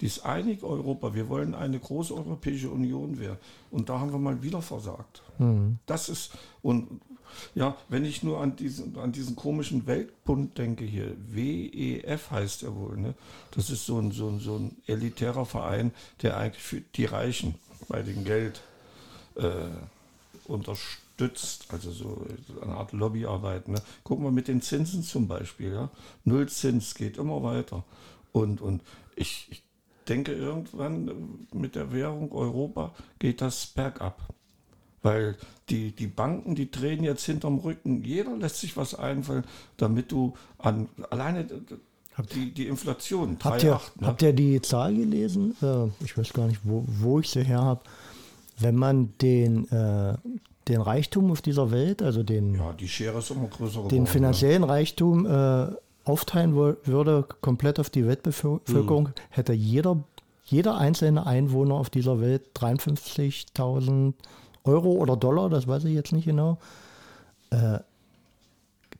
Dieses 0.00 0.24
einige 0.24 0.66
Europa, 0.66 1.14
wir 1.14 1.28
wollen 1.28 1.54
eine 1.54 1.78
große 1.78 2.12
Europäische 2.12 2.70
Union 2.70 3.20
werden. 3.20 3.38
Und 3.70 3.88
da 3.88 4.00
haben 4.00 4.10
wir 4.10 4.18
mal 4.18 4.42
wieder 4.42 4.60
versagt. 4.60 5.22
Das 5.86 6.08
ist, 6.08 6.32
und 6.60 7.00
ja, 7.54 7.76
wenn 7.88 8.04
ich 8.04 8.22
nur 8.22 8.40
an 8.40 8.56
diesen, 8.56 8.98
an 8.98 9.12
diesen 9.12 9.36
komischen 9.36 9.86
Weltbund 9.86 10.58
denke 10.58 10.84
hier, 10.84 11.16
WEF 11.28 12.30
heißt 12.30 12.62
er 12.62 12.74
wohl, 12.76 12.96
ne? 12.96 13.14
Das 13.52 13.70
ist 13.70 13.86
so 13.86 13.98
ein, 13.98 14.12
so, 14.12 14.28
ein, 14.28 14.40
so 14.40 14.56
ein 14.56 14.76
elitärer 14.86 15.46
Verein, 15.46 15.92
der 16.22 16.36
eigentlich 16.36 16.62
für 16.62 16.80
die 16.80 17.04
Reichen 17.04 17.54
bei 17.88 18.02
dem 18.02 18.24
Geld 18.24 18.60
äh, 19.36 19.68
unterstützt, 20.44 21.66
also 21.68 21.90
so 21.90 22.26
eine 22.62 22.74
Art 22.74 22.92
Lobbyarbeit. 22.92 23.68
Ne? 23.68 23.80
Gucken 24.04 24.24
wir 24.24 24.30
mit 24.30 24.48
den 24.48 24.62
Zinsen 24.62 25.02
zum 25.02 25.28
Beispiel, 25.28 25.72
ja. 25.72 25.90
Null 26.24 26.48
Zins 26.48 26.94
geht 26.94 27.16
immer 27.16 27.42
weiter. 27.42 27.84
Und, 28.32 28.60
und 28.60 28.82
ich, 29.14 29.46
ich 29.50 29.62
denke, 30.08 30.32
irgendwann 30.32 31.46
mit 31.52 31.74
der 31.74 31.92
Währung 31.92 32.32
Europa 32.32 32.94
geht 33.18 33.40
das 33.40 33.66
bergab. 33.66 34.20
Weil 35.02 35.36
die, 35.72 35.90
die 35.92 36.06
Banken, 36.06 36.54
die 36.54 36.70
drehen 36.70 37.02
jetzt 37.02 37.24
hinterm 37.24 37.58
Rücken. 37.58 38.04
Jeder 38.04 38.36
lässt 38.36 38.60
sich 38.60 38.76
was 38.76 38.94
einfallen, 38.94 39.44
damit 39.78 40.12
du 40.12 40.34
an 40.58 40.88
alleine 41.10 41.46
die, 42.34 42.52
die 42.52 42.66
Inflation, 42.66 43.38
Habt 43.42 43.62
ihr, 43.62 43.74
3,8, 43.74 43.80
ne? 44.00 44.06
habt 44.06 44.22
ihr 44.22 44.32
die 44.34 44.60
Zahl 44.60 44.94
gelesen? 44.94 45.56
Äh, 45.62 45.86
ich 46.04 46.16
weiß 46.16 46.32
gar 46.34 46.46
nicht, 46.46 46.60
wo, 46.62 46.84
wo 46.86 47.20
ich 47.20 47.30
sie 47.30 47.42
her 47.42 47.62
habe. 47.62 47.80
Wenn 48.58 48.76
man 48.76 49.14
den, 49.22 49.66
äh, 49.70 50.14
den 50.68 50.80
Reichtum 50.82 51.30
auf 51.32 51.40
dieser 51.40 51.70
Welt, 51.70 52.02
also 52.02 52.22
den, 52.22 52.54
ja, 52.54 52.72
die 52.74 52.86
Schere 52.86 53.18
ist 53.18 53.30
immer 53.30 53.48
größer 53.48 53.88
den 53.88 54.06
finanziellen 54.06 54.62
Reichtum 54.62 55.24
äh, 55.26 55.68
aufteilen 56.04 56.54
würde, 56.54 57.24
komplett 57.40 57.80
auf 57.80 57.88
die 57.88 58.06
Weltbevölkerung, 58.06 59.04
Mhm. 59.04 59.12
hätte 59.30 59.52
jeder, 59.54 60.04
jeder 60.44 60.76
einzelne 60.76 61.26
Einwohner 61.26 61.74
auf 61.76 61.88
dieser 61.90 62.20
Welt 62.20 62.42
53.000 62.54 64.12
Euro 64.64 64.92
oder 64.92 65.16
Dollar, 65.16 65.50
das 65.50 65.66
weiß 65.66 65.84
ich 65.84 65.94
jetzt 65.94 66.12
nicht 66.12 66.24
genau. 66.24 66.58
Äh, 67.50 67.80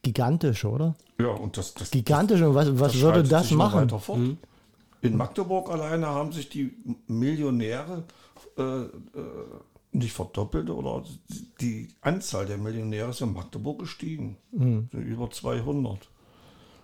gigantisch, 0.03 0.65
oder? 0.65 0.95
Ja, 1.19 1.29
und 1.29 1.57
das, 1.57 1.75
das, 1.75 1.91
Gigantisch. 1.91 2.43
Und 2.43 2.55
was, 2.55 2.79
was 2.79 2.93
das 2.93 3.01
würde 3.01 3.23
das 3.23 3.51
machen? 3.53 3.83
weiter 3.83 3.99
fort. 3.99 4.21
In 5.03 5.17
Magdeburg 5.17 5.71
alleine 5.71 6.07
haben 6.07 6.33
sich 6.33 6.49
die 6.49 6.75
Millionäre 7.09 8.05
äh, 8.57 8.63
äh, 8.63 8.89
nicht 9.93 10.13
verdoppelt 10.13 10.71
oder 10.71 11.05
die 11.61 11.89
Anzahl 12.01 12.47
der 12.47 12.57
Millionäre 12.57 13.11
ist 13.11 13.21
in 13.21 13.33
Magdeburg 13.33 13.81
gestiegen. 13.81 14.37
Mhm. 14.53 14.89
Über 14.93 15.31
200. 15.31 16.09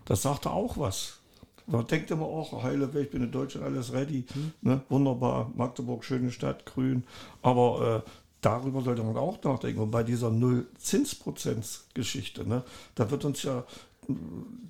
Das 0.04 0.22
sagte 0.22 0.50
auch 0.50 0.78
was. 0.78 1.20
Man 1.66 1.86
denkt 1.86 2.10
immer 2.10 2.24
auch, 2.24 2.62
heile 2.62 2.92
Welt, 2.94 3.06
ich 3.06 3.10
bin 3.10 3.22
in 3.22 3.30
Deutschland, 3.30 3.66
alles 3.66 3.92
ready. 3.92 4.24
Mhm. 4.34 4.52
Ne? 4.62 4.80
Wunderbar, 4.88 5.52
Magdeburg, 5.54 6.04
schöne 6.04 6.30
Stadt, 6.30 6.66
grün. 6.66 7.04
Aber 7.42 8.04
äh, 8.06 8.10
darüber 8.40 8.81
sollte 8.83 9.03
man 9.03 9.16
auch 9.16 9.42
nachdenken. 9.42 9.81
Und 9.81 9.90
bei 9.90 10.03
dieser 10.03 10.31
Null-Zinsprozents-Geschichte, 10.31 12.48
ne? 12.48 12.62
da 12.94 13.11
wird 13.11 13.24
uns 13.24 13.42
ja 13.42 13.64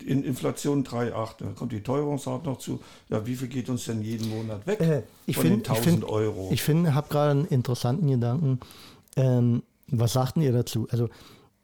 in 0.04 0.24
Inflation 0.24 0.84
3,8. 0.84 1.28
Dann 1.38 1.54
kommt 1.54 1.72
die 1.72 1.82
Teuerungsrate 1.82 2.46
noch 2.46 2.58
zu. 2.58 2.80
Ja, 3.08 3.24
wie 3.26 3.36
viel 3.36 3.48
geht 3.48 3.68
uns 3.68 3.84
denn 3.84 4.02
jeden 4.02 4.28
Monat 4.30 4.66
weg 4.66 4.80
Äh, 4.80 5.02
ich 5.26 5.36
von 5.36 5.44
den 5.44 5.64
finde, 5.64 5.64
ich 5.64 5.70
1000 5.70 5.84
finde, 5.84 6.08
Euro? 6.08 6.48
ich 6.50 6.62
finde, 6.62 6.94
habe 6.94 7.08
gerade 7.08 7.30
einen 7.32 7.44
interessanten 7.46 8.08
Gedanken. 8.08 8.60
Ähm, 9.16 9.62
was 9.86 10.14
sagten 10.14 10.40
ihr 10.40 10.52
dazu? 10.52 10.88
Also, 10.90 11.08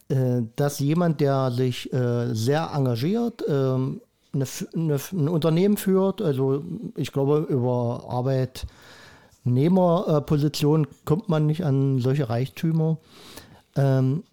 äh, 0.09 0.43
dass 0.57 0.78
jemand, 0.78 1.20
der 1.20 1.51
sich 1.51 1.93
äh, 1.93 2.35
sehr 2.35 2.70
engagiert, 2.72 3.43
ähm, 3.49 4.01
eine, 4.33 4.47
eine, 4.74 5.01
ein 5.12 5.28
Unternehmen 5.28 5.76
führt, 5.76 6.20
also 6.20 6.64
ich 6.97 7.12
glaube, 7.12 7.47
über 7.49 8.05
Arbeitnehmerposition 9.45 10.86
kommt 11.05 11.28
man 11.28 11.47
nicht 11.47 11.64
an 11.64 11.99
solche 12.01 12.28
Reichtümer. 12.28 12.99
Ähm, 13.76 14.24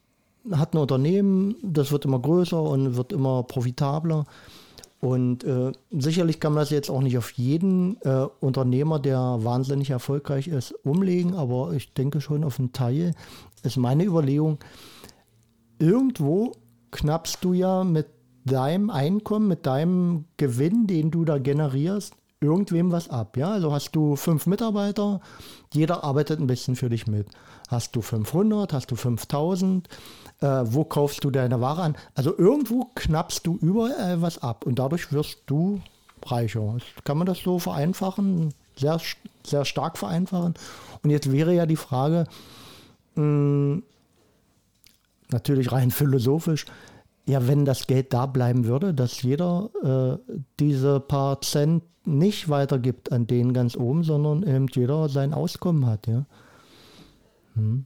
hat 0.51 0.73
ein 0.73 0.79
Unternehmen, 0.79 1.55
das 1.61 1.91
wird 1.91 2.05
immer 2.05 2.19
größer 2.19 2.61
und 2.61 2.95
wird 2.95 3.11
immer 3.11 3.43
profitabler. 3.43 4.25
Und 4.99 5.43
äh, 5.43 5.71
sicherlich 5.91 6.39
kann 6.39 6.53
man 6.53 6.61
das 6.61 6.69
jetzt 6.69 6.89
auch 6.89 7.01
nicht 7.01 7.17
auf 7.17 7.31
jeden 7.31 7.99
äh, 8.01 8.27
Unternehmer, 8.39 8.99
der 8.99 9.39
wahnsinnig 9.41 9.89
erfolgreich 9.89 10.47
ist, 10.47 10.73
umlegen, 10.83 11.35
aber 11.35 11.73
ich 11.73 11.93
denke 11.93 12.21
schon 12.21 12.43
auf 12.43 12.59
einen 12.59 12.71
Teil. 12.71 13.13
Ist 13.63 13.77
meine 13.77 14.05
Überlegung, 14.05 14.59
irgendwo 15.79 16.53
knappst 16.91 17.43
du 17.43 17.53
ja 17.53 17.83
mit 17.83 18.07
deinem 18.45 18.89
Einkommen, 18.89 19.47
mit 19.47 19.65
deinem 19.65 20.25
Gewinn, 20.37 20.87
den 20.87 21.09
du 21.09 21.25
da 21.25 21.39
generierst, 21.39 22.15
irgendwem 22.41 22.91
was 22.91 23.09
ab. 23.09 23.37
Ja, 23.37 23.51
also 23.51 23.71
hast 23.71 23.91
du 23.91 24.15
fünf 24.15 24.47
Mitarbeiter, 24.47 25.21
jeder 25.73 26.03
arbeitet 26.03 26.39
ein 26.39 26.47
bisschen 26.47 26.75
für 26.75 26.89
dich 26.89 27.07
mit. 27.07 27.27
Hast 27.69 27.95
du 27.95 28.01
500, 28.01 28.73
hast 28.73 28.91
du 28.91 28.95
5000, 28.95 29.87
äh, 30.41 30.47
wo 30.65 30.83
kaufst 30.83 31.23
du 31.23 31.29
deine 31.29 31.61
Ware 31.61 31.83
an? 31.83 31.95
Also 32.15 32.37
irgendwo 32.37 32.89
knappst 32.95 33.45
du 33.45 33.57
überall 33.61 34.21
was 34.21 34.39
ab 34.39 34.65
und 34.65 34.79
dadurch 34.79 35.13
wirst 35.13 35.43
du 35.45 35.79
reicher. 36.25 36.77
Kann 37.03 37.17
man 37.17 37.27
das 37.27 37.39
so 37.39 37.59
vereinfachen? 37.59 38.53
Sehr, 38.75 38.99
sehr 39.45 39.63
stark 39.63 39.97
vereinfachen. 39.97 40.55
Und 41.03 41.09
jetzt 41.11 41.31
wäre 41.31 41.53
ja 41.53 41.65
die 41.65 41.75
Frage, 41.75 42.25
hm, 43.15 43.83
natürlich 45.29 45.71
rein 45.71 45.91
philosophisch, 45.91 46.65
ja, 47.27 47.47
wenn 47.47 47.65
das 47.65 47.85
Geld 47.85 48.13
da 48.13 48.25
bleiben 48.25 48.65
würde, 48.65 48.95
dass 48.95 49.21
jeder 49.21 49.69
äh, 50.27 50.33
diese 50.59 50.99
paar 50.99 51.39
Cent 51.41 51.83
nicht 52.05 52.49
weitergibt 52.49 53.11
an 53.11 53.27
den 53.27 53.53
ganz 53.53 53.75
oben, 53.75 54.03
sondern 54.03 54.43
eben 54.43 54.67
jeder 54.73 55.09
sein 55.09 55.33
Auskommen 55.33 55.85
hat, 55.85 56.07
ja. 56.07 56.25
Hm. 57.55 57.85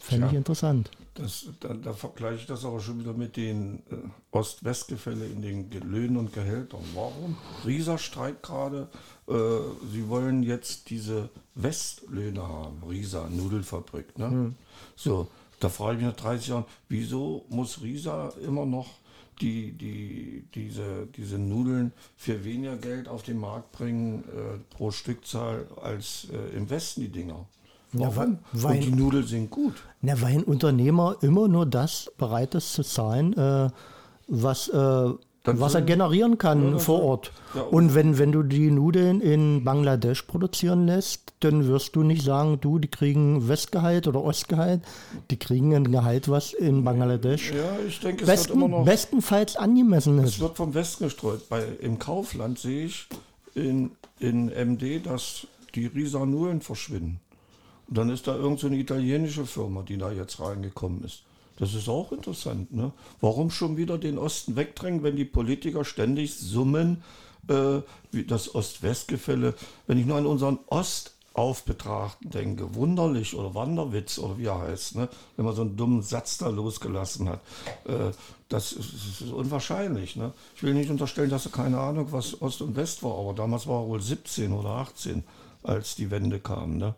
Fände 0.00 0.26
ich 0.26 0.32
interessant. 0.32 0.90
Das, 1.14 1.46
da, 1.60 1.74
da, 1.74 1.92
vergleiche 1.92 2.36
ich 2.36 2.46
das 2.46 2.64
aber 2.64 2.80
schon 2.80 2.98
wieder 2.98 3.12
mit 3.12 3.36
den 3.36 3.80
äh, 3.90 3.96
Ost-West-Gefälle 4.30 5.26
in 5.26 5.42
den 5.42 5.70
Löhnen 5.82 6.16
und 6.16 6.32
Gehältern. 6.32 6.80
Warum? 6.94 7.36
Rieser 7.66 7.98
streikt 7.98 8.42
gerade. 8.42 8.88
Äh, 9.28 9.34
sie 9.92 10.08
wollen 10.08 10.42
jetzt 10.42 10.88
diese 10.88 11.28
Westlöhne 11.54 12.42
haben. 12.42 12.82
Rieser, 12.88 13.28
Nudelfabrik. 13.28 14.18
Ne? 14.18 14.30
Hm. 14.30 14.54
So, 14.96 15.28
da 15.60 15.68
frage 15.68 15.98
ich 15.98 16.04
mich 16.04 16.14
nach 16.14 16.20
30 16.20 16.48
Jahren, 16.48 16.64
wieso 16.88 17.44
muss 17.50 17.82
Rieser 17.82 18.32
immer 18.42 18.64
noch 18.64 18.88
die, 19.40 19.72
die, 19.72 20.44
diese, 20.54 21.08
diese 21.16 21.38
Nudeln 21.38 21.92
für 22.16 22.44
weniger 22.44 22.76
Geld 22.76 23.08
auf 23.08 23.22
den 23.22 23.38
Markt 23.38 23.72
bringen 23.72 24.24
äh, 24.24 24.58
pro 24.74 24.90
Stückzahl 24.90 25.66
als 25.82 26.28
äh, 26.32 26.56
im 26.56 26.70
Westen 26.70 27.02
die 27.02 27.08
Dinger? 27.08 27.46
Warum? 27.92 28.38
Weil, 28.52 28.76
Und 28.76 28.84
die 28.84 28.90
Nudeln 28.90 29.26
sind 29.26 29.50
gut. 29.50 29.74
Ja, 30.00 30.20
weil 30.20 30.34
ein 30.34 30.44
Unternehmer 30.44 31.16
immer 31.20 31.48
nur 31.48 31.66
das 31.66 32.10
bereit 32.16 32.54
ist 32.54 32.72
zu 32.72 32.82
zahlen, 32.82 33.36
äh, 33.36 33.70
was, 34.28 34.68
äh, 34.68 35.10
was 35.44 35.74
er 35.74 35.82
generieren 35.82 36.38
kann 36.38 36.72
ja, 36.72 36.78
vor 36.78 37.02
Ort. 37.02 37.32
Ja, 37.54 37.62
und 37.62 37.94
wenn, 37.94 38.18
wenn 38.18 38.32
du 38.32 38.42
die 38.42 38.70
Nudeln 38.70 39.20
in 39.20 39.64
Bangladesch 39.64 40.22
produzieren 40.22 40.86
lässt, 40.86 41.34
dann 41.40 41.66
wirst 41.66 41.96
du 41.96 42.02
nicht 42.02 42.22
sagen, 42.22 42.60
du, 42.60 42.78
die 42.78 42.88
kriegen 42.88 43.48
Westgehalt 43.48 44.06
oder 44.06 44.22
Ostgehalt, 44.22 44.82
die 45.30 45.38
kriegen 45.38 45.74
ein 45.74 45.90
Gehalt, 45.90 46.28
was 46.28 46.52
in 46.52 46.84
Bangladesch 46.84 47.50
ja, 47.52 47.76
ich 47.86 47.98
denke, 48.00 48.22
es 48.22 48.30
besten, 48.30 48.48
wird 48.48 48.56
immer 48.56 48.68
noch, 48.68 48.84
bestenfalls 48.84 49.56
angemessen 49.56 50.18
ist. 50.20 50.34
Es 50.34 50.40
wird 50.40 50.56
vom 50.56 50.74
Westen 50.74 51.04
gestreut. 51.04 51.48
Bei, 51.48 51.64
Im 51.80 51.98
Kaufland 51.98 52.58
sehe 52.58 52.86
ich 52.86 53.08
in, 53.54 53.90
in 54.20 54.46
MD, 54.46 55.04
dass 55.04 55.46
die 55.74 55.86
Rieser 55.86 56.24
Nudeln 56.24 56.60
verschwinden. 56.60 57.20
Und 57.88 57.98
dann 57.98 58.10
ist 58.10 58.26
da 58.26 58.36
irgendeine 58.36 58.76
so 58.76 58.80
italienische 58.80 59.44
Firma, 59.44 59.82
die 59.82 59.98
da 59.98 60.12
jetzt 60.12 60.40
reingekommen 60.40 61.02
ist. 61.04 61.24
Das 61.56 61.74
ist 61.74 61.88
auch 61.88 62.12
interessant. 62.12 62.72
Ne? 62.72 62.92
Warum 63.20 63.50
schon 63.50 63.76
wieder 63.76 63.98
den 63.98 64.18
Osten 64.18 64.56
wegdrängen, 64.56 65.02
wenn 65.02 65.16
die 65.16 65.24
Politiker 65.24 65.84
ständig 65.84 66.34
summen, 66.34 67.02
äh, 67.48 67.80
wie 68.10 68.24
das 68.24 68.54
Ost-West-Gefälle? 68.54 69.54
Wenn 69.86 69.98
ich 69.98 70.06
nur 70.06 70.16
an 70.16 70.26
unseren 70.26 70.58
Ostaufbetracht 70.66 72.18
denke, 72.22 72.74
wunderlich 72.74 73.36
oder 73.36 73.54
Wanderwitz 73.54 74.18
oder 74.18 74.38
wie 74.38 74.46
er 74.46 74.60
heißt, 74.60 74.96
ne? 74.96 75.08
wenn 75.36 75.44
man 75.44 75.54
so 75.54 75.62
einen 75.62 75.76
dummen 75.76 76.02
Satz 76.02 76.38
da 76.38 76.48
losgelassen 76.48 77.28
hat. 77.28 77.40
Äh, 77.84 78.12
das, 78.48 78.72
ist, 78.72 79.20
ist, 79.20 79.32
unwahrscheinlich. 79.32 80.16
Ne? 80.16 80.32
Ich 80.56 80.62
will 80.62 80.74
nicht 80.74 80.90
unterstellen, 80.90 81.30
dass 81.30 81.46
er 81.46 81.52
keine 81.52 81.78
Ahnung, 81.78 82.08
was 82.10 82.40
Ost 82.40 82.62
und 82.62 82.76
West 82.76 83.02
war, 83.02 83.18
aber 83.18 83.34
damals 83.34 83.66
war 83.66 83.82
er 83.82 83.88
wohl 83.88 84.00
17 84.00 84.52
oder 84.52 84.70
18, 84.70 85.22
als 85.62 85.94
die 85.96 86.10
Wende 86.10 86.40
kam. 86.40 86.78
Ne? 86.78 86.94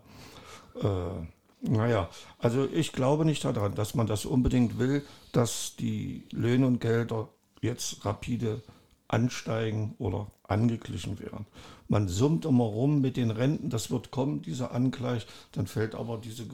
Äh, 0.81 1.34
naja, 1.69 2.09
also 2.39 2.67
ich 2.71 2.93
glaube 2.93 3.25
nicht 3.25 3.43
daran, 3.43 3.75
dass 3.75 3.95
man 3.95 4.07
das 4.07 4.25
unbedingt 4.25 4.79
will, 4.79 5.03
dass 5.31 5.75
die 5.77 6.23
Löhne 6.31 6.67
und 6.67 6.79
Gelder 6.79 7.29
jetzt 7.61 8.05
rapide 8.05 8.61
ansteigen 9.07 9.95
oder 9.99 10.27
angeglichen 10.43 11.19
werden. 11.19 11.45
Man 11.87 12.07
summt 12.07 12.45
immer 12.45 12.63
rum 12.63 13.01
mit 13.01 13.17
den 13.17 13.29
Renten, 13.29 13.69
das 13.69 13.91
wird 13.91 14.09
kommen, 14.09 14.41
dieser 14.41 14.71
Angleich, 14.71 15.27
dann 15.51 15.67
fällt 15.67 15.93
aber 15.93 16.17
diese 16.17 16.45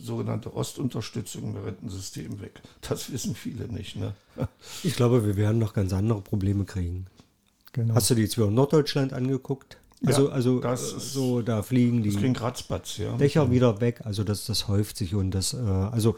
sogenannte 0.00 0.54
Ostunterstützung 0.54 1.54
im 1.54 1.62
Rentensystem 1.62 2.40
weg. 2.40 2.62
Das 2.80 3.12
wissen 3.12 3.34
viele 3.34 3.68
nicht. 3.68 3.96
Ne? 3.96 4.14
Ich 4.82 4.96
glaube, 4.96 5.26
wir 5.26 5.36
werden 5.36 5.58
noch 5.58 5.74
ganz 5.74 5.92
andere 5.92 6.22
Probleme 6.22 6.64
kriegen. 6.64 7.06
Genau. 7.72 7.94
Hast 7.94 8.08
du 8.08 8.14
die 8.14 8.22
jetzt 8.22 8.38
über 8.38 8.50
Norddeutschland 8.50 9.12
angeguckt? 9.12 9.76
Also, 10.06 10.28
ja, 10.28 10.32
also 10.32 10.60
das 10.60 10.92
äh, 10.92 11.00
so, 11.00 11.42
da 11.42 11.62
fliegen 11.62 12.02
die 12.02 12.10
ja. 12.98 13.16
Dächer 13.16 13.50
wieder 13.50 13.80
weg. 13.80 14.02
Also 14.04 14.22
das, 14.24 14.46
das 14.46 14.68
häuft 14.68 14.96
sich 14.96 15.14
und 15.14 15.32
das, 15.32 15.54
äh, 15.54 15.58
also 15.58 16.16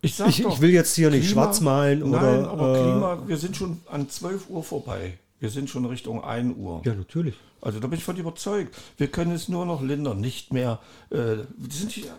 ich, 0.00 0.16
sag 0.16 0.28
ich, 0.30 0.42
doch, 0.42 0.54
ich 0.54 0.60
will 0.60 0.70
jetzt 0.70 0.94
hier 0.94 1.08
Klima, 1.08 1.20
nicht 1.22 1.30
schwarz 1.30 1.60
malen 1.60 2.00
nein, 2.00 2.10
oder. 2.10 2.50
aber 2.50 2.74
äh, 2.74 2.82
Klima, 2.82 3.22
wir 3.26 3.36
sind 3.36 3.56
schon 3.56 3.80
an 3.86 4.08
12 4.08 4.50
Uhr 4.50 4.64
vorbei. 4.64 5.18
Wir 5.38 5.50
sind 5.50 5.70
schon 5.70 5.84
Richtung 5.86 6.22
1 6.22 6.56
Uhr. 6.56 6.82
Ja, 6.84 6.94
natürlich. 6.94 7.34
Also 7.60 7.80
da 7.80 7.86
bin 7.86 7.98
ich 7.98 8.04
von 8.04 8.16
überzeugt. 8.16 8.74
Wir 8.96 9.08
können 9.08 9.32
es 9.32 9.48
nur 9.48 9.64
noch 9.64 9.82
lindern, 9.82 10.20
nicht 10.20 10.52
mehr. 10.52 10.80
Äh, 11.10 11.36
sind 11.68 11.90
hier 11.90 12.12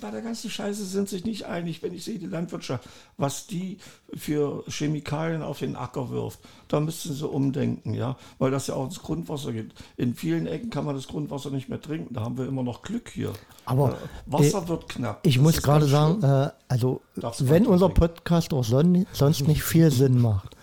bei 0.00 0.10
der 0.10 0.20
ganzen 0.20 0.50
Scheiße 0.50 0.84
sind 0.84 1.08
sich 1.08 1.24
nicht 1.24 1.46
einig, 1.46 1.82
wenn 1.82 1.94
ich 1.94 2.04
sehe, 2.04 2.18
die 2.18 2.26
Landwirtschaft, 2.26 2.88
was 3.16 3.46
die 3.46 3.78
für 4.14 4.64
Chemikalien 4.68 5.42
auf 5.42 5.60
den 5.60 5.76
Acker 5.76 6.10
wirft. 6.10 6.40
Da 6.68 6.80
müssten 6.80 7.14
sie 7.14 7.26
umdenken, 7.26 7.94
ja, 7.94 8.16
weil 8.38 8.50
das 8.50 8.66
ja 8.66 8.74
auch 8.74 8.84
ins 8.84 9.00
Grundwasser 9.00 9.52
geht. 9.52 9.72
In 9.96 10.14
vielen 10.14 10.46
Ecken 10.46 10.70
kann 10.70 10.84
man 10.84 10.94
das 10.94 11.08
Grundwasser 11.08 11.50
nicht 11.50 11.68
mehr 11.68 11.80
trinken. 11.80 12.14
Da 12.14 12.22
haben 12.22 12.36
wir 12.36 12.46
immer 12.46 12.62
noch 12.62 12.82
Glück 12.82 13.10
hier. 13.10 13.32
Aber 13.64 13.92
äh, 13.92 13.96
Wasser 14.26 14.62
äh, 14.64 14.68
wird 14.68 14.88
knapp. 14.88 15.26
Ich 15.26 15.36
das 15.36 15.42
muss 15.42 15.62
gerade 15.62 15.86
sagen, 15.86 16.22
äh, 16.22 16.50
also 16.68 17.00
wenn 17.38 17.66
unser 17.66 17.88
Podcast 17.88 18.52
auch 18.52 18.64
sonst 18.64 19.48
nicht 19.48 19.62
viel 19.62 19.90
Sinn 19.90 20.20
macht, 20.20 20.56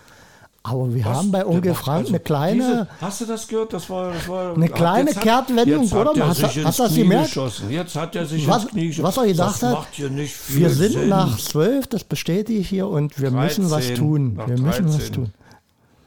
aber 0.62 0.92
wir 0.94 1.04
Was? 1.04 1.16
haben 1.16 1.30
bei 1.30 1.46
Onkel 1.46 1.74
Frank 1.74 2.00
also 2.00 2.10
eine 2.10 2.20
kleine. 2.20 2.62
Diese, 2.62 2.88
hast 3.00 3.20
du 3.22 3.24
das 3.24 3.48
gehört? 3.48 3.72
Das 3.72 3.88
war, 3.88 4.12
das 4.12 4.28
war 4.28 4.54
eine 4.54 4.68
kleine 4.68 5.10
hat, 5.14 5.22
Kehrtwendung, 5.22 5.90
oder? 5.90 6.28
Hast, 6.28 6.42
hast, 6.42 6.64
hast 6.64 6.78
du 6.78 6.82
das 6.82 6.94
gemerkt? 6.94 7.26
Geschossen. 7.28 7.70
Jetzt 7.70 7.96
hat 7.96 8.14
er 8.14 8.26
sich 8.26 8.46
was, 8.46 8.64
ins 8.64 8.72
Knie 8.72 8.86
geschossen. 8.88 9.04
Was 9.04 9.16
er 9.16 9.26
gedacht 9.26 9.62
hat, 9.62 9.86
wir 9.96 10.70
sind 10.70 10.92
Sinn. 10.92 11.08
nach 11.08 11.38
zwölf, 11.38 11.86
das 11.86 12.04
bestätige 12.04 12.58
ich 12.58 12.68
hier, 12.68 12.88
und 12.88 13.18
wir 13.18 13.30
13, 13.30 13.64
müssen 13.64 13.70
was 13.70 13.94
tun. 13.94 14.36
Wir 14.36 14.56
13. 14.56 14.64
müssen 14.64 14.94
was 14.94 15.10
tun. 15.10 15.32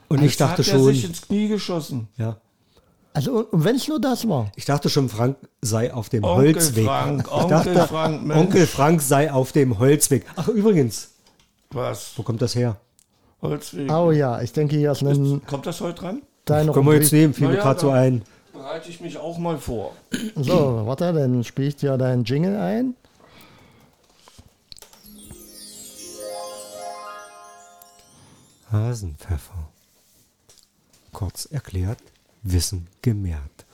Und 0.08 0.22
ich 0.22 0.36
dachte 0.36 0.58
hat 0.58 0.66
schon. 0.66 0.80
Er 0.88 0.94
sich 0.94 1.04
ins 1.04 1.22
Knie 1.22 1.48
geschossen. 1.48 2.08
Ja. 2.16 2.36
Also, 3.12 3.46
und 3.50 3.64
wenn 3.64 3.76
es 3.76 3.88
nur 3.88 4.00
das 4.00 4.28
war. 4.28 4.52
Ich 4.54 4.64
dachte 4.64 4.88
schon, 4.88 5.08
Frank 5.08 5.36
sei 5.62 5.92
auf 5.92 6.08
dem 6.08 6.22
Onkel 6.22 6.54
Holzweg. 6.54 6.84
Frank, 6.84 7.32
Onkel 7.32 7.48
dachte, 7.48 7.86
Frank, 7.88 8.36
Onkel 8.36 8.66
Frank 8.66 9.02
sei 9.02 9.32
auf 9.32 9.52
dem 9.52 9.78
Holzweg. 9.78 10.26
Ach, 10.36 10.48
übrigens. 10.48 11.10
Was? 11.70 12.12
Wo 12.16 12.22
kommt 12.22 12.42
das 12.42 12.54
her? 12.54 12.76
Holzweg. 13.44 13.92
Oh 13.92 14.10
ja, 14.10 14.40
ich 14.40 14.52
denke 14.52 14.76
hier 14.76 14.92
ist 14.92 15.02
ein. 15.02 15.42
Kommt 15.46 15.66
das 15.66 15.80
heute 15.80 16.00
dran? 16.00 16.22
Deine 16.44 16.72
Können 16.72 16.86
wir 16.86 16.94
jetzt 16.94 17.12
nehmen, 17.12 17.32
fiel 17.32 17.48
mir 17.48 17.56
gerade 17.56 17.80
so 17.80 17.90
ein. 17.90 18.22
Bereite 18.52 18.88
ich 18.88 19.00
mich 19.00 19.18
auch 19.18 19.38
mal 19.38 19.58
vor. 19.58 19.92
So, 20.36 20.82
warte, 20.86 21.12
dann 21.12 21.44
spiele 21.44 21.68
ich 21.68 21.76
dir 21.76 21.96
deinen 21.96 22.24
Jingle 22.24 22.56
ein. 22.56 22.94
Hasenpfeffer. 28.70 29.68
Kurz 31.12 31.46
erklärt, 31.46 31.98
Wissen 32.42 32.88
gemehrt. 33.02 33.64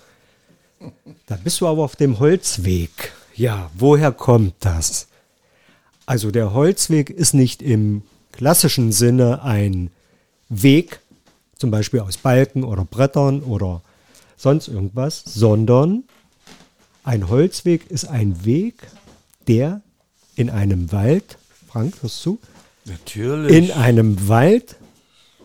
Da 1.27 1.37
bist 1.37 1.61
du 1.61 1.67
aber 1.67 1.83
auf 1.83 1.97
dem 1.97 2.19
Holzweg. 2.19 3.13
Ja, 3.35 3.71
woher 3.75 4.13
kommt 4.13 4.55
das? 4.61 5.09
Also 6.07 6.31
der 6.31 6.53
Holzweg 6.53 7.11
ist 7.11 7.35
nicht 7.35 7.63
im 7.63 8.03
klassischen 8.33 8.93
Sinne 8.93 9.43
ein 9.43 9.91
Weg, 10.49 11.01
zum 11.57 11.71
Beispiel 11.71 12.01
aus 12.01 12.17
Balken 12.17 12.65
oder 12.65 12.85
Brettern 12.85 13.43
oder 13.43 13.83
sonst 14.37 14.69
irgendwas, 14.69 15.23
sondern 15.25 16.05
ein 17.05 17.29
Holzweg 17.29 17.91
ist 17.91 18.07
ein 18.07 18.45
Weg, 18.45 18.75
der 19.49 19.83
in 20.37 20.51
einem 20.51 20.93
Wald, 20.93 21.39
Frank, 21.69 21.95
hörst 22.03 22.25
du? 22.25 22.39
Natürlich. 22.85 23.57
In 23.57 23.73
einem 23.73 24.29
Wald 24.29 24.77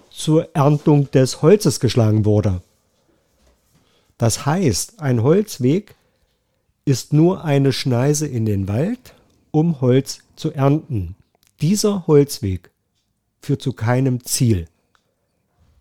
zur 0.09 0.55
Erntung 0.55 1.11
des 1.11 1.41
Holzes 1.41 1.79
geschlagen 1.79 2.25
wurde. 2.25 2.61
Das 4.17 4.45
heißt, 4.45 5.01
ein 5.01 5.21
Holzweg 5.23 5.95
ist 6.85 7.11
nur 7.11 7.43
eine 7.43 7.73
Schneise 7.73 8.27
in 8.27 8.45
den 8.45 8.67
Wald, 8.67 9.13
um 9.51 9.81
Holz 9.81 10.19
zu 10.35 10.53
ernten. 10.53 11.15
Dieser 11.61 12.07
Holzweg 12.07 12.69
führt 13.45 13.61
zu 13.61 13.73
keinem 13.73 14.23
Ziel. 14.23 14.67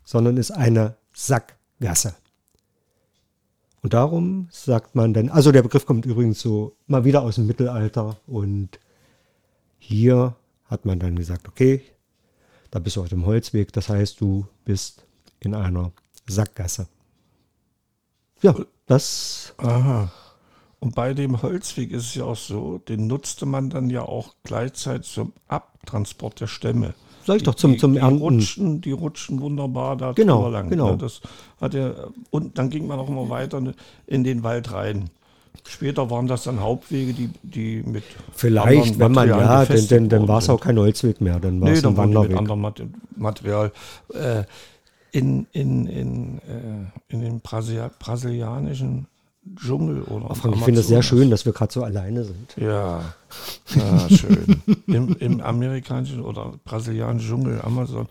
sondern 0.05 0.37
ist 0.37 0.51
eine 0.51 0.95
Sackgasse. 1.13 2.15
Und 3.81 3.93
darum 3.93 4.47
sagt 4.51 4.95
man 4.95 5.13
dann, 5.13 5.29
also 5.29 5.51
der 5.51 5.61
Begriff 5.61 5.85
kommt 5.85 6.05
übrigens 6.05 6.39
so 6.39 6.75
mal 6.87 7.03
wieder 7.03 7.21
aus 7.21 7.35
dem 7.35 7.47
Mittelalter 7.47 8.17
und 8.25 8.79
hier 9.77 10.35
hat 10.65 10.85
man 10.85 10.99
dann 10.99 11.15
gesagt, 11.15 11.47
okay, 11.47 11.81
da 12.71 12.79
bist 12.79 12.95
du 12.95 13.01
auf 13.01 13.09
dem 13.09 13.25
Holzweg, 13.25 13.73
das 13.73 13.89
heißt, 13.89 14.19
du 14.21 14.47
bist 14.63 15.05
in 15.39 15.53
einer 15.53 15.91
Sackgasse. 16.27 16.87
Ja, 18.41 18.55
das. 18.87 19.53
Aha. 19.57 20.11
Und 20.79 20.95
bei 20.95 21.13
dem 21.13 21.41
Holzweg 21.41 21.91
ist 21.91 22.05
es 22.05 22.15
ja 22.15 22.25
auch 22.25 22.35
so, 22.35 22.79
den 22.79 23.07
nutzte 23.07 23.45
man 23.45 23.69
dann 23.69 23.89
ja 23.89 24.01
auch 24.01 24.35
gleichzeitig 24.43 25.11
zum 25.11 25.33
Abtransport 25.47 26.39
der 26.41 26.47
Stämme. 26.47 26.95
Sag 27.25 27.37
ich 27.37 27.43
doch 27.43 27.55
zum, 27.55 27.73
die, 27.73 27.77
zum 27.77 27.93
die 27.93 27.99
Ernten. 27.99 28.19
rutschen, 28.19 28.81
die 28.81 28.91
rutschen 28.91 29.41
wunderbar 29.41 29.97
da 29.97 30.11
Genau, 30.13 30.37
drüber 30.43 30.51
lang. 30.51 30.69
genau. 30.69 30.91
ne? 30.91 30.97
Das 30.97 31.21
hat 31.59 31.73
er, 31.73 32.09
und 32.29 32.57
dann 32.57 32.69
ging 32.69 32.85
man 32.87 32.99
auch 32.99 33.09
immer 33.09 33.29
weiter 33.29 33.61
in 34.07 34.23
den 34.23 34.43
Wald 34.43 34.71
rein. 34.71 35.09
Später 35.67 36.11
waren 36.11 36.27
das 36.27 36.43
dann 36.43 36.59
Hauptwege, 36.59 37.13
die, 37.13 37.29
die 37.41 37.81
mit 37.83 38.03
Vielleicht, 38.33 38.99
wenn 38.99 39.11
man, 39.13 39.27
ja, 39.27 39.65
denn, 39.65 39.87
denn, 39.87 40.09
dann 40.09 40.27
war 40.27 40.37
es 40.37 40.49
auch 40.49 40.59
kein 40.61 40.77
Holzweg 40.77 41.21
mehr, 41.21 41.39
dann 41.39 41.59
war 41.59 41.69
Nee, 41.69 41.75
es 41.75 41.81
dann 41.81 41.93
ein 41.93 41.95
die 41.95 42.01
mit 42.07 42.15
Wanderweg. 42.15 42.37
anderem 42.37 42.61
Mat- 42.61 42.83
Material. 43.15 43.71
Äh, 44.13 44.43
in, 45.11 45.47
in, 45.53 45.87
in, 45.87 46.37
äh, 46.39 47.11
in 47.13 47.21
den 47.21 47.39
Brasil 47.39 47.89
brasilianischen 47.97 49.07
Dschungel 49.55 50.01
oder 50.03 50.29
am 50.31 50.35
Frank, 50.35 50.55
ich 50.55 50.63
finde 50.63 50.79
es 50.81 50.87
sehr 50.87 51.03
schön, 51.03 51.29
dass 51.29 51.45
wir 51.45 51.53
gerade 51.53 51.71
so 51.71 51.83
alleine 51.83 52.23
sind. 52.23 52.55
Ja, 52.57 53.13
ja 53.75 54.09
schön. 54.09 54.61
Im, 54.87 55.15
Im 55.17 55.41
amerikanischen 55.41 56.21
oder 56.21 56.53
brasilianischen 56.63 57.29
Dschungel, 57.29 57.61
Amazon, 57.61 58.07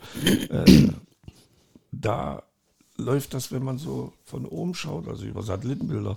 äh, 0.48 0.88
da 1.90 2.42
läuft 2.96 3.34
das, 3.34 3.50
wenn 3.50 3.64
man 3.64 3.78
so 3.78 4.12
von 4.24 4.46
oben 4.46 4.74
schaut, 4.74 5.08
also 5.08 5.24
über 5.24 5.42
Satellitenbilder, 5.42 6.16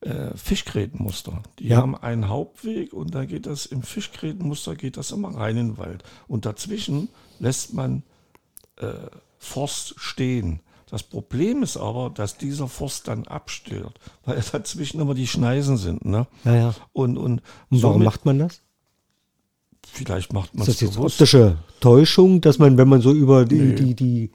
äh, 0.00 0.36
Fischgrätenmuster. 0.36 1.42
Die 1.60 1.68
Ja. 1.68 1.76
haben 1.76 1.94
einen 1.96 2.28
Hauptweg 2.28 2.92
und 2.92 3.14
da 3.14 3.24
geht 3.24 3.46
das 3.46 3.66
im 3.66 3.82
Fischgrätenmuster 3.82 4.74
geht 4.74 4.96
das 4.96 5.12
immer 5.12 5.34
rein 5.36 5.56
in 5.56 5.68
den 5.68 5.78
Wald. 5.78 6.02
Und 6.26 6.44
dazwischen 6.44 7.08
lässt 7.38 7.72
man 7.74 8.02
äh, 8.78 8.92
Forst 9.38 9.94
stehen. 9.98 10.60
Das 10.92 11.02
Problem 11.02 11.62
ist 11.62 11.78
aber, 11.78 12.10
dass 12.10 12.36
dieser 12.36 12.68
Forst 12.68 13.08
dann 13.08 13.26
abstört, 13.26 13.98
weil 14.26 14.42
dazwischen 14.52 15.00
immer 15.00 15.14
die 15.14 15.26
Schneisen 15.26 15.78
sind. 15.78 16.04
Ne? 16.04 16.26
Ja, 16.44 16.54
ja. 16.54 16.74
Und, 16.92 17.16
und, 17.16 17.40
Und 17.70 17.82
warum 17.82 18.04
macht 18.04 18.26
man 18.26 18.38
das? 18.38 18.60
Vielleicht 19.86 20.32
macht 20.34 20.54
man 20.54 20.62
Ist 20.62 20.68
es 20.68 20.74
das 20.76 20.80
jetzt 20.82 20.96
bewusst. 20.96 21.14
optische 21.20 21.56
Täuschung, 21.80 22.40
dass 22.42 22.58
man, 22.58 22.76
wenn 22.76 22.88
man 22.88 23.00
so 23.00 23.12
über 23.12 23.44
die, 23.46 23.54
Nee. 23.56 23.74
die, 23.74 23.94
die, 23.94 23.94
die 23.94 24.30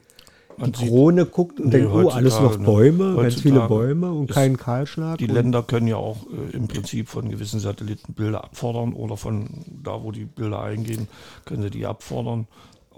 Man 0.56 0.74
sieht- 0.74 0.88
Krone 0.88 1.26
guckt 1.26 1.60
und 1.60 1.66
Nee, 1.66 1.78
denkt, 1.78 1.92
oh, 1.94 2.08
alles 2.08 2.40
noch 2.40 2.58
ne? 2.58 2.64
Bäume, 2.64 3.14
ganz 3.16 3.40
viele 3.40 3.60
Bäume 3.68 4.10
und 4.12 4.28
ist 4.30 4.34
kein 4.34 4.56
Kahlschlag. 4.56 5.18
Die 5.18 5.26
Länder 5.26 5.62
können 5.62 5.86
ja 5.86 5.96
auch 5.96 6.26
äh, 6.26 6.56
im 6.56 6.66
Prinzip 6.68 7.08
von 7.08 7.28
gewissen 7.28 7.60
Satelliten 7.60 8.14
Bilder 8.14 8.42
abfordern 8.44 8.92
oder 8.94 9.16
von 9.16 9.64
da, 9.82 10.02
wo 10.02 10.10
die 10.10 10.24
Bilder 10.24 10.60
eingehen, 10.60 11.06
können 11.44 11.62
sie 11.62 11.70
die 11.70 11.86
abfordern. 11.86 12.48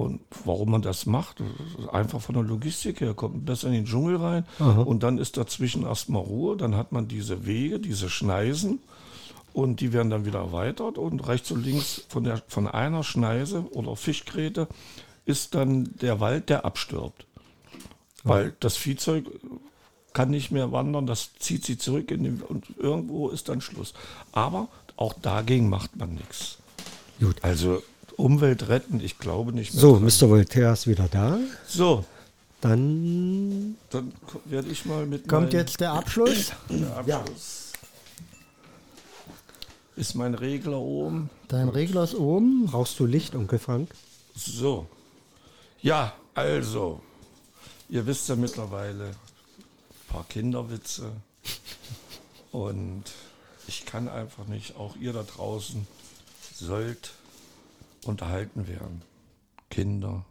Und 0.00 0.22
warum 0.46 0.70
man 0.70 0.80
das 0.80 1.04
macht, 1.04 1.42
einfach 1.92 2.22
von 2.22 2.34
der 2.34 2.42
Logistik 2.42 3.02
her, 3.02 3.12
kommt 3.12 3.44
besser 3.44 3.66
in 3.66 3.74
den 3.74 3.84
Dschungel 3.84 4.16
rein 4.16 4.46
und 4.58 5.02
dann 5.02 5.18
ist 5.18 5.36
dazwischen 5.36 5.82
erstmal 5.82 6.22
Ruhe, 6.22 6.56
dann 6.56 6.74
hat 6.74 6.90
man 6.90 7.06
diese 7.06 7.44
Wege, 7.44 7.78
diese 7.78 8.08
Schneisen 8.08 8.78
und 9.52 9.80
die 9.80 9.92
werden 9.92 10.08
dann 10.08 10.24
wieder 10.24 10.38
erweitert 10.38 10.96
und 10.96 11.28
rechts 11.28 11.50
und 11.50 11.62
links 11.62 12.06
von, 12.08 12.24
der, 12.24 12.42
von 12.48 12.66
einer 12.66 13.04
Schneise 13.04 13.66
oder 13.72 13.94
Fischgräte 13.94 14.68
ist 15.26 15.54
dann 15.54 15.90
der 16.00 16.18
Wald, 16.18 16.48
der 16.48 16.64
abstirbt. 16.64 17.26
Weil 18.24 18.54
das 18.58 18.78
Viehzeug 18.78 19.26
kann 20.14 20.30
nicht 20.30 20.50
mehr 20.50 20.72
wandern, 20.72 21.06
das 21.06 21.34
zieht 21.38 21.66
sie 21.66 21.76
zurück 21.76 22.10
in 22.10 22.24
den, 22.24 22.40
und 22.40 22.64
irgendwo 22.78 23.28
ist 23.28 23.50
dann 23.50 23.60
Schluss. 23.60 23.92
Aber 24.32 24.68
auch 24.96 25.12
dagegen 25.12 25.68
macht 25.68 25.94
man 25.96 26.14
nichts. 26.14 26.56
Gut. 27.20 27.36
Also 27.42 27.82
Umwelt 28.20 28.68
retten, 28.68 29.00
ich 29.00 29.18
glaube 29.18 29.52
nicht 29.52 29.74
mehr. 29.74 29.80
So, 29.80 29.92
dran. 29.94 30.04
Mr. 30.04 30.30
Voltaire 30.30 30.72
ist 30.72 30.86
wieder 30.86 31.08
da. 31.10 31.38
So, 31.66 32.04
Dann 32.60 33.76
dann 33.90 34.12
werde 34.44 34.68
ich 34.68 34.84
mal 34.84 35.06
mit 35.06 35.28
Kommt 35.28 35.52
jetzt 35.52 35.80
der 35.80 35.92
Abschluss. 35.92 36.52
der 36.68 36.96
Abschluss. 36.96 37.72
Ist 39.96 40.14
mein 40.14 40.34
Regler 40.34 40.78
oben. 40.78 41.30
Dein 41.48 41.68
Regler 41.68 42.04
ist 42.04 42.14
oben. 42.14 42.66
brauchst 42.66 42.98
du 42.98 43.06
Licht, 43.06 43.34
Onkel 43.34 43.58
Frank. 43.58 43.90
So. 44.34 44.86
Ja, 45.82 46.12
also. 46.34 47.00
Ihr 47.88 48.06
wisst 48.06 48.28
ja 48.28 48.36
mittlerweile 48.36 49.06
ein 49.08 49.14
paar 50.08 50.24
Kinderwitze. 50.28 51.10
Und 52.52 53.04
ich 53.66 53.84
kann 53.86 54.08
einfach 54.08 54.46
nicht, 54.46 54.76
auch 54.76 54.96
ihr 54.96 55.12
da 55.12 55.22
draußen 55.22 55.86
sollt 56.54 57.12
unterhalten 58.04 58.66
werden. 58.68 59.02
Kinder. 59.70 60.24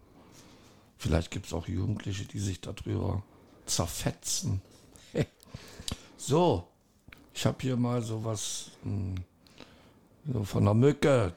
Vielleicht 0.97 1.31
gibt 1.31 1.45
es 1.45 1.53
auch 1.53 1.67
Jugendliche, 1.67 2.25
die 2.25 2.39
sich 2.39 2.61
darüber 2.61 3.23
zerfetzen. 3.65 4.61
So, 6.21 6.67
ich 7.33 7.45
habe 7.45 7.57
hier 7.61 7.77
mal 7.77 8.01
sowas 8.01 8.71
hm, 8.83 9.15
so 10.31 10.43
von 10.43 10.63
einer 10.63 10.73
Mücke, 10.73 11.31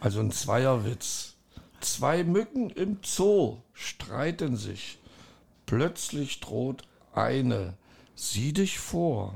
also 0.00 0.18
ein 0.20 0.32
Zweierwitz. 0.32 1.34
Zwei 1.80 2.24
Mücken 2.24 2.70
im 2.70 2.98
Zoo 3.04 3.58
streiten 3.72 4.56
sich. 4.56 4.98
Plötzlich 5.64 6.40
droht 6.40 6.82
eine. 7.14 7.74
Sieh 8.16 8.52
dich 8.52 8.78
vor. 8.78 9.34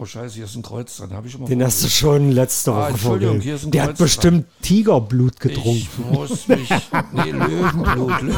Oh 0.00 0.04
Scheiße, 0.04 0.36
hier 0.36 0.44
ist 0.44 0.54
ein 0.54 0.62
Kreuz 0.62 0.96
dran. 0.96 1.12
Habe 1.12 1.26
ich 1.26 1.32
schon 1.32 1.42
mal 1.42 1.48
Den 1.48 1.62
hast 1.62 1.82
du 1.82 1.88
schon 1.88 2.30
letzte 2.30 2.70
Ah, 2.72 2.76
Woche 2.76 2.88
Entschuldigung, 2.90 3.40
vorgelesen. 3.40 3.42
hier 3.42 3.54
ist 3.56 3.64
ein 3.64 3.70
Der 3.72 3.82
Kreuz 3.84 3.90
hat 3.90 3.98
bestimmt 3.98 4.46
Tigerblut 4.62 5.32
Ich 5.34 5.40
getrunken. 5.40 6.12
muss 6.12 6.48
mich. 6.48 6.68
Nee, 7.12 7.30
Löwenblut. 7.32 8.22
Lö, 8.22 8.34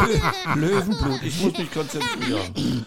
Löwenblut. 0.56 1.22
Ich 1.22 1.42
muss 1.42 1.58
mich 1.58 1.70
konzentrieren. 1.70 2.86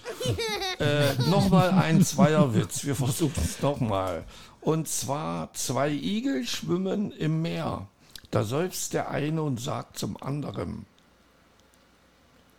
Äh, 0.80 1.13
nochmal 1.30 1.69
ein 1.71 2.03
Zweierwitz. 2.03 2.84
Wir 2.86 2.95
versuchen 2.95 3.34
es 3.43 3.61
nochmal. 3.61 4.24
Und 4.61 4.88
zwar: 4.88 5.53
Zwei 5.53 5.91
Igel 5.91 6.45
schwimmen 6.47 7.11
im 7.11 7.41
Meer. 7.43 7.88
Da 8.32 8.43
seufzt 8.43 8.93
der 8.93 9.11
eine 9.11 9.43
und 9.43 9.59
sagt 9.61 9.99
zum 9.99 10.17
anderen: 10.21 10.88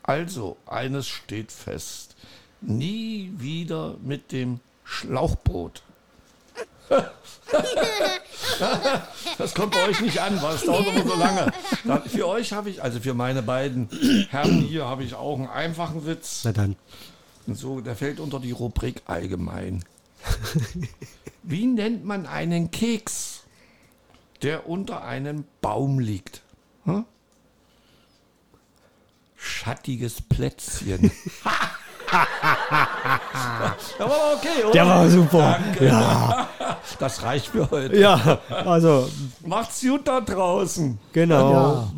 Also, 0.05 0.57
eines 0.67 1.09
steht 1.09 1.51
fest. 1.51 2.15
Nie 2.61 3.33
wieder 3.37 3.97
mit 4.03 4.31
dem 4.33 4.61
Schlauchboot. 4.85 5.83
Das 9.39 9.55
kommt 9.55 9.73
bei 9.73 9.89
euch 9.89 10.01
nicht 10.01 10.21
an, 10.21 10.41
weil 10.41 10.55
es 10.55 10.65
dauert 10.65 10.87
immer 10.87 11.05
so 11.05 11.17
lange. 11.17 11.53
Dann, 11.85 12.03
für 12.05 12.29
euch 12.29 12.53
habe 12.53 12.71
ich, 12.71 12.83
also 12.83 13.01
für 13.01 13.15
meine 13.15 13.43
beiden 13.43 13.89
Herren 14.31 14.61
hier, 14.61 14.87
habe 14.87 15.03
ich 15.03 15.15
auch 15.15 15.37
einen 15.37 15.49
einfachen 15.49 16.07
Witz. 16.07 16.43
Na 16.45 16.53
dann. 16.53 16.77
Und 17.47 17.57
so, 17.57 17.81
der 17.81 17.97
fällt 17.97 18.21
unter 18.21 18.41
die 18.41 18.53
Rubrik 18.53 19.03
allgemein. 19.07 19.85
Wie 21.43 21.67
nennt 21.67 22.05
man 22.05 22.27
einen 22.27 22.71
Keks, 22.71 23.43
der 24.43 24.69
unter 24.69 25.05
einem 25.05 25.45
Baum 25.61 25.99
liegt? 25.99 26.43
Hm? 26.85 27.05
Schattiges 29.37 30.23
Plätzchen. 30.23 31.11
Der 33.99 34.07
war 34.09 34.35
okay, 34.37 34.63
oder? 34.65 34.73
Der 34.73 34.87
war 34.87 35.09
super. 35.09 35.59
Ja, 35.81 36.49
Das 36.99 37.23
reicht 37.23 37.47
für 37.49 37.71
heute. 37.71 37.97
ja, 37.99 38.39
also 38.65 39.09
Macht's 39.47 39.81
gut 39.83 40.07
da 40.07 40.21
draußen. 40.21 40.99
genau. 41.13 41.53
Ja. 41.53 41.89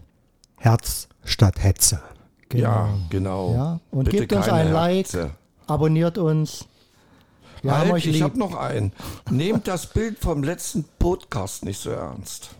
Herz 0.57 1.09
statt 1.25 1.61
Hetze. 1.61 2.01
Genau. 2.49 2.63
Ja, 2.63 2.95
genau. 3.11 3.55
Ja? 3.55 3.81
Und 3.91 4.05
Bitte 4.05 4.19
gebt 4.19 4.33
uns 4.35 4.49
ein 4.49 4.73
Like, 4.73 5.13
Herze. 5.13 5.31
abonniert 5.67 6.17
uns. 6.17 6.67
Wir 7.61 7.73
halt, 7.73 7.87
haben 7.87 7.91
euch 7.95 8.05
lieb. 8.05 8.15
ich 8.15 8.23
habe 8.23 8.39
noch 8.39 8.55
einen. 8.55 8.93
Nehmt 9.31 9.67
das 9.67 9.89
Bild 9.89 10.21
vom 10.21 10.45
letzten 10.45 10.85
Podcast 11.01 11.65
nicht 11.65 11.81
so 11.81 11.91
ernst. 11.91 12.51